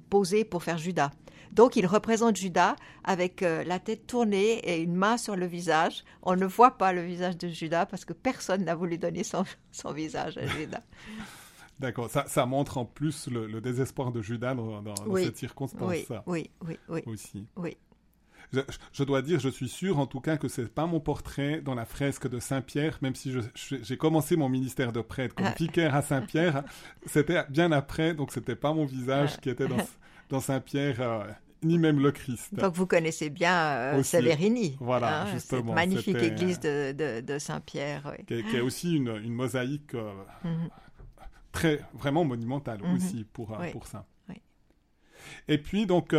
poser 0.10 0.44
pour 0.46 0.64
faire 0.64 0.78
Judas. 0.78 1.12
Donc 1.52 1.76
il 1.76 1.86
représente 1.86 2.36
Judas 2.36 2.76
avec 3.04 3.42
euh, 3.42 3.64
la 3.64 3.80
tête 3.80 4.06
tournée 4.06 4.60
et 4.60 4.82
une 4.82 4.96
main 4.96 5.18
sur 5.18 5.36
le 5.36 5.46
visage. 5.46 6.04
On 6.22 6.36
ne 6.36 6.46
voit 6.46 6.78
pas 6.78 6.94
le 6.94 7.02
visage 7.02 7.38
de 7.38 7.48
Judas 7.48 7.86
parce 7.86 8.06
que 8.06 8.14
personne 8.14 8.64
n'a 8.64 8.76
voulu 8.76 8.98
donner 8.98 9.24
son, 9.24 9.44
visage 9.92 10.38
à 10.38 10.46
Judas. 10.46 10.84
D'accord, 11.80 12.10
ça, 12.10 12.46
montre 12.48 12.80
en 12.80 12.86
plus 12.86 13.28
le, 13.28 13.62
désespoir 13.62 14.12
de 14.12 14.20
Judas 14.22 14.56
dans, 14.56 14.84
cette 15.16 15.38
circonstance. 15.38 15.94
Oui, 16.26 16.50
oui, 16.66 16.80
oui, 16.90 17.04
Aussi. 17.06 17.46
Oui. 17.56 17.78
Je, 18.94 19.04
dois 19.04 19.22
dire, 19.22 19.40
je 19.40 19.50
suis 19.50 19.68
sûr 19.68 20.00
en 20.00 20.06
tout 20.06 20.22
cas 20.22 20.38
que 20.38 20.48
c'est 20.48 20.74
pas 20.74 20.86
mon 20.86 21.00
portrait 21.00 21.62
dans 21.62 21.76
la 21.76 21.86
fresque 21.86 22.30
de 22.30 22.40
Saint-Pierre, 22.40 22.98
même 23.02 23.16
si 23.16 23.34
j'ai 23.56 23.98
commencé 23.98 24.36
mon 24.38 24.48
ministère 24.48 24.94
de 24.94 25.02
prêtre 25.02 25.36
comme 25.36 25.48
ah. 25.48 25.56
vicaire 25.58 25.96
à 25.96 26.02
Saint-Pierre, 26.02 26.64
c'était 27.06 27.44
bien 27.50 27.72
après, 27.72 28.14
donc 28.14 28.32
c'était 28.32 28.56
pas 28.56 28.74
mon 28.74 28.86
visage 28.86 29.34
ah. 29.36 29.40
qui 29.42 29.50
était 29.50 29.68
dans, 29.68 29.78
dans 30.30 30.40
Saint-Pierre. 30.40 31.02
Euh, 31.02 31.24
ni 31.64 31.78
même 31.78 32.00
le 32.00 32.12
Christ. 32.12 32.54
Donc 32.56 32.76
vous 32.76 32.86
connaissez 32.86 33.30
bien 33.30 33.56
euh, 33.56 34.04
Severini. 34.04 34.78
Voilà, 34.80 35.24
hein, 35.24 35.28
justement. 35.34 35.68
Cette 35.68 35.76
magnifique 35.76 36.22
église 36.22 36.60
de, 36.60 37.38
Saint-Pierre. 37.40 38.16
Qui, 38.28 38.34
est 38.34 38.62
aussi 38.62 38.96
une, 38.96 39.34
mosaïque 39.34 39.94
euh, 39.94 40.12
mhm. 40.44 40.70
très, 41.52 41.82
vraiment 41.94 42.24
monumentale 42.24 42.82
mhm. 42.84 42.96
aussi 42.96 43.26
pour, 43.32 43.60
euh, 43.60 43.72
pour 43.72 43.88
ça. 43.88 44.06
Et 45.48 45.58
puis, 45.58 45.86
donc, 45.86 46.10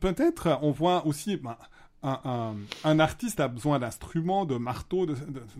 peut-être, 0.00 0.58
on 0.62 0.70
voit 0.70 1.06
aussi... 1.06 1.36
Ben, 1.36 1.56
un, 2.02 3.00
artiste 3.00 3.40
a 3.40 3.48
besoin 3.48 3.80
d'instruments, 3.80 4.44
de 4.44 4.56
marteaux, 4.56 5.06
de, 5.06 5.16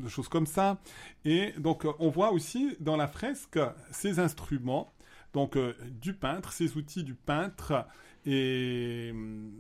choses 0.09 0.29
comme 0.29 0.47
ça. 0.47 0.79
Et 1.25 1.53
donc, 1.59 1.85
on 1.99 2.09
voit 2.09 2.31
aussi 2.31 2.77
dans 2.79 2.97
la 2.97 3.09
fresque 3.09 3.59
ces 3.91 4.21
instruments, 4.21 4.93
donc 5.33 5.59
du 6.01 6.15
peintre, 6.15 6.53
ces 6.53 6.77
outils 6.77 7.03
du 7.03 7.15
peintre, 7.15 7.85
et 8.27 9.11
hum, 9.13 9.51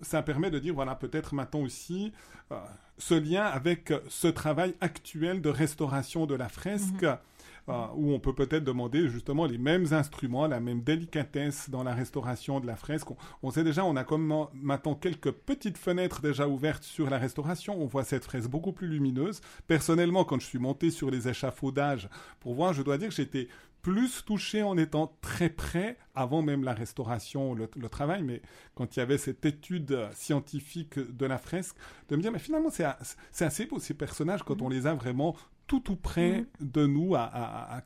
ça 0.00 0.22
permet 0.22 0.50
de 0.50 0.58
dire, 0.58 0.74
voilà, 0.74 0.94
peut-être 0.94 1.34
maintenant 1.34 1.60
aussi, 1.60 2.12
euh, 2.52 2.56
ce 2.98 3.14
lien 3.14 3.44
avec 3.44 3.92
ce 4.08 4.28
travail 4.28 4.74
actuel 4.80 5.40
de 5.42 5.48
restauration 5.48 6.26
de 6.26 6.34
la 6.34 6.48
fresque, 6.48 7.02
mhm. 7.02 7.18
Euh, 7.68 7.86
où 7.96 8.12
on 8.12 8.20
peut 8.20 8.34
peut-être 8.34 8.64
demander 8.64 9.08
justement 9.08 9.44
les 9.44 9.58
mêmes 9.58 9.92
instruments, 9.92 10.46
la 10.46 10.60
même 10.60 10.82
délicatesse 10.82 11.68
dans 11.70 11.82
la 11.82 11.94
restauration 11.94 12.60
de 12.60 12.66
la 12.66 12.76
fresque. 12.76 13.08
On, 13.42 13.50
sait 13.50 13.64
déjà, 13.64 13.84
on 13.84 13.96
a 13.96 14.04
comme 14.04 14.46
maintenant 14.54 14.94
quelques 14.94 15.32
petites 15.32 15.78
fenêtres 15.78 16.20
déjà 16.22 16.48
ouvertes 16.48 16.84
sur 16.84 17.10
la 17.10 17.18
restauration. 17.18 17.80
On 17.80 17.86
voit 17.86 18.04
cette 18.04 18.24
fresque 18.24 18.48
beaucoup 18.48 18.72
plus 18.72 18.88
lumineuse. 18.88 19.40
Personnellement, 19.66 20.24
quand 20.24 20.40
je 20.40 20.46
suis 20.46 20.58
monté 20.58 20.90
sur 20.90 21.10
les 21.10 21.28
échafaudages 21.28 22.08
pour 22.40 22.54
voir, 22.54 22.72
je 22.72 22.82
dois 22.82 22.96
dire 22.96 23.08
que 23.08 23.14
j'étais 23.14 23.48
plus 23.82 24.24
touché 24.24 24.62
en 24.62 24.76
étant 24.76 25.16
très 25.20 25.48
près, 25.48 25.96
avant 26.14 26.42
même 26.42 26.64
la 26.64 26.74
restauration, 26.74 27.54
le, 27.54 27.68
travail, 27.88 28.22
mais 28.22 28.42
quand 28.74 28.96
il 28.96 28.98
y 28.98 29.02
avait 29.02 29.18
cette 29.18 29.44
étude 29.46 30.08
scientifique 30.12 30.98
de 30.98 31.26
la 31.26 31.38
fresque, 31.38 31.76
de 32.08 32.16
me 32.16 32.22
dire, 32.22 32.32
mais 32.32 32.38
finalement, 32.38 32.70
c'est 32.70 33.44
assez 33.44 33.66
beau 33.66 33.78
ces 33.78 33.94
personnages 33.94 34.42
quand 34.42 34.62
on 34.62 34.68
les 34.68 34.86
a 34.86 34.94
vraiment 34.94 35.36
tout 35.68 35.78
tout 35.78 35.96
près 35.96 36.40
mm. 36.40 36.46
de 36.72 36.86
nous, 36.86 37.14
à, 37.14 37.20
à, 37.22 37.82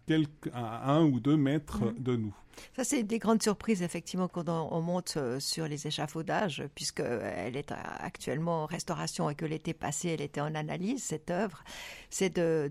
à, 0.54 0.92
un 0.92 1.04
ou 1.04 1.20
deux 1.20 1.36
mètres 1.36 1.84
mm. 1.84 2.02
de 2.02 2.16
nous. 2.16 2.34
Ça, 2.76 2.84
c'est 2.84 3.02
des 3.02 3.18
grandes 3.18 3.42
surprises, 3.42 3.82
effectivement, 3.82 4.28
quand 4.28 4.48
on, 4.48 4.80
monte 4.80 5.14
euh, 5.16 5.40
sur 5.40 5.66
les 5.68 5.86
échafaudages, 5.86 6.64
puisqu'elle 6.74 7.56
est 7.56 7.72
actuellement 7.72 8.64
en 8.64 8.66
restauration 8.66 9.30
et 9.30 9.34
que 9.34 9.44
l'été 9.44 9.74
passé, 9.74 10.08
elle 10.08 10.20
était 10.20 10.40
en 10.40 10.54
analyse, 10.54 11.02
cette 11.02 11.30
œuvre. 11.30 11.62
C'est 12.10 12.36
de, 12.36 12.70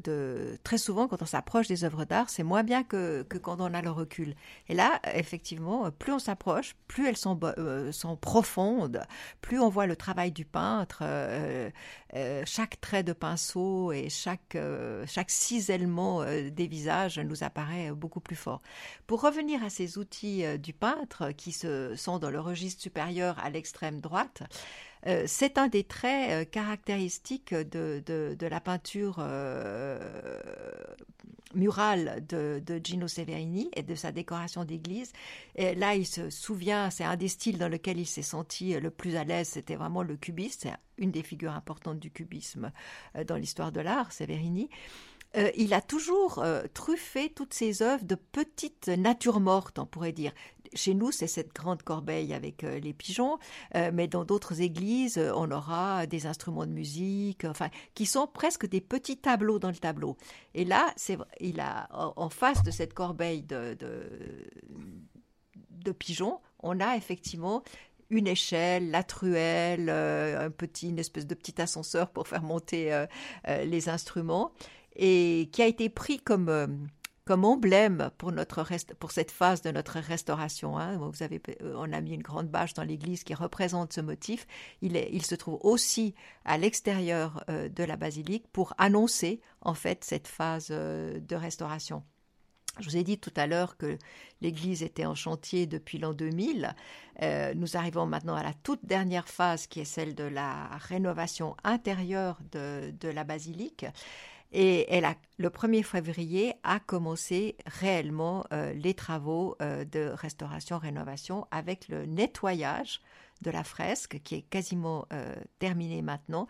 Très 0.63 0.77
souvent, 0.77 1.07
quand 1.07 1.21
on 1.21 1.25
s'approche 1.25 1.67
des 1.67 1.83
œuvres 1.83 2.05
d'art, 2.05 2.29
c'est 2.29 2.43
moins 2.43 2.63
bien 2.63 2.83
que, 2.83 3.23
quand 3.23 3.59
on 3.59 3.73
a 3.73 3.81
le 3.81 3.89
recul. 3.89 4.35
Et 4.69 4.73
là, 4.73 4.99
effectivement, 5.13 5.89
plus 5.91 6.13
on 6.13 6.19
s'approche, 6.19 6.75
plus 6.87 7.07
elles 7.07 7.17
sont, 7.17 7.39
euh, 7.57 7.91
sont 7.91 8.15
profondes, 8.15 9.01
plus 9.41 9.59
on 9.59 9.69
voit 9.69 9.87
le 9.87 9.95
travail 9.95 10.31
du 10.31 10.45
peintre, 10.45 10.99
euh, 11.03 11.69
chaque 12.45 12.79
trait 12.81 13.03
de 13.03 13.13
pinceau 13.13 13.91
et 13.91 14.09
chaque, 14.09 14.57
chaque 15.07 15.29
cisellement 15.29 16.23
des 16.25 16.67
visages 16.67 17.19
nous 17.19 17.43
apparaît 17.43 17.91
beaucoup 17.91 18.19
plus 18.19 18.35
fort. 18.35 18.61
Pour 19.07 19.21
revenir 19.21 19.63
à 19.63 19.69
ces 19.71 19.97
outils 19.97 20.45
euh, 20.45 20.57
du 20.57 20.73
peintre 20.73 21.31
qui 21.31 21.51
se, 21.51 21.95
sont 21.95 22.19
dans 22.19 22.29
le 22.29 22.39
registre 22.39 22.81
supérieur 22.81 23.39
à 23.39 23.49
l'extrême 23.49 23.99
droite. 23.99 24.43
Euh, 25.07 25.23
c'est 25.25 25.57
un 25.57 25.67
des 25.67 25.83
traits 25.83 26.31
euh, 26.31 26.45
caractéristiques 26.45 27.55
de, 27.55 28.37
la 28.39 28.59
peinture 28.59 29.23
murale 31.55 32.23
de, 32.29 32.61
de, 32.63 32.79
Gino 32.83 33.07
Severini 33.07 33.69
et 33.75 33.81
de 33.81 33.95
sa 33.95 34.11
décoration 34.11 34.63
d'église. 34.63 35.11
Et 35.55 35.73
là, 35.73 35.95
il 35.95 36.05
se 36.05 36.29
souvient, 36.29 36.91
c'est 36.91 37.03
un 37.03 37.15
des 37.15 37.27
styles 37.27 37.57
dans 37.57 37.69
lequel 37.69 37.99
il 37.99 38.05
s'est 38.05 38.21
senti 38.21 38.79
le 38.79 38.91
plus 38.91 39.15
à 39.15 39.23
l'aise, 39.23 39.49
c'était 39.49 39.75
vraiment 39.75 40.03
le 40.03 40.17
cubisme. 40.17 40.59
C'est 40.61 40.73
une 40.97 41.11
des 41.11 41.23
figures 41.23 41.53
importantes 41.53 41.99
du 41.99 42.11
cubisme 42.11 42.71
dans 43.25 43.37
l'histoire 43.37 43.71
de 43.71 43.81
l'art, 43.81 44.11
Severini. 44.11 44.69
Euh, 45.37 45.49
il 45.55 45.73
a 45.73 45.81
toujours 45.81 46.39
euh, 46.39 46.63
truffé 46.73 47.29
toutes 47.29 47.53
ses 47.53 47.81
œuvres 47.81 48.03
de 48.03 48.15
petites 48.15 48.89
natures 48.89 49.39
mortes, 49.39 49.79
on 49.79 49.85
pourrait 49.85 50.11
dire. 50.11 50.33
Chez 50.73 50.93
nous, 50.93 51.11
c'est 51.11 51.27
cette 51.27 51.53
grande 51.53 51.83
corbeille 51.83 52.33
avec 52.33 52.63
euh, 52.63 52.79
les 52.79 52.93
pigeons, 52.93 53.37
mais 53.93 54.07
dans 54.07 54.23
d'autres 54.23 54.61
églises, 54.61 55.19
on 55.35 55.51
aura 55.51 56.05
des 56.05 56.27
instruments 56.27 56.65
de 56.65 56.71
musique, 56.71 57.43
enfin, 57.43 57.69
qui 57.93 58.05
sont 58.05 58.25
presque 58.25 58.67
des 58.67 58.79
petits 58.79 59.17
tableaux 59.17 59.59
dans 59.59 59.67
le 59.67 59.75
tableau. 59.75 60.15
Et 60.53 60.63
là, 60.63 60.93
c'est, 60.95 61.17
il 61.41 61.59
a 61.59 61.89
en 61.91 62.29
face 62.29 62.63
de 62.63 62.71
cette 62.71 62.93
corbeille 62.93 63.41
de, 63.43 63.75
pigeons, 65.99 66.39
on 66.59 66.79
a 66.79 66.95
effectivement 66.95 67.63
une 68.09 68.27
échelle, 68.27 68.91
la 68.91 69.03
truelle, 69.03 69.89
un 69.89 70.51
petit, 70.51 70.89
une 70.89 70.99
espèce 70.99 71.27
de 71.27 71.35
petit 71.35 71.61
ascenseur 71.61 72.11
pour 72.11 72.29
faire 72.29 72.43
monter 72.43 73.05
les 73.45 73.89
instruments 73.89 74.53
et 74.95 75.49
qui 75.51 75.61
a 75.61 75.67
été 75.67 75.89
pris 75.89 76.19
comme, 76.19 76.49
euh, 76.49 76.67
comme 77.25 77.45
emblème 77.45 78.11
pour, 78.17 78.31
notre 78.31 78.65
pour 78.95 79.11
cette 79.11 79.31
phase 79.31 79.61
de 79.61 79.71
notre 79.71 79.99
restauration. 79.99 80.77
Hein. 80.77 80.97
Vous 80.97 81.23
avez, 81.23 81.41
euh, 81.61 81.75
on 81.77 81.91
a 81.93 82.01
mis 82.01 82.13
une 82.13 82.21
grande 82.21 82.49
bâche 82.49 82.73
dans 82.73 82.83
l'église 82.83 83.23
qui 83.23 83.33
représente 83.33 83.93
ce 83.93 84.01
motif. 84.01 84.47
Il 84.81 85.25
se 85.25 85.35
trouve 85.35 85.59
aussi 85.61 86.13
à 86.45 86.57
l'extérieur 86.57 87.43
euh, 87.49 87.69
de 87.69 87.83
la 87.83 87.95
basilique 87.95 88.47
pour 88.51 88.73
annoncer 88.77 89.41
en 89.61 89.73
fait 89.73 90.03
cette 90.03 90.27
phase 90.27 90.69
de 90.69 91.35
restauration. 91.35 92.03
Je 92.79 92.89
vous 92.89 92.95
ai 92.95 93.03
dit 93.03 93.17
tout 93.17 93.33
à 93.35 93.47
l'heure 93.47 93.75
que 93.75 93.97
l'église 94.39 94.81
était 94.81 95.05
en 95.05 95.13
chantier 95.13 95.67
depuis 95.67 95.97
l'an 95.97 96.13
2000. 96.13 96.73
nous 97.55 97.77
arrivons 97.77 98.05
maintenant 98.05 98.33
à 98.35 98.43
la 98.43 98.53
toute 98.53 98.85
dernière 98.85 99.27
phase 99.27 99.67
qui 99.67 99.81
est 99.81 99.85
celle 99.85 100.15
de 100.15 100.23
la 100.23 100.69
rénovation 100.77 101.57
intérieure 101.65 102.39
de, 102.53 102.93
de 102.97 103.09
la 103.09 103.25
basilique. 103.25 103.85
Et 104.51 104.85
elle 104.93 105.05
a, 105.05 105.15
le 105.37 105.49
1er 105.49 105.83
février 105.83 106.53
a 106.63 106.79
commencé 106.79 107.55
réellement 107.65 108.45
euh, 108.51 108.73
les 108.73 108.93
travaux 108.93 109.55
euh, 109.61 109.85
de 109.85 110.11
restauration-rénovation 110.13 111.47
avec 111.51 111.87
le 111.87 112.05
nettoyage 112.05 112.99
de 113.41 113.49
la 113.49 113.63
fresque 113.63 114.19
qui 114.23 114.35
est 114.35 114.41
quasiment 114.41 115.05
euh, 115.13 115.35
terminé 115.59 116.01
maintenant. 116.01 116.47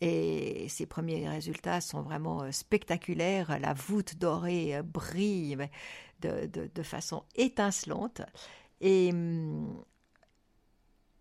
Et 0.00 0.66
ces 0.68 0.86
premiers 0.86 1.28
résultats 1.28 1.80
sont 1.80 2.00
vraiment 2.00 2.50
spectaculaires. 2.50 3.58
La 3.60 3.74
voûte 3.74 4.16
dorée 4.16 4.80
brille 4.82 5.58
de, 6.20 6.82
façon 6.82 7.22
étincelante. 7.36 8.22
Et 8.80 9.10
hum, 9.12 9.84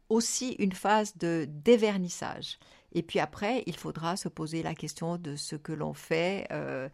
aussi 0.10 0.56
une 0.60 0.74
phase 0.74 1.16
de 1.18 1.46
dévernissage. 1.48 2.58
Et 2.94 3.04
puis 3.04 3.20
après, 3.20 3.64
il 3.68 3.78
faudra 3.78 4.18
se 4.18 4.28
poser 4.28 4.64
la 4.64 4.76
question 4.76 5.18
de 5.18 5.36
ce 5.36 5.56
que 5.56 5.72
l'on 5.72 5.94
fait 5.94 6.48
euh, 6.52 6.90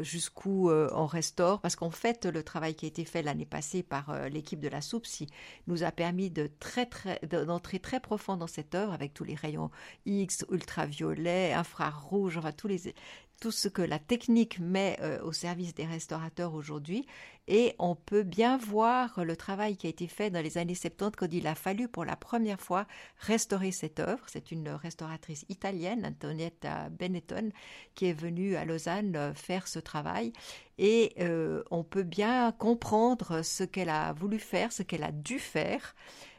jusqu'où 0.00 0.70
on 0.70 1.06
restaure, 1.06 1.60
parce 1.60 1.74
qu'en 1.74 1.90
fait, 1.90 2.26
le 2.26 2.42
travail 2.42 2.74
qui 2.74 2.86
a 2.86 2.88
été 2.88 3.04
fait 3.04 3.22
l'année 3.22 3.44
passée 3.44 3.82
par 3.82 4.28
l'équipe 4.28 4.60
de 4.60 4.68
la 4.68 4.80
SOUPSI 4.80 5.26
nous 5.66 5.82
a 5.82 5.90
permis 5.90 6.30
de 6.30 6.48
très, 6.60 6.88
d'entrer 7.28 7.80
très 7.80 7.98
profond 7.98 8.36
dans 8.36 8.46
cette 8.46 8.76
œuvre 8.76 8.92
avec 8.92 9.12
tous 9.14 9.24
les 9.24 9.34
rayons 9.34 9.70
X, 10.06 10.46
ultraviolets, 10.50 11.52
infrarouges, 11.52 12.38
enfin 12.38 12.52
tous 12.52 12.68
les, 12.68 12.94
tout 13.40 13.50
ce 13.50 13.68
que 13.68 13.82
la 13.82 13.98
technique 13.98 14.58
met 14.58 14.96
euh, 15.00 15.22
au 15.22 15.32
service 15.32 15.74
des 15.74 15.84
restaurateurs 15.84 16.54
aujourd'hui. 16.54 17.06
Et 17.46 17.74
on 17.78 17.94
peut 17.94 18.22
bien 18.22 18.56
voir 18.56 19.22
le 19.22 19.36
travail 19.36 19.76
qui 19.76 19.86
a 19.86 19.90
été 19.90 20.06
fait 20.06 20.30
dans 20.30 20.42
les 20.42 20.56
années 20.56 20.74
70 20.74 21.16
quand 21.16 21.28
il 21.30 21.46
a 21.46 21.54
fallu 21.54 21.88
pour 21.88 22.04
la 22.04 22.16
première 22.16 22.60
fois 22.60 22.86
restaurer 23.18 23.70
cette 23.70 24.00
œuvre. 24.00 24.24
C'est 24.28 24.50
une 24.50 24.70
restauratrice 24.70 25.44
italienne, 25.50 26.06
Antonietta 26.06 26.88
Benetton, 26.88 27.50
qui 27.94 28.06
est 28.06 28.18
venue 28.18 28.56
à 28.56 28.64
Lausanne 28.64 29.14
euh, 29.16 29.34
faire 29.34 29.68
ce 29.68 29.78
travail. 29.78 30.32
Et 30.78 31.12
euh, 31.20 31.62
on 31.70 31.84
peut 31.84 32.02
bien 32.02 32.50
comprendre 32.52 33.42
ce 33.42 33.62
qu'elle 33.62 33.90
a 33.90 34.12
voulu 34.14 34.38
faire, 34.38 34.72
ce 34.72 34.82
qu'elle 34.82 35.04
a 35.04 35.12
dû 35.12 35.38
faire 35.38 35.94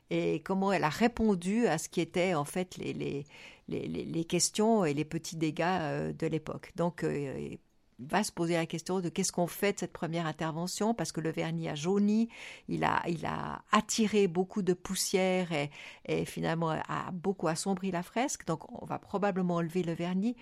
et 0.09 0.41
comment 0.41 0.71
elle 0.71 0.83
a 0.83 0.89
répondu 0.89 1.67
à 1.67 1.77
ce 1.77 1.89
qui 1.89 2.01
était 2.01 2.35
en 2.35 2.45
fait 2.45 2.77
les, 2.77 2.93
les 2.93 3.25
les, 3.67 4.25
questions 4.25 4.85
et 4.85 4.93
les 4.93 5.05
petits 5.05 5.37
dégâts 5.37 5.63
euh, 5.63 6.13
de 6.13 6.27
l'époque. 6.27 6.71
Donc, 6.75 7.03
euh, 7.03 7.57
il 7.99 8.07
va 8.07 8.23
se 8.23 8.31
poser 8.31 8.55
la 8.55 8.65
question 8.65 8.99
de 8.99 9.09
qu'est-ce 9.09 9.31
qu'on 9.31 9.47
fait 9.47 9.73
de 9.73 9.79
cette 9.79 9.93
première 9.93 10.27
intervention 10.27 10.93
parce 10.93 11.11
que 11.11 11.21
le 11.21 11.31
vernis 11.31 11.69
a 11.69 11.75
jauni, 11.75 12.29
il 12.67 12.83
a, 12.83 13.01
il 13.07 13.25
a 13.25 13.63
attiré 13.71 14.27
beaucoup 14.27 14.61
de 14.61 14.73
poussière 14.73 15.51
et, 15.51 15.71
et 16.05 16.25
finalement 16.25 16.71
a 16.71 17.11
beaucoup 17.11 17.47
assombri 17.47 17.91
la 17.91 18.03
fresque. 18.03 18.45
Donc, 18.45 18.69
on 18.81 18.85
va 18.85 18.99
probablement 18.99 19.55
enlever 19.55 19.83
le 19.83 19.93
vernis 19.93 20.35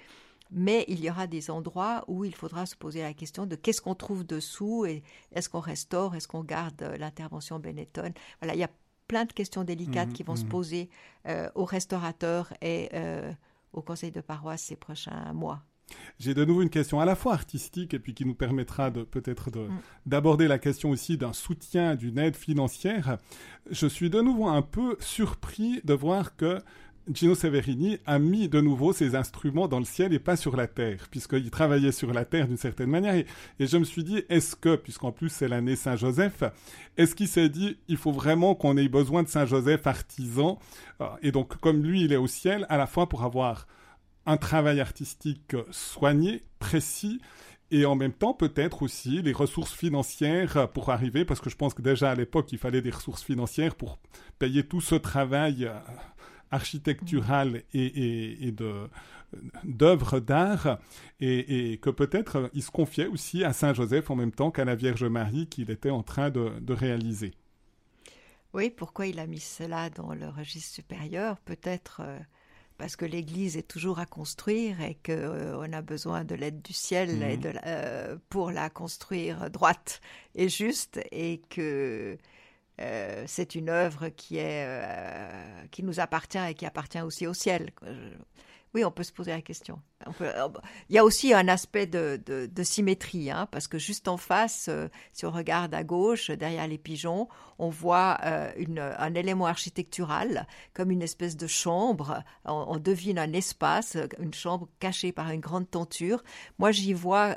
mais 0.56 0.86
il 0.88 1.04
y 1.04 1.10
aura 1.10 1.26
des 1.26 1.50
endroits 1.50 2.04
où 2.08 2.26
il 2.26 2.36
faudra 2.36 2.66
se 2.66 2.76
poser 2.76 3.02
la 3.02 3.14
question 3.14 3.46
de 3.46 3.56
qu'est-ce 3.56 3.82
qu'on 3.82 3.96
trouve 3.96 4.24
dessous 4.24 4.86
et 4.86 5.04
est-ce 5.34 5.50
qu'on 5.50 5.60
restaure, 5.60 6.16
est-ce 6.16 6.28
qu'on 6.28 6.44
garde 6.44 6.82
l'intervention 7.00 7.60
Benetton. 7.60 8.14
Voilà, 8.40 8.54
il 8.54 8.60
y 8.60 8.64
a 8.64 8.70
plein 9.08 9.26
de 9.26 9.34
questions 9.34 9.64
délicates 9.64 10.10
mhm, 10.10 10.14
qui 10.14 10.24
vont 10.24 10.36
se 10.36 10.44
mhm. 10.44 10.50
poser 10.50 10.90
euh, 11.28 11.50
aux 11.56 11.66
restaurateurs 11.66 12.54
et 12.62 12.90
euh, 12.94 13.32
au 13.74 13.82
conseil 13.82 14.12
de 14.12 14.22
paroisse 14.22 14.64
ces 14.64 14.76
prochains 14.76 15.34
mois. 15.34 15.64
J'ai 16.20 16.34
de 16.34 16.46
nouveau 16.46 16.62
une 16.62 16.70
question 16.70 17.00
à 17.00 17.06
la 17.06 17.16
fois 17.16 17.34
artistique 17.34 17.94
et 17.94 18.00
puis 18.00 18.14
qui 18.14 18.26
nous 18.26 18.36
permettra 18.36 18.90
de 18.90 19.04
peut-être 19.04 19.50
mm. 19.50 19.80
d'aborder 20.06 20.48
la 20.48 20.58
question 20.58 20.90
aussi 20.90 21.18
d'un 21.18 21.34
soutien, 21.34 21.96
d'une 21.96 22.18
aide 22.18 22.36
financière. 22.36 23.18
Je 23.70 23.88
suis 23.88 24.10
de 24.10 24.22
nouveau 24.22 24.48
un 24.48 24.62
peu 24.62 24.96
surpris 25.00 25.82
de 25.84 25.94
voir 25.94 26.36
que 26.36 26.62
Gino 27.12 27.36
Severini 27.36 27.98
a 28.06 28.18
mis 28.18 28.48
de 28.48 28.62
nouveau 28.62 28.94
ses 28.94 29.16
instruments 29.16 29.68
dans 29.68 29.80
le 29.80 29.86
ciel 29.86 30.14
et 30.14 30.20
pas 30.20 30.38
sur 30.38 30.56
la 30.56 30.68
terre, 30.68 31.08
puisqu'il 31.12 31.52
travaillait 31.52 31.92
sur 31.92 32.14
la 32.14 32.24
terre 32.24 32.48
d'une 32.48 32.58
certaine 32.58 32.90
manière. 32.90 33.16
Et, 33.16 33.26
je 33.60 33.78
me 33.78 33.84
suis 33.84 34.06
dit, 34.06 34.24
est-ce 34.30 34.56
que, 34.56 34.76
puisqu'en 34.76 35.12
plus 35.12 35.30
c'est 35.30 35.50
l'année 35.50 35.76
Saint-Joseph, 35.76 36.44
est-ce 36.96 37.14
qu'il 37.14 37.28
s'est 37.28 37.50
dit, 37.50 37.78
il 37.90 37.98
faut 37.98 38.14
vraiment 38.14 38.56
qu'on 38.56 38.78
ait 38.78 38.88
besoin 38.88 39.24
de 39.24 39.28
Saint-Joseph 39.28 39.86
artisan 39.86 40.60
euh, 41.02 41.08
Et 41.22 41.32
donc, 41.32 41.58
comme 41.58 41.84
lui, 41.84 42.04
il 42.04 42.14
est 42.14 42.18
au 42.18 42.28
ciel, 42.28 42.66
à 42.70 42.78
la 42.78 42.88
fois 42.88 43.10
pour 43.10 43.24
avoir 43.24 43.68
un 44.26 44.38
travail 44.38 44.80
artistique 44.80 45.56
soigné, 45.72 46.44
précis, 46.60 47.20
et 47.72 47.86
en 47.86 47.96
même 47.96 48.14
temps 48.14 48.36
peut-être 48.36 48.84
aussi 48.84 49.22
les 49.22 49.34
ressources 49.34 49.74
financières 49.74 50.70
pour 50.72 50.92
arriver, 50.92 51.26
parce 51.26 51.42
que 51.42 51.50
je 51.50 51.56
pense 51.56 51.74
que 51.74 51.82
déjà 51.82 52.12
à 52.12 52.16
l'époque, 52.16 52.52
il 52.52 52.60
fallait 52.60 52.82
des 52.82 52.92
ressources 52.92 53.24
financières 53.24 53.76
pour 53.76 54.00
payer 54.38 54.64
tout 54.64 54.80
ce 54.80 54.96
travail 54.96 55.66
euh, 55.66 55.74
architecturale 56.54 57.64
et, 57.74 58.48
et, 58.48 58.52
de 58.52 58.90
d'œuvres 59.64 60.20
d'art 60.20 60.78
et, 61.20 61.80
que 61.82 61.90
peut-être 61.90 62.52
il 62.54 62.62
se 62.62 62.70
confiait 62.70 63.08
aussi 63.08 63.44
à 63.44 63.52
Saint 63.52 63.74
Joseph 63.74 64.12
en 64.12 64.16
même 64.16 64.32
temps 64.32 64.52
qu'à 64.52 64.64
la 64.64 64.76
Vierge 64.76 65.06
Marie 65.06 65.48
qu'il 65.48 65.72
était 65.72 65.90
en 65.90 66.04
train 66.04 66.30
de, 66.30 66.74
réaliser. 66.74 67.34
Oui, 68.54 68.70
pourquoi 68.70 69.08
il 69.08 69.20
a 69.20 69.26
mis 69.26 69.40
cela 69.40 69.90
dans 69.90 70.14
le 70.14 70.30
registre 70.30 70.76
supérieur? 70.76 71.40
Peut-être 71.40 72.02
euh, 72.04 72.20
parce 72.78 72.96
que 72.96 73.06
l'Église 73.06 73.58
est 73.58 73.68
toujours 73.68 73.98
à 73.98 74.06
construire 74.06 74.82
et 74.82 74.96
qu'on 75.04 75.12
euh, 75.14 75.72
a 75.72 75.82
besoin 75.82 76.24
de 76.24 76.36
l'aide 76.36 76.62
du 76.62 76.74
ciel 76.74 77.24
et 77.24 77.38
de, 77.38 77.54
euh, 77.66 78.18
pour 78.30 78.52
la 78.52 78.70
construire 78.70 79.50
droite 79.50 80.02
et 80.36 80.50
juste 80.50 81.00
et 81.12 81.42
que 81.50 82.18
euh, 82.82 83.24
c'est 83.28 83.56
une 83.56 83.70
œuvre 83.70 84.10
qui, 84.10 84.38
est, 84.38 84.66
euh, 84.66 85.66
qui 85.72 85.84
nous 85.84 86.00
appartient 86.00 86.40
et 86.50 86.54
qui 86.54 86.66
appartient 86.66 87.02
aussi 87.02 87.28
au 87.28 87.34
ciel. 87.34 87.72
Oui, 88.74 88.84
on 88.84 88.92
peut 88.92 89.04
se 89.04 89.12
poser 89.12 89.32
la 89.32 89.42
question. 89.42 89.80
Il 90.90 90.96
y 90.96 90.98
a 90.98 91.06
aussi 91.06 91.34
un 91.34 91.48
aspect 91.48 91.86
de, 91.86 92.64
symétrie, 92.64 93.30
hein, 93.30 93.48
parce 93.52 93.68
que 93.68 93.78
juste 93.78 94.08
en 94.08 94.18
face, 94.18 94.68
euh, 94.70 94.88
si 95.12 95.26
on 95.26 95.32
regarde 95.32 95.74
à 95.76 95.84
gauche, 95.84 96.32
derrière 96.32 96.68
les 96.68 96.78
pigeons, 96.78 97.28
on 97.60 97.70
voit 97.70 98.18
un 98.24 99.14
élément 99.14 99.46
architectural, 99.46 100.48
comme 100.74 100.92
une 100.92 101.04
espèce 101.04 101.38
de 101.38 101.48
chambre. 101.48 102.24
On, 102.46 102.78
devine 102.78 103.20
un 103.20 103.32
espace, 103.34 103.98
une 104.20 104.34
chambre 104.34 104.68
cachée 104.80 105.12
par 105.12 105.30
une 105.30 105.40
grande 105.40 105.70
tenture. 105.70 106.24
Moi, 106.58 106.72
j'y 106.72 106.94
vois 106.94 107.36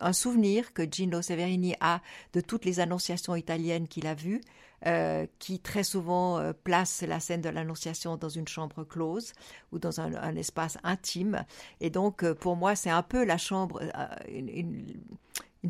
un 0.00 0.12
souvenir 0.12 0.72
que 0.74 0.82
Gino 0.82 1.22
Severini 1.22 1.74
a 1.80 2.00
de 2.34 2.40
toutes 2.40 2.64
les 2.64 2.80
annonciations 2.80 3.34
italiennes 3.34 3.88
qu'il 3.88 4.06
a 4.06 4.14
vues. 4.14 4.42
Euh, 4.86 5.26
qui 5.38 5.60
très 5.60 5.84
souvent 5.84 6.38
euh, 6.38 6.54
place 6.54 7.02
la 7.02 7.20
scène 7.20 7.42
de 7.42 7.50
l'Annonciation 7.50 8.16
dans 8.16 8.30
une 8.30 8.48
chambre 8.48 8.82
close 8.82 9.34
ou 9.72 9.78
dans 9.78 10.00
un, 10.00 10.34
espace 10.36 10.78
intime. 10.84 11.44
Et 11.82 11.90
donc, 11.90 12.24
euh, 12.24 12.34
pour 12.34 12.56
moi, 12.56 12.74
c'est 12.74 12.88
un 12.88 13.02
peu 13.02 13.22
la 13.22 13.36
chambre, 13.36 13.82
une, 14.26 14.86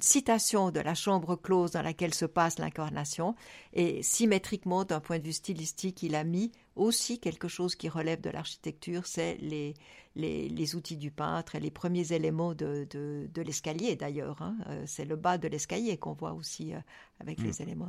citation 0.00 0.70
de 0.70 0.78
la 0.78 0.94
chambre 0.94 1.34
close 1.34 1.72
dans 1.72 1.82
laquelle 1.82 2.14
se 2.14 2.24
passe 2.24 2.60
l'incarnation. 2.60 3.34
Et 3.72 4.00
symétriquement, 4.04 4.84
d'un 4.84 5.00
point 5.00 5.18
de 5.18 5.24
vue 5.24 5.32
stylistique, 5.32 6.04
il 6.04 6.14
a 6.14 6.22
mis 6.22 6.52
aussi 6.80 7.18
quelque 7.18 7.46
chose 7.46 7.74
qui 7.74 7.88
relève 7.88 8.20
de 8.22 8.30
l'architecture, 8.30 9.06
c'est 9.06 9.36
les, 9.40 9.74
les, 10.16 10.74
outils 10.74 10.96
du 10.96 11.10
peintre 11.10 11.54
et 11.54 11.60
les 11.60 11.70
premiers 11.70 12.12
éléments 12.12 12.54
de, 12.54 12.86
de, 12.90 13.42
l'escalier 13.42 13.96
d'ailleurs. 13.96 14.40
Hein. 14.40 14.56
Euh, 14.68 14.82
c'est 14.86 15.04
le 15.04 15.16
bas 15.16 15.36
de 15.36 15.46
l'escalier 15.46 15.98
qu'on 15.98 16.14
voit 16.14 16.32
aussi 16.32 16.72
euh, 16.72 16.78
avec 17.20 17.40
les 17.40 17.50
hmm. 17.50 17.62
éléments. 17.62 17.88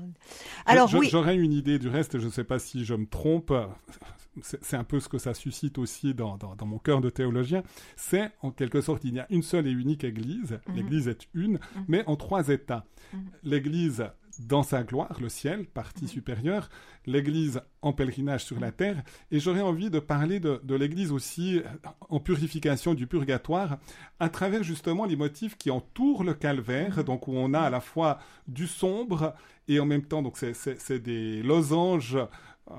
Alors 0.65 0.93
oui. 0.93 1.07
J'aurais 1.09 1.37
une 1.37 1.53
idée 1.53 1.79
du 1.79 1.87
reste, 1.87 2.19
je 2.19 2.25
ne 2.25 2.31
sais 2.31 2.43
pas 2.43 2.59
si 2.59 2.83
je 2.83 2.93
me 2.93 3.07
trompe. 3.07 3.53
C'est 4.43 4.77
un 4.77 4.83
peu 4.83 4.99
ce 4.99 5.09
que 5.09 5.17
ça 5.17 5.33
suscite 5.33 5.77
aussi 5.77 6.13
dans, 6.13 6.37
dans, 6.37 6.65
mon 6.65 6.77
cœur 6.77 7.01
de 7.01 7.09
théologien. 7.09 7.63
C'est 7.97 8.31
en 8.41 8.51
quelque 8.51 8.79
sorte, 8.81 9.03
il 9.03 9.13
y 9.13 9.19
a 9.19 9.27
une 9.29 9.43
seule 9.43 9.67
et 9.67 9.71
unique 9.71 10.03
Église. 10.03 10.59
Mhm. 10.67 10.75
L'Église 10.75 11.07
est 11.07 11.27
une, 11.33 11.53
mhm. 11.53 11.85
mais 11.87 12.03
en 12.07 12.15
trois 12.15 12.49
états. 12.49 12.85
Mhm. 13.13 13.19
L'Église 13.43 14.05
dans 14.47 14.63
sa 14.63 14.83
gloire, 14.83 15.17
le 15.19 15.29
ciel, 15.29 15.65
partie 15.65 16.07
supérieure, 16.07 16.69
l'Église 17.05 17.61
en 17.81 17.93
pèlerinage 17.93 18.45
sur 18.45 18.59
la 18.59 18.71
terre, 18.71 19.03
et 19.31 19.39
j'aurais 19.39 19.61
envie 19.61 19.89
de 19.89 19.99
parler 19.99 20.39
de, 20.39 20.75
l'Église 20.75 21.11
aussi 21.11 21.61
en 22.09 22.19
purification 22.19 22.93
du 22.93 23.07
purgatoire, 23.07 23.77
à 24.19 24.29
travers 24.29 24.63
justement 24.63 25.05
les 25.05 25.15
motifs 25.15 25.57
qui 25.57 25.71
entourent 25.71 26.23
le 26.23 26.33
calvaire, 26.33 27.03
donc 27.03 27.27
où 27.27 27.33
on 27.33 27.53
a 27.53 27.59
à 27.61 27.69
la 27.69 27.81
fois 27.81 28.19
du 28.47 28.67
sombre, 28.67 29.33
et 29.67 29.79
en 29.79 29.85
même 29.85 30.03
temps, 30.03 30.21
donc 30.21 30.37
c'est 30.37 30.99
des 30.99 31.41
losanges 31.43 32.17
euh, 32.69 32.75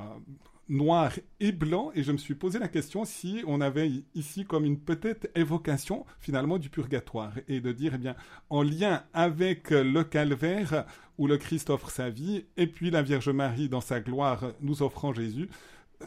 noir 0.68 1.12
et 1.40 1.52
blanc 1.52 1.90
et 1.94 2.02
je 2.02 2.12
me 2.12 2.18
suis 2.18 2.34
posé 2.34 2.58
la 2.58 2.68
question 2.68 3.04
si 3.04 3.42
on 3.46 3.60
avait 3.60 3.90
ici 4.14 4.44
comme 4.44 4.64
une 4.64 4.78
peut-être 4.78 5.28
évocation 5.34 6.06
finalement 6.20 6.58
du 6.58 6.70
purgatoire 6.70 7.34
et 7.48 7.60
de 7.60 7.72
dire 7.72 7.92
eh 7.94 7.98
bien 7.98 8.16
en 8.48 8.62
lien 8.62 9.02
avec 9.12 9.70
le 9.70 10.02
calvaire 10.04 10.86
où 11.22 11.28
le 11.28 11.38
Christ 11.38 11.70
offre 11.70 11.88
sa 11.88 12.10
vie 12.10 12.46
et 12.56 12.66
puis 12.66 12.90
la 12.90 13.00
Vierge 13.00 13.28
Marie 13.28 13.68
dans 13.68 13.80
sa 13.80 14.00
gloire 14.00 14.42
nous 14.60 14.82
offrant 14.82 15.12
Jésus 15.14 15.48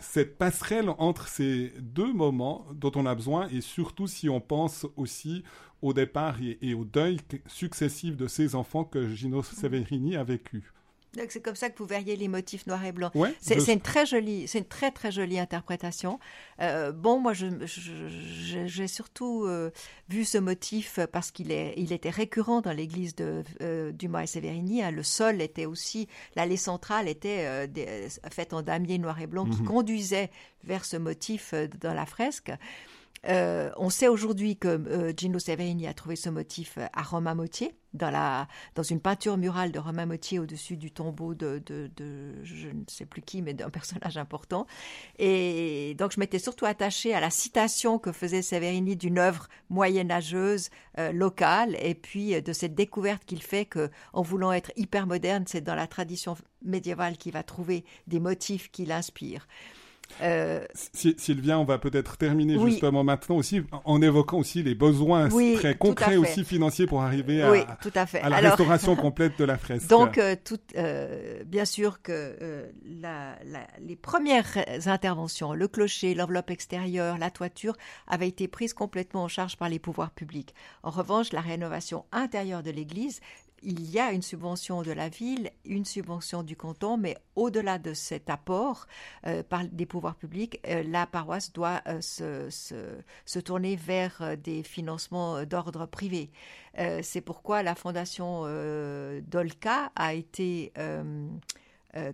cette 0.02 0.38
passerelle 0.38 0.90
entre 0.98 1.30
ces 1.30 1.72
deux 1.80 2.12
moments 2.12 2.68
dont 2.74 2.92
on 2.96 3.06
a 3.06 3.16
besoin 3.16 3.48
et 3.48 3.62
surtout 3.62 4.08
si 4.08 4.28
on 4.28 4.42
pense 4.42 4.86
aussi 4.98 5.46
au 5.82 5.94
départ 5.94 6.36
et, 6.62 6.74
au 6.74 6.84
deuil 6.84 7.22
successif 7.48 8.18
de 8.18 8.28
ces 8.28 8.56
enfants 8.56 8.84
que 8.84 9.08
Gino 9.08 9.42
Severini 9.42 10.18
a 10.18 10.26
vécu. 10.26 10.74
C'est 11.30 11.42
comme 11.42 11.56
ça 11.56 11.70
que 11.70 11.78
vous 11.78 11.86
verriez 11.86 12.16
les 12.16 12.28
motifs 12.28 12.68
noirs 12.68 12.84
et 12.86 12.92
blancs. 12.92 13.12
c'est 13.42 13.74
une 13.74 13.82
très 13.82 14.06
jolie, 14.06 14.48
c'est 14.48 14.60
une 14.60 14.66
très 14.66 14.92
très 14.92 15.12
jolie 15.12 15.40
interprétation. 15.40 16.20
Euh, 16.62 16.92
bon, 16.92 17.20
moi, 17.20 17.34
j'ai 17.34 18.88
surtout 18.88 19.46
euh, 19.46 19.72
vu 20.10 20.26
ce 20.26 20.38
motif 20.38 21.00
parce 21.12 21.32
qu'il 21.32 21.52
est, 21.52 21.74
il 21.78 21.92
était 21.94 22.10
récurrent 22.10 22.62
dans 22.62 22.72
l'église 22.72 23.16
de 23.16 23.44
euh, 23.62 23.92
Dumas 23.92 24.24
et 24.24 24.28
Severini. 24.28 24.84
Hein. 24.84 24.92
Le 24.92 25.04
sol 25.04 25.42
était 25.42 25.66
aussi, 25.66 26.08
l'allée 26.36 26.58
centrale 26.58 27.08
était 27.08 27.70
faite 28.32 28.54
en 28.54 28.62
damier 28.62 28.98
noir 28.98 29.20
et 29.20 29.28
blanc 29.28 29.46
qui 29.46 29.62
mhm. 29.62 29.68
conduisait 29.68 30.30
vers 30.64 30.86
ce 30.86 30.98
motif 30.98 31.54
dans 31.82 31.94
la 31.94 32.06
fresque. 32.06 32.52
Euh, 33.28 33.72
on 33.78 33.90
sait 33.90 34.08
aujourd'hui 34.08 34.58
que 34.58 34.68
euh, 34.68 35.14
Gino 35.16 35.40
Severini 35.40 35.88
a 35.88 35.94
trouvé 35.94 36.16
ce 36.16 36.30
motif 36.30 36.78
à 36.78 37.02
Romain 37.02 37.36
Motier, 37.36 37.74
dans, 37.94 38.46
dans 38.76 38.84
une 38.84 39.00
peinture 39.00 39.38
murale 39.38 39.72
de 39.72 39.80
Romain 39.80 40.06
Motier 40.06 40.38
au-dessus 40.38 40.78
du 40.78 40.92
tombeau 40.92 41.34
de, 41.34 41.62
de, 41.66 42.44
je 42.44 42.68
ne 42.68 42.84
sais 42.88 43.06
plus 43.06 43.22
qui, 43.22 43.42
mais 43.42 43.54
d'un 43.54 43.70
personnage 43.72 44.18
important. 44.18 44.68
Et 45.18 45.96
donc 45.98 46.12
je 46.12 46.20
m'étais 46.20 46.40
surtout 46.40 46.66
attachée 46.66 47.14
à 47.14 47.20
la 47.20 47.30
citation 47.30 47.98
que 47.98 48.12
faisait 48.12 48.42
Severini 48.42 48.96
d'une 48.96 49.18
œuvre 49.18 49.48
moyenâgeuse 49.70 50.70
euh, 51.00 51.12
locale, 51.12 51.78
et 51.80 51.96
puis 51.96 52.42
de 52.42 52.54
cette 52.54 52.76
découverte 52.76 53.26
qu'il 53.26 53.42
fait 53.42 53.66
que, 53.66 53.90
en 54.14 54.22
voulant 54.22 54.52
être 54.52 54.72
hyper 54.76 55.08
moderne, 55.08 55.46
c'est 55.48 55.62
dans 55.62 55.76
la 55.76 55.88
tradition 55.88 56.36
médiévale 56.64 57.18
qu'il 57.18 57.32
va 57.32 57.44
trouver 57.44 57.86
des 58.08 58.20
motifs 58.20 58.72
qui 58.72 58.86
l'inspirent. 58.86 59.48
Euh, 60.22 60.66
Sylvia, 60.94 61.60
on 61.60 61.66
va 61.66 61.78
peut-être 61.78 62.18
terminer 62.18 62.58
justement 62.60 63.04
maintenant 63.04 63.36
aussi 63.36 63.62
en 63.84 64.02
évoquant 64.02 64.38
aussi 64.38 64.64
les 64.64 64.76
besoins 64.76 65.30
très 65.30 65.76
concrets 65.76 66.18
aussi 66.18 66.44
financiers 66.44 66.88
pour 66.88 67.02
arriver 67.02 67.42
à, 67.42 67.52
à, 68.24 68.30
la 68.30 68.38
restauration 68.38 68.96
complète 68.96 69.38
de 69.38 69.46
la 69.46 69.58
fresque. 69.58 69.88
Donc, 69.88 70.18
euh, 70.18 70.36
tout, 70.42 70.60
euh, 70.78 71.44
bien 71.46 71.66
sûr 71.66 72.02
que 72.02 72.66
les 73.82 73.96
premières 73.96 74.58
interventions, 74.86 75.54
le 75.54 75.68
clocher, 75.68 76.14
l'enveloppe 76.16 76.52
extérieure, 76.52 77.18
la 77.18 77.30
toiture, 77.30 77.76
avaient 78.08 78.28
été 78.28 78.48
prises 78.48 78.74
complètement 78.74 79.24
en 79.24 79.28
charge 79.28 79.58
par 79.58 79.70
les 79.70 79.80
pouvoirs 79.80 80.12
publics. 80.12 80.54
En 80.84 80.92
revanche, 80.92 81.34
la 81.34 81.42
rénovation 81.42 82.06
intérieure 82.12 82.64
de 82.64 82.72
l'église 82.72 83.20
il 83.66 83.90
y 83.90 84.00
a 84.00 84.12
une 84.12 84.22
subvention 84.22 84.84
de 84.84 84.92
la 84.92 85.10
ville, 85.10 85.50
une 85.66 85.86
subvention 85.86 86.44
du 86.44 86.56
canton, 86.56 86.98
mais 86.98 87.18
au-delà 87.36 87.80
de 87.80 87.94
cet 87.94 88.30
apport 88.30 88.86
euh, 89.26 89.42
par 89.42 89.66
des 89.66 89.88
pouvoirs 89.88 90.16
publics, 90.16 90.62
euh, 90.68 90.84
la 90.84 91.08
paroisse 91.08 91.52
doit 91.52 91.82
euh, 91.88 92.00
se, 92.00 92.50
se, 93.26 93.40
tourner 93.40 93.76
vers 93.76 94.38
des 94.38 94.64
financements 94.64 95.44
d'ordre 95.44 95.86
privé. 95.86 96.32
C'est 97.02 97.22
pourquoi 97.22 97.64
la 97.64 97.74
fondation 97.74 98.44
Dolca 99.22 99.92
a 99.96 100.14
été 100.14 100.74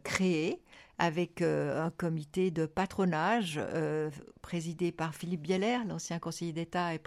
créée 0.04 0.62
avec 1.02 1.42
euh, 1.42 1.84
un 1.84 1.90
comité 1.90 2.52
de 2.52 2.68
patronage 2.68 3.60
euh, 3.60 4.12
présidé 4.44 4.92
par 4.92 5.16
Philippe 5.16 5.42
Bieler, 5.42 5.80
l'ancien 5.88 6.20
conseiller 6.20 6.54
d'État 6.54 6.94
et 6.94 7.02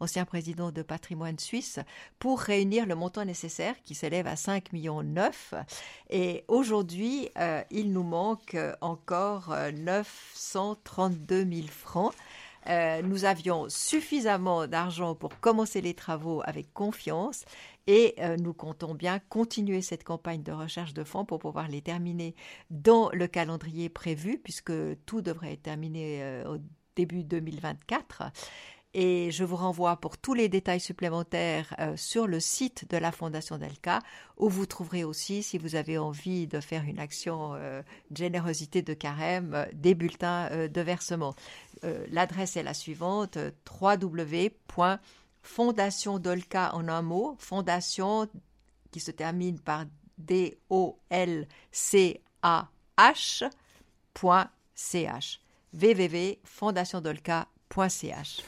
ancien 0.00 0.24
président 0.24 0.72
de 0.72 0.82
patrimoine 0.82 1.38
suisse, 1.38 1.78
pour 2.18 2.40
réunir 2.40 2.86
le 2.86 2.94
montant 2.94 3.26
nécessaire 3.26 3.74
qui 3.84 3.94
s'élève 3.94 4.26
à 4.26 4.34
5 4.34 4.72
millions 4.72 5.02
9. 5.02 5.52
Et 6.08 6.44
aujourd'hui, 6.48 7.28
euh, 7.38 7.62
il 7.70 7.92
nous 7.92 8.02
manque 8.02 8.56
encore 8.80 9.54
932 9.74 11.44
000 11.44 11.66
francs. 11.68 12.14
Nous 13.02 13.24
avions 13.24 13.68
suffisamment 13.68 14.66
d'argent 14.66 15.14
pour 15.14 15.38
commencer 15.40 15.80
les 15.80 15.94
travaux 15.94 16.42
avec 16.44 16.72
confiance 16.72 17.44
et 17.86 18.14
euh, 18.18 18.36
nous 18.36 18.52
comptons 18.52 18.94
bien 18.94 19.20
continuer 19.28 19.80
cette 19.80 20.04
campagne 20.04 20.42
de 20.42 20.52
recherche 20.52 20.92
de 20.92 21.04
fonds 21.04 21.24
pour 21.24 21.38
pouvoir 21.38 21.68
les 21.68 21.82
terminer 21.82 22.34
dans 22.70 23.10
le 23.12 23.26
calendrier 23.28 23.88
prévu, 23.88 24.38
puisque 24.38 24.72
tout 25.04 25.22
devrait 25.22 25.52
être 25.52 25.62
terminé 25.62 26.22
euh, 26.22 26.54
au 26.54 26.58
début 26.96 27.22
2024. 27.22 28.24
Et 28.98 29.30
je 29.30 29.44
vous 29.44 29.56
renvoie 29.56 29.96
pour 29.96 30.16
tous 30.16 30.32
les 30.32 30.48
détails 30.48 30.80
supplémentaires 30.80 31.74
euh, 31.78 31.94
sur 31.96 32.26
le 32.26 32.40
site 32.40 32.88
de 32.88 32.96
la 32.96 33.12
Fondation 33.12 33.58
Delca, 33.58 33.98
où 34.38 34.48
vous 34.48 34.64
trouverez 34.64 35.04
aussi, 35.04 35.42
si 35.42 35.58
vous 35.58 35.74
avez 35.74 35.98
envie 35.98 36.46
de 36.46 36.60
faire 36.60 36.84
une 36.84 36.98
action 36.98 37.52
de 37.52 38.16
générosité 38.16 38.80
de 38.80 38.94
carême, 38.94 39.66
des 39.74 39.94
bulletins 39.94 40.68
de 40.68 40.80
versement. 40.80 41.34
L'adresse 42.08 42.56
est 42.56 42.62
la 42.62 42.72
suivante 42.72 43.36
www 43.80 44.50
Fondation 45.46 46.18
Dolca 46.18 46.74
en 46.74 46.88
un 46.88 47.02
mot, 47.02 47.36
fondation 47.38 48.28
qui 48.90 48.98
se 49.00 49.12
termine 49.12 49.60
par 49.60 49.84
D-O-L-C-A-H.ch 50.18 51.00
www.fondationdolca.ch 55.72 58.42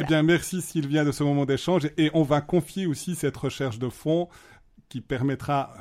Eh 0.00 0.04
bien, 0.04 0.22
merci 0.22 0.62
Sylvia 0.62 1.04
de 1.04 1.12
ce 1.12 1.22
moment 1.22 1.46
d'échange. 1.46 1.88
Et 1.96 2.10
on 2.14 2.22
va 2.22 2.40
confier 2.40 2.86
aussi 2.86 3.14
cette 3.14 3.36
recherche 3.36 3.78
de 3.78 3.88
fonds 3.88 4.28
qui 4.88 5.00
permettra 5.00 5.74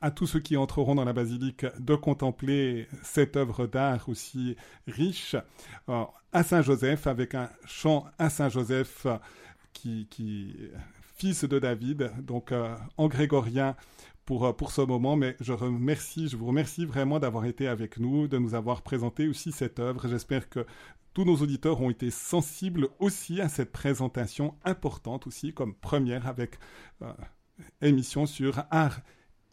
à 0.00 0.10
tous 0.10 0.26
ceux 0.26 0.40
qui 0.40 0.56
entreront 0.56 0.94
dans 0.94 1.04
la 1.04 1.12
basilique 1.12 1.64
de 1.78 1.94
contempler 1.94 2.88
cette 3.02 3.36
œuvre 3.36 3.66
d'art 3.66 4.08
aussi 4.08 4.56
riche 4.86 5.36
euh, 5.88 6.04
à 6.32 6.42
Saint-Joseph 6.42 7.06
avec 7.06 7.34
un 7.34 7.48
chant 7.64 8.06
à 8.18 8.28
Saint-Joseph 8.28 9.06
qui, 9.72 10.56
fils 11.16 11.44
de 11.44 11.58
David, 11.58 12.12
donc 12.20 12.52
euh, 12.52 12.74
en 12.96 13.08
grégorien 13.08 13.76
pour, 14.24 14.44
euh, 14.44 14.52
pour 14.52 14.70
ce 14.70 14.82
moment, 14.82 15.16
mais 15.16 15.36
je 15.40 15.52
remercie, 15.52 16.28
je 16.28 16.36
vous 16.36 16.46
remercie 16.46 16.84
vraiment 16.84 17.18
d'avoir 17.18 17.44
été 17.46 17.66
avec 17.66 17.98
nous, 17.98 18.28
de 18.28 18.38
nous 18.38 18.54
avoir 18.54 18.82
présenté 18.82 19.26
aussi 19.28 19.52
cette 19.52 19.78
œuvre. 19.78 20.06
J'espère 20.08 20.48
que 20.48 20.66
tous 21.14 21.24
nos 21.24 21.36
auditeurs 21.36 21.80
ont 21.80 21.90
été 21.90 22.10
sensibles 22.10 22.88
aussi 22.98 23.40
à 23.40 23.48
cette 23.48 23.72
présentation 23.72 24.54
importante 24.64 25.26
aussi, 25.26 25.52
comme 25.52 25.74
première 25.74 26.26
avec 26.26 26.58
euh, 27.02 27.12
émission 27.80 28.26
sur 28.26 28.64
art 28.70 29.00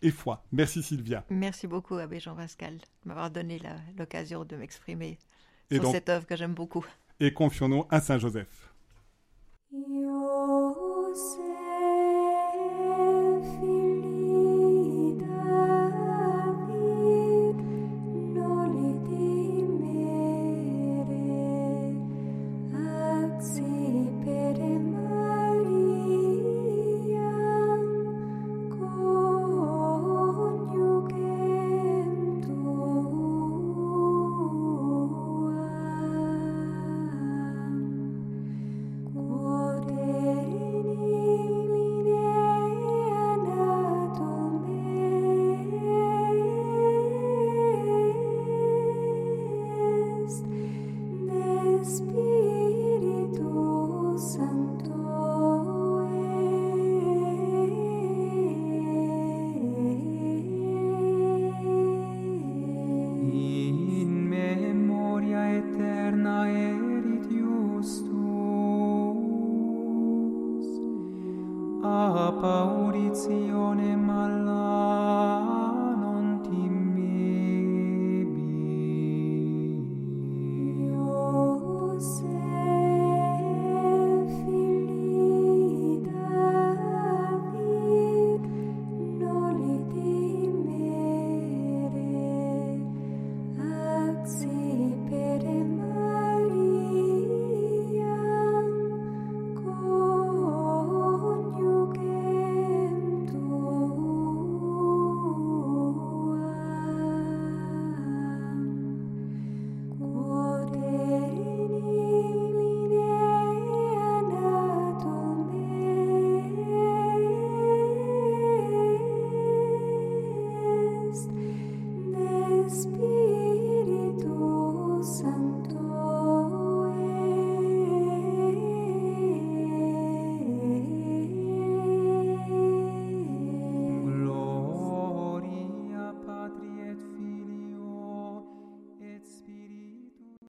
et 0.02 0.12
foi. 0.12 0.46
Merci 0.52 0.82
Sylvia. 0.82 1.26
Merci 1.30 1.68
beaucoup 1.68 1.96
Abbé 1.96 2.20
Jean-Pascal 2.20 2.78
de 2.78 3.10
m'avoir 3.10 3.30
donné 3.30 3.60
l'occasion 3.98 4.46
de 4.46 4.56
m'exprimer 4.56 5.18
sur 5.72 5.92
cette 5.92 6.10
œuvre 6.10 6.26
que 6.26 6.36
j'aime 6.36 6.54
beaucoup. 6.54 6.86
Et 7.20 7.34
confions-nous 7.34 7.86
à 7.90 8.00
Saint 8.00 8.18
Joseph. 8.18 8.74